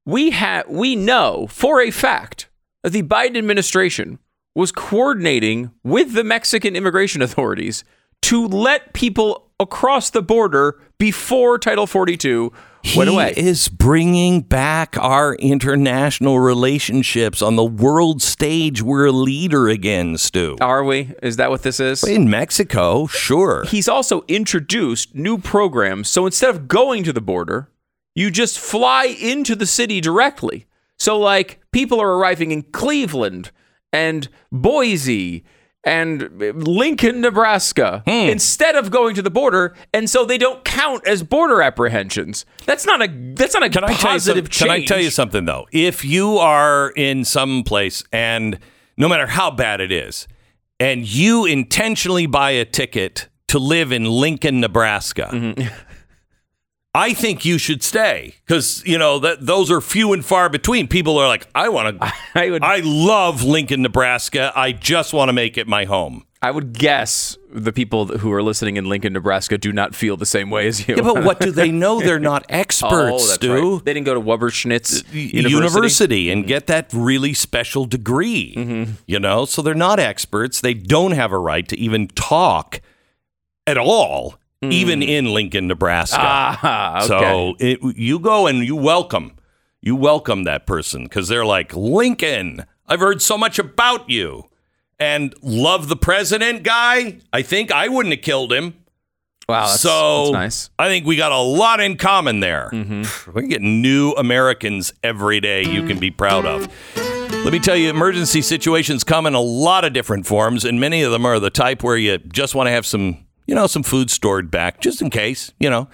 we 0.06 0.30
have, 0.30 0.66
we 0.70 0.96
know 0.96 1.46
for 1.50 1.82
a 1.82 1.90
fact 1.90 2.48
that 2.82 2.94
the 2.94 3.02
Biden 3.02 3.36
administration 3.36 4.20
was 4.54 4.72
coordinating 4.72 5.70
with 5.82 6.14
the 6.14 6.24
Mexican 6.24 6.74
immigration 6.74 7.20
authorities 7.28 7.84
to 8.24 8.46
let 8.46 8.94
people 8.94 9.50
across 9.60 10.08
the 10.08 10.22
border 10.22 10.80
before 10.98 11.58
Title 11.58 11.86
42 11.86 12.50
went 12.96 13.10
he 13.10 13.14
away. 13.14 13.34
is 13.36 13.68
bringing 13.68 14.40
back 14.40 14.96
our 14.98 15.34
international 15.34 16.40
relationships 16.40 17.42
on 17.42 17.56
the 17.56 17.64
world 17.64 18.22
stage. 18.22 18.80
We're 18.80 19.06
a 19.06 19.12
leader 19.12 19.68
again, 19.68 20.16
Stu. 20.16 20.56
Are 20.62 20.82
we? 20.82 21.12
Is 21.22 21.36
that 21.36 21.50
what 21.50 21.64
this 21.64 21.78
is? 21.80 22.02
In 22.02 22.30
Mexico, 22.30 23.06
sure. 23.08 23.66
He's 23.66 23.88
also 23.88 24.24
introduced 24.26 25.14
new 25.14 25.36
programs. 25.36 26.08
So 26.08 26.24
instead 26.24 26.48
of 26.48 26.66
going 26.66 27.04
to 27.04 27.12
the 27.12 27.20
border, 27.20 27.68
you 28.14 28.30
just 28.30 28.58
fly 28.58 29.04
into 29.04 29.54
the 29.54 29.66
city 29.66 30.00
directly. 30.00 30.66
So, 30.98 31.18
like, 31.18 31.60
people 31.72 32.00
are 32.00 32.16
arriving 32.16 32.52
in 32.52 32.62
Cleveland 32.62 33.50
and 33.92 34.28
Boise 34.50 35.44
and 35.84 36.30
Lincoln, 36.66 37.20
Nebraska, 37.20 38.02
Hmm. 38.06 38.28
instead 38.28 38.74
of 38.74 38.90
going 38.90 39.14
to 39.14 39.22
the 39.22 39.30
border, 39.30 39.74
and 39.92 40.08
so 40.08 40.24
they 40.24 40.38
don't 40.38 40.64
count 40.64 41.06
as 41.06 41.22
border 41.22 41.60
apprehensions. 41.62 42.46
That's 42.66 42.86
not 42.86 43.02
a 43.02 43.08
that's 43.34 43.54
not 43.54 43.62
a 43.64 43.68
Can 43.70 43.84
I 43.84 43.88
tell 43.88 43.96
you 43.96 44.02
positive 44.14 44.48
some- 44.54 44.68
Can 44.68 44.74
I 44.74 44.84
tell 44.84 45.00
you 45.00 45.10
something 45.10 45.44
though? 45.44 45.66
If 45.72 46.04
you 46.04 46.38
are 46.38 46.90
in 46.96 47.24
some 47.24 47.62
place 47.64 48.02
and 48.12 48.58
no 48.96 49.08
matter 49.08 49.26
how 49.26 49.50
bad 49.50 49.80
it 49.80 49.92
is, 49.92 50.26
and 50.80 51.06
you 51.06 51.44
intentionally 51.44 52.26
buy 52.26 52.50
a 52.52 52.64
ticket 52.64 53.28
to 53.48 53.58
live 53.58 53.92
in 53.92 54.04
Lincoln, 54.04 54.60
Nebraska. 54.60 55.30
Mm-hmm. 55.32 55.68
I 56.94 57.12
think 57.12 57.44
you 57.44 57.58
should 57.58 57.82
stay 57.82 58.34
because 58.46 58.84
you 58.86 58.98
know 58.98 59.18
that 59.18 59.44
those 59.44 59.70
are 59.70 59.80
few 59.80 60.12
and 60.12 60.24
far 60.24 60.48
between. 60.48 60.86
People 60.86 61.18
are 61.18 61.26
like, 61.26 61.48
I 61.54 61.68
want 61.68 62.00
to. 62.00 62.12
I 62.34 62.50
would 62.50 62.62
I 62.62 62.80
love 62.84 63.42
Lincoln, 63.42 63.82
Nebraska. 63.82 64.52
I 64.54 64.72
just 64.72 65.12
want 65.12 65.28
to 65.28 65.32
make 65.32 65.58
it 65.58 65.66
my 65.66 65.84
home. 65.86 66.24
I 66.40 66.50
would 66.50 66.74
guess 66.74 67.38
the 67.50 67.72
people 67.72 68.18
who 68.18 68.30
are 68.30 68.42
listening 68.42 68.76
in 68.76 68.84
Lincoln, 68.84 69.14
Nebraska, 69.14 69.56
do 69.56 69.72
not 69.72 69.94
feel 69.94 70.18
the 70.18 70.26
same 70.26 70.50
way 70.50 70.66
as 70.66 70.86
you. 70.86 70.94
Yeah, 70.96 71.02
but 71.02 71.24
what 71.24 71.40
do 71.40 71.50
they 71.50 71.72
know? 71.72 72.00
They're 72.00 72.18
not 72.20 72.44
experts, 72.50 73.14
oh, 73.14 73.18
Stu. 73.18 73.76
right. 73.76 73.84
They 73.84 73.94
didn't 73.94 74.04
go 74.04 74.12
to 74.12 74.20
Wubberschnitz 74.20 75.10
university, 75.10 75.50
University. 75.50 76.30
and 76.30 76.46
get 76.46 76.66
that 76.66 76.90
really 76.92 77.32
special 77.32 77.86
degree. 77.86 78.54
Mm-hmm. 78.54 78.92
You 79.06 79.20
know, 79.20 79.46
so 79.46 79.62
they're 79.62 79.74
not 79.74 79.98
experts. 79.98 80.60
They 80.60 80.74
don't 80.74 81.12
have 81.12 81.32
a 81.32 81.38
right 81.38 81.66
to 81.68 81.78
even 81.78 82.08
talk 82.08 82.82
at 83.66 83.78
all, 83.78 84.34
even 84.72 85.02
in 85.02 85.26
Lincoln, 85.32 85.66
Nebraska. 85.66 86.16
Mm. 86.16 86.22
Ah, 86.22 86.98
okay. 86.98 87.06
So 87.06 87.54
it, 87.58 87.78
you 87.96 88.18
go 88.18 88.46
and 88.46 88.64
you 88.64 88.76
welcome, 88.76 89.32
you 89.80 89.96
welcome 89.96 90.44
that 90.44 90.66
person 90.66 91.04
because 91.04 91.28
they're 91.28 91.44
like 91.46 91.74
Lincoln. 91.74 92.64
I've 92.86 93.00
heard 93.00 93.22
so 93.22 93.38
much 93.38 93.58
about 93.58 94.10
you, 94.10 94.44
and 94.98 95.34
love 95.42 95.88
the 95.88 95.96
president 95.96 96.62
guy. 96.62 97.18
I 97.32 97.42
think 97.42 97.72
I 97.72 97.88
wouldn't 97.88 98.14
have 98.14 98.22
killed 98.22 98.52
him. 98.52 98.74
wow, 99.48 99.66
that's, 99.66 99.80
so 99.80 100.24
that's 100.24 100.32
nice. 100.32 100.70
I 100.78 100.88
think 100.88 101.06
we 101.06 101.16
got 101.16 101.32
a 101.32 101.38
lot 101.38 101.80
in 101.80 101.96
common 101.96 102.40
there. 102.40 102.70
Mm-hmm. 102.72 103.30
We 103.34 103.48
get 103.48 103.62
new 103.62 104.12
Americans 104.12 104.92
every 105.02 105.40
day 105.40 105.64
you 105.64 105.86
can 105.86 105.98
be 105.98 106.10
proud 106.10 106.44
of. 106.46 106.68
Let 107.44 107.52
me 107.52 107.58
tell 107.58 107.76
you, 107.76 107.90
emergency 107.90 108.40
situations 108.42 109.02
come 109.04 109.26
in 109.26 109.34
a 109.34 109.40
lot 109.40 109.84
of 109.84 109.92
different 109.92 110.26
forms, 110.26 110.64
and 110.64 110.78
many 110.80 111.02
of 111.02 111.10
them 111.12 111.26
are 111.26 111.38
the 111.38 111.50
type 111.50 111.82
where 111.82 111.96
you 111.96 112.16
just 112.18 112.54
want 112.54 112.68
to 112.68 112.70
have 112.70 112.86
some, 112.86 113.23
you 113.46 113.54
know, 113.54 113.66
some 113.66 113.82
food 113.82 114.10
stored 114.10 114.50
back 114.50 114.80
just 114.80 115.02
in 115.02 115.10
case, 115.10 115.52
you 115.58 115.70
know. 115.70 115.88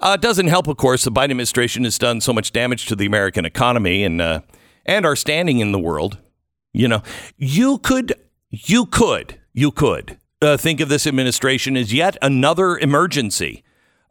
Uh, 0.00 0.16
doesn't 0.16 0.48
help, 0.48 0.66
of 0.66 0.76
course. 0.76 1.04
The 1.04 1.12
Biden 1.12 1.30
administration 1.30 1.84
has 1.84 1.98
done 1.98 2.20
so 2.20 2.32
much 2.32 2.52
damage 2.52 2.86
to 2.86 2.96
the 2.96 3.06
American 3.06 3.44
economy 3.44 4.04
and 4.04 4.20
uh, 4.20 4.40
and 4.84 5.06
our 5.06 5.16
standing 5.16 5.60
in 5.60 5.72
the 5.72 5.78
world. 5.78 6.18
You 6.72 6.88
know, 6.88 7.02
you 7.38 7.78
could, 7.78 8.14
you 8.50 8.86
could, 8.86 9.40
you 9.52 9.70
could 9.70 10.18
uh, 10.42 10.56
think 10.56 10.80
of 10.80 10.88
this 10.88 11.06
administration 11.06 11.76
as 11.76 11.92
yet 11.92 12.16
another 12.20 12.76
emergency 12.76 13.62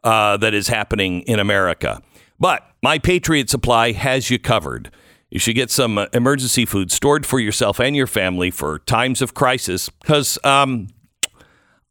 uh, 0.02 0.36
that 0.38 0.54
is 0.54 0.68
happening 0.68 1.20
in 1.22 1.38
America. 1.38 2.02
But 2.40 2.66
My 2.82 2.98
Patriot 2.98 3.50
Supply 3.50 3.92
has 3.92 4.30
you 4.30 4.38
covered. 4.38 4.90
You 5.30 5.38
should 5.38 5.54
get 5.54 5.70
some 5.70 5.98
uh, 5.98 6.06
emergency 6.12 6.64
food 6.64 6.90
stored 6.90 7.26
for 7.26 7.38
yourself 7.38 7.80
and 7.80 7.94
your 7.94 8.06
family 8.06 8.50
for 8.50 8.78
times 8.80 9.20
of 9.20 9.34
crisis 9.34 9.88
because 9.88 10.38
um, 10.44 10.88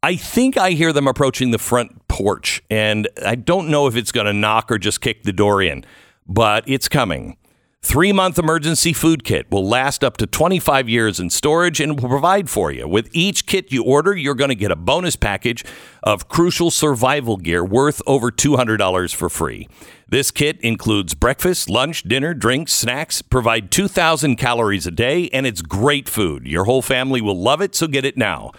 I 0.04 0.16
think 0.16 0.58
I 0.58 0.72
hear 0.72 0.92
them 0.92 1.08
approaching 1.08 1.50
the 1.50 1.58
front 1.58 2.08
porch, 2.08 2.62
and 2.68 3.08
I 3.24 3.36
don't 3.36 3.70
know 3.70 3.86
if 3.86 3.96
it's 3.96 4.12
going 4.12 4.26
to 4.26 4.34
knock 4.34 4.70
or 4.70 4.76
just 4.76 5.00
kick 5.00 5.22
the 5.22 5.32
door 5.32 5.62
in, 5.62 5.82
but 6.26 6.62
it's 6.66 6.90
coming. 6.90 7.38
Three 7.80 8.12
month 8.12 8.38
emergency 8.38 8.92
food 8.92 9.24
kit 9.24 9.50
will 9.50 9.66
last 9.66 10.04
up 10.04 10.18
to 10.18 10.26
25 10.26 10.90
years 10.90 11.18
in 11.18 11.30
storage 11.30 11.80
and 11.80 11.98
will 11.98 12.10
provide 12.10 12.50
for 12.50 12.70
you. 12.70 12.86
With 12.86 13.08
each 13.12 13.46
kit 13.46 13.72
you 13.72 13.82
order, 13.82 14.14
you're 14.14 14.34
going 14.34 14.50
to 14.50 14.54
get 14.54 14.70
a 14.70 14.76
bonus 14.76 15.16
package 15.16 15.64
of 16.02 16.28
crucial 16.28 16.70
survival 16.70 17.38
gear 17.38 17.64
worth 17.64 18.02
over 18.06 18.30
$200 18.30 19.14
for 19.14 19.30
free. 19.30 19.68
This 20.06 20.30
kit 20.30 20.60
includes 20.60 21.14
breakfast, 21.14 21.70
lunch, 21.70 22.02
dinner, 22.02 22.34
drinks, 22.34 22.74
snacks, 22.74 23.22
provide 23.22 23.70
2,000 23.70 24.36
calories 24.36 24.86
a 24.86 24.90
day, 24.90 25.30
and 25.30 25.46
it's 25.46 25.62
great 25.62 26.10
food. 26.10 26.46
Your 26.46 26.64
whole 26.64 26.82
family 26.82 27.22
will 27.22 27.40
love 27.40 27.62
it, 27.62 27.74
so 27.74 27.86
get 27.86 28.04
it 28.04 28.18
now. 28.18 28.52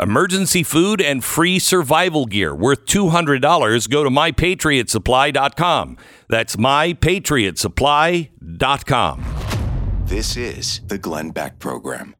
Emergency 0.00 0.62
food 0.62 1.00
and 1.00 1.24
free 1.24 1.58
survival 1.58 2.26
gear 2.26 2.54
worth 2.54 2.84
$200. 2.86 3.90
Go 3.90 4.04
to 4.04 4.10
mypatriotsupply.com. 4.10 5.96
That's 6.28 6.54
mypatriotsupply.com. 6.56 9.24
This 10.04 10.36
is 10.36 10.82
the 10.86 10.98
Glenn 10.98 11.30
Beck 11.30 11.58
Program. 11.58 12.14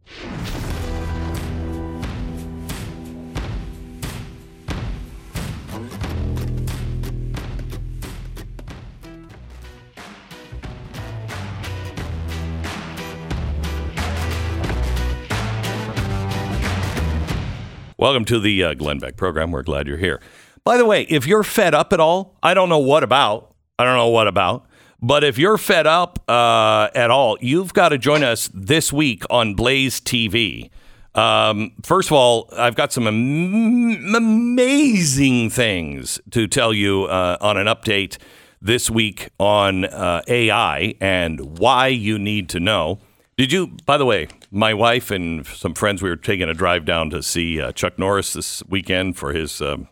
Welcome 18.00 18.24
to 18.26 18.38
the 18.38 18.62
uh, 18.62 18.74
Glenn 18.74 19.00
Beck 19.00 19.16
program. 19.16 19.50
We're 19.50 19.64
glad 19.64 19.88
you're 19.88 19.96
here. 19.96 20.20
By 20.62 20.76
the 20.76 20.84
way, 20.84 21.02
if 21.10 21.26
you're 21.26 21.42
fed 21.42 21.74
up 21.74 21.92
at 21.92 21.98
all, 21.98 22.38
I 22.44 22.54
don't 22.54 22.68
know 22.68 22.78
what 22.78 23.02
about. 23.02 23.56
I 23.76 23.82
don't 23.82 23.96
know 23.96 24.10
what 24.10 24.28
about. 24.28 24.66
But 25.02 25.24
if 25.24 25.36
you're 25.36 25.58
fed 25.58 25.84
up 25.84 26.22
uh, 26.28 26.90
at 26.94 27.10
all, 27.10 27.38
you've 27.40 27.74
got 27.74 27.88
to 27.88 27.98
join 27.98 28.22
us 28.22 28.50
this 28.54 28.92
week 28.92 29.24
on 29.30 29.54
Blaze 29.54 30.00
TV. 30.00 30.70
Um, 31.16 31.72
first 31.82 32.10
of 32.10 32.12
all, 32.12 32.48
I've 32.56 32.76
got 32.76 32.92
some 32.92 33.08
am- 33.08 34.14
amazing 34.14 35.50
things 35.50 36.20
to 36.30 36.46
tell 36.46 36.72
you 36.72 37.06
uh, 37.06 37.36
on 37.40 37.56
an 37.56 37.66
update 37.66 38.16
this 38.62 38.88
week 38.88 39.30
on 39.40 39.86
uh, 39.86 40.22
AI 40.28 40.94
and 41.00 41.58
why 41.58 41.88
you 41.88 42.16
need 42.16 42.48
to 42.50 42.60
know. 42.60 43.00
Did 43.36 43.50
you, 43.50 43.76
by 43.86 43.98
the 43.98 44.04
way, 44.04 44.28
my 44.50 44.72
wife 44.74 45.10
and 45.10 45.46
some 45.46 45.74
friends, 45.74 46.02
we 46.02 46.08
were 46.08 46.16
taking 46.16 46.48
a 46.48 46.54
drive 46.54 46.84
down 46.84 47.10
to 47.10 47.22
see 47.22 47.60
uh, 47.60 47.72
Chuck 47.72 47.98
Norris 47.98 48.32
this 48.32 48.62
weekend 48.68 49.16
for 49.16 49.32
his 49.32 49.60
um, 49.60 49.88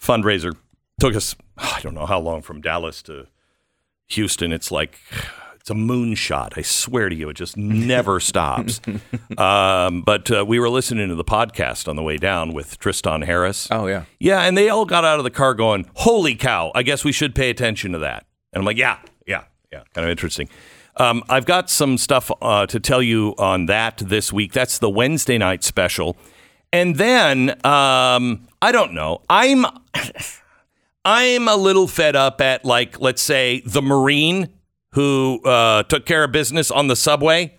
fundraiser. 0.00 0.54
Took 0.98 1.14
us, 1.14 1.34
I 1.58 1.80
don't 1.82 1.94
know 1.94 2.06
how 2.06 2.18
long 2.20 2.42
from 2.42 2.60
Dallas 2.60 3.02
to 3.02 3.26
Houston. 4.08 4.52
It's 4.52 4.70
like, 4.70 4.98
it's 5.58 5.70
a 5.70 5.74
moonshot. 5.74 6.56
I 6.56 6.62
swear 6.62 7.08
to 7.08 7.14
you, 7.14 7.28
it 7.28 7.34
just 7.34 7.56
never 7.56 8.20
stops. 8.20 8.80
um, 9.36 10.02
but 10.02 10.30
uh, 10.30 10.44
we 10.44 10.58
were 10.58 10.70
listening 10.70 11.08
to 11.08 11.14
the 11.14 11.24
podcast 11.24 11.86
on 11.88 11.96
the 11.96 12.02
way 12.02 12.16
down 12.16 12.52
with 12.52 12.78
Tristan 12.78 13.22
Harris. 13.22 13.68
Oh 13.70 13.86
yeah. 13.86 14.04
Yeah, 14.18 14.40
and 14.40 14.56
they 14.56 14.68
all 14.68 14.84
got 14.86 15.04
out 15.04 15.18
of 15.18 15.24
the 15.24 15.30
car 15.30 15.54
going, 15.54 15.86
"Holy 15.94 16.34
cow! 16.34 16.72
I 16.74 16.82
guess 16.82 17.04
we 17.04 17.12
should 17.12 17.34
pay 17.34 17.50
attention 17.50 17.92
to 17.92 17.98
that." 17.98 18.26
And 18.52 18.60
I'm 18.60 18.64
like, 18.66 18.78
"Yeah, 18.78 18.98
yeah, 19.26 19.44
yeah." 19.70 19.82
Kind 19.94 20.06
of 20.06 20.10
interesting. 20.10 20.48
Um, 21.00 21.24
I've 21.30 21.46
got 21.46 21.70
some 21.70 21.96
stuff 21.96 22.30
uh, 22.42 22.66
to 22.66 22.78
tell 22.78 23.02
you 23.02 23.34
on 23.38 23.64
that 23.66 23.96
this 23.96 24.34
week. 24.34 24.52
That's 24.52 24.78
the 24.78 24.90
Wednesday 24.90 25.38
night 25.38 25.64
special, 25.64 26.14
and 26.74 26.96
then 26.96 27.50
um, 27.64 28.46
I 28.60 28.70
don't 28.70 28.92
know. 28.92 29.22
I'm 29.30 29.64
I'm 31.06 31.48
a 31.48 31.56
little 31.56 31.88
fed 31.88 32.16
up 32.16 32.42
at 32.42 32.66
like 32.66 33.00
let's 33.00 33.22
say 33.22 33.62
the 33.64 33.80
Marine 33.80 34.50
who 34.92 35.40
uh, 35.46 35.84
took 35.84 36.04
care 36.04 36.24
of 36.24 36.32
business 36.32 36.70
on 36.70 36.88
the 36.88 36.96
subway 36.96 37.56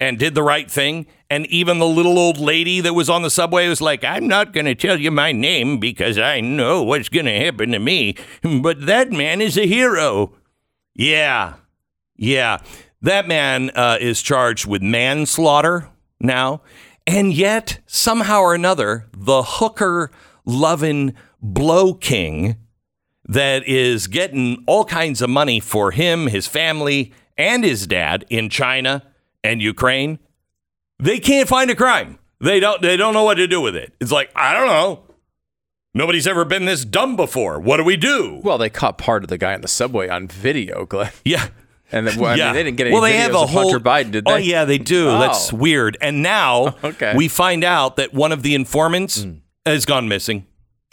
and 0.00 0.18
did 0.18 0.34
the 0.34 0.42
right 0.42 0.68
thing. 0.68 1.06
And 1.30 1.46
even 1.46 1.78
the 1.78 1.86
little 1.86 2.18
old 2.18 2.38
lady 2.38 2.80
that 2.80 2.94
was 2.94 3.08
on 3.08 3.22
the 3.22 3.30
subway 3.30 3.68
was 3.68 3.80
like, 3.80 4.02
I'm 4.02 4.26
not 4.26 4.52
going 4.52 4.66
to 4.66 4.74
tell 4.74 4.98
you 4.98 5.12
my 5.12 5.30
name 5.30 5.78
because 5.78 6.18
I 6.18 6.40
know 6.40 6.82
what's 6.82 7.08
going 7.08 7.26
to 7.26 7.38
happen 7.38 7.70
to 7.70 7.78
me. 7.78 8.16
But 8.42 8.86
that 8.86 9.12
man 9.12 9.40
is 9.40 9.56
a 9.56 9.66
hero. 9.66 10.32
Yeah. 10.94 11.54
Yeah. 12.16 12.58
That 13.02 13.28
man 13.28 13.70
uh, 13.70 13.98
is 14.00 14.22
charged 14.22 14.66
with 14.66 14.82
manslaughter 14.82 15.88
now. 16.20 16.62
And 17.06 17.34
yet, 17.34 17.80
somehow 17.86 18.40
or 18.40 18.54
another, 18.54 19.06
the 19.16 19.42
hooker 19.42 20.10
loving 20.46 21.14
blow 21.42 21.92
king 21.92 22.56
that 23.26 23.66
is 23.66 24.06
getting 24.06 24.64
all 24.66 24.84
kinds 24.84 25.20
of 25.20 25.28
money 25.30 25.60
for 25.60 25.90
him, 25.90 26.28
his 26.28 26.46
family, 26.46 27.12
and 27.36 27.64
his 27.64 27.86
dad 27.86 28.24
in 28.30 28.48
China 28.48 29.02
and 29.42 29.60
Ukraine, 29.60 30.18
they 30.98 31.18
can't 31.18 31.48
find 31.48 31.70
a 31.70 31.74
crime. 31.74 32.18
They 32.40 32.60
don't 32.60 32.80
they 32.82 32.96
don't 32.96 33.14
know 33.14 33.24
what 33.24 33.34
to 33.34 33.46
do 33.46 33.60
with 33.60 33.76
it. 33.76 33.94
It's 34.00 34.12
like, 34.12 34.30
I 34.34 34.52
don't 34.52 34.66
know. 34.66 35.02
Nobody's 35.94 36.26
ever 36.26 36.44
been 36.44 36.64
this 36.64 36.84
dumb 36.84 37.16
before. 37.16 37.60
What 37.60 37.76
do 37.76 37.84
we 37.84 37.96
do? 37.96 38.40
Well, 38.42 38.58
they 38.58 38.68
caught 38.70 38.98
part 38.98 39.22
of 39.22 39.28
the 39.28 39.38
guy 39.38 39.54
in 39.54 39.60
the 39.60 39.68
subway 39.68 40.08
on 40.08 40.26
video, 40.26 40.84
Glenn. 40.86 41.12
Yeah. 41.24 41.48
And 41.94 42.06
then, 42.06 42.18
well, 42.18 42.32
I 42.32 42.34
yeah. 42.34 42.46
mean, 42.46 42.54
they 42.54 42.62
didn't 42.64 42.76
get 42.76 42.86
any 42.88 42.92
well, 42.94 43.02
they 43.02 43.16
have 43.18 43.34
a 43.34 43.38
of 43.38 43.50
whole. 43.50 43.70
Hunter 43.70 43.78
Biden, 43.78 44.10
did 44.10 44.24
they? 44.24 44.32
Oh 44.32 44.36
yeah, 44.36 44.64
they 44.64 44.78
do. 44.78 45.08
Oh. 45.10 45.18
That's 45.20 45.52
weird. 45.52 45.96
And 46.00 46.22
now 46.22 46.74
Okay. 46.84 47.14
we 47.16 47.28
find 47.28 47.62
out 47.64 47.96
that 47.96 48.12
one 48.12 48.32
of 48.32 48.42
the 48.42 48.54
informants 48.54 49.24
has 49.64 49.86
gone 49.86 50.08
missing. 50.08 50.46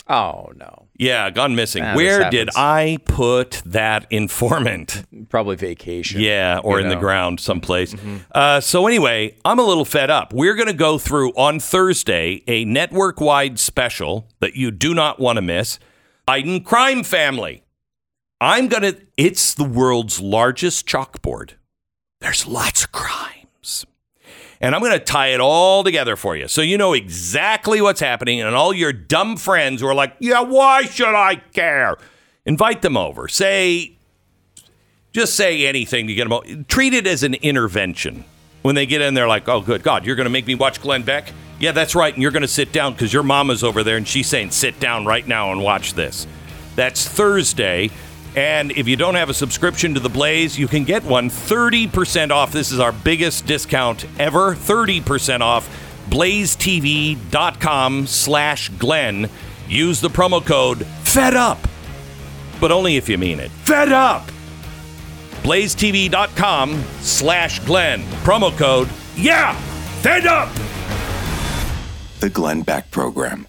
Oh 0.07 0.51
no, 0.57 0.87
Yeah, 0.97 1.29
gone 1.29 1.55
missing. 1.55 1.83
Ah, 1.83 1.93
this 1.93 1.95
Where 1.95 2.29
did. 2.29 2.49
I 2.55 2.97
put 3.05 3.61
that 3.65 4.07
informant? 4.09 5.05
probably 5.29 5.55
vacation. 5.55 6.19
Yeah, 6.21 6.59
or 6.63 6.79
in 6.79 6.89
the 6.89 6.95
ground 6.97 7.39
someplace. 7.39 7.95
Uh, 8.33 8.59
so 8.59 8.87
anyway, 8.87 9.35
I'm 9.45 9.57
a 9.59 9.63
little 9.63 9.85
fed 9.85 10.09
up. 10.09 10.33
We're 10.33 10.55
going 10.55 10.67
to 10.67 10.73
go 10.73 10.97
through 10.97 11.31
on 11.33 11.59
Thursday 11.59 12.43
a 12.47 12.65
network-wide 12.65 13.57
special 13.57 14.27
that 14.41 14.55
you 14.55 14.69
do 14.71 14.93
not 14.93 15.19
want 15.19 15.37
to 15.37 15.41
miss. 15.41 15.79
Biden 16.27 16.63
crime 16.65 17.03
family. 17.03 17.63
I'm 18.41 18.67
gonna. 18.67 18.95
It's 19.15 19.53
the 19.53 19.63
world's 19.63 20.19
largest 20.19 20.85
chalkboard. 20.87 21.51
There's 22.19 22.45
lots 22.45 22.83
of 22.83 22.91
crimes. 22.91 23.85
And 24.59 24.75
I'm 24.75 24.81
going 24.81 24.91
to 24.93 24.99
tie 24.99 25.29
it 25.29 25.39
all 25.39 25.83
together 25.83 26.15
for 26.15 26.35
you 26.35 26.47
so 26.47 26.61
you 26.61 26.77
know 26.77 26.93
exactly 26.93 27.81
what's 27.81 27.99
happening. 27.99 28.41
And 28.41 28.55
all 28.55 28.71
your 28.73 28.93
dumb 28.93 29.35
friends 29.37 29.81
who 29.81 29.87
are 29.87 29.95
like, 29.95 30.15
yeah, 30.19 30.41
why 30.41 30.83
should 30.83 31.15
I 31.15 31.37
care? 31.37 31.97
Invite 32.45 32.83
them 32.83 32.95
over. 32.95 33.27
Say, 33.27 33.93
just 35.13 35.35
say 35.35 35.65
anything 35.65 36.05
to 36.05 36.13
get 36.13 36.25
them. 36.25 36.33
o- 36.33 36.63
Treat 36.67 36.93
it 36.93 37.07
as 37.07 37.23
an 37.23 37.33
intervention. 37.35 38.23
When 38.61 38.75
they 38.75 38.85
get 38.85 39.01
in, 39.01 39.15
they're 39.15 39.27
like, 39.27 39.49
oh, 39.49 39.61
good 39.61 39.81
God, 39.81 40.05
you're 40.05 40.15
going 40.15 40.25
to 40.25 40.31
make 40.31 40.45
me 40.45 40.53
watch 40.53 40.79
Glenn 40.79 41.01
Beck? 41.01 41.31
Yeah, 41.59 41.71
that's 41.71 41.95
right. 41.95 42.13
And 42.13 42.21
you're 42.21 42.29
going 42.31 42.41
to 42.43 42.47
sit 42.47 42.71
down 42.71 42.93
because 42.93 43.11
your 43.11 43.23
mama's 43.23 43.63
over 43.63 43.83
there 43.83 43.97
and 43.97 44.07
she's 44.07 44.27
saying, 44.27 44.51
sit 44.51 44.79
down 44.79 45.07
right 45.07 45.27
now 45.27 45.51
and 45.51 45.63
watch 45.63 45.95
this. 45.95 46.27
That's 46.75 47.07
Thursday. 47.07 47.89
And 48.35 48.71
if 48.71 48.87
you 48.87 48.95
don't 48.95 49.15
have 49.15 49.29
a 49.29 49.33
subscription 49.33 49.93
to 49.93 49.99
The 49.99 50.09
Blaze, 50.09 50.57
you 50.57 50.67
can 50.67 50.83
get 50.85 51.03
one 51.03 51.29
30% 51.29 52.31
off. 52.31 52.51
This 52.51 52.71
is 52.71 52.79
our 52.79 52.93
biggest 52.93 53.45
discount 53.45 54.05
ever 54.19 54.55
30% 54.55 55.41
off. 55.41 55.69
blazetv.com 56.09 58.07
slash 58.07 58.69
Glenn. 58.69 59.29
Use 59.67 60.01
the 60.01 60.09
promo 60.09 60.45
code 60.45 60.85
FED 61.03 61.35
UP, 61.35 61.57
but 62.59 62.71
only 62.71 62.97
if 62.97 63.07
you 63.07 63.17
mean 63.17 63.39
it. 63.39 63.51
FED 63.51 63.91
UP! 63.91 64.29
blazetv.com 65.43 66.83
slash 66.99 67.59
Glenn. 67.59 68.01
Promo 68.23 68.55
code, 68.57 68.89
yeah, 69.15 69.55
FED 70.01 70.25
UP! 70.25 70.49
The 72.19 72.29
Glenn 72.29 72.61
Beck 72.61 72.91
Program. 72.91 73.47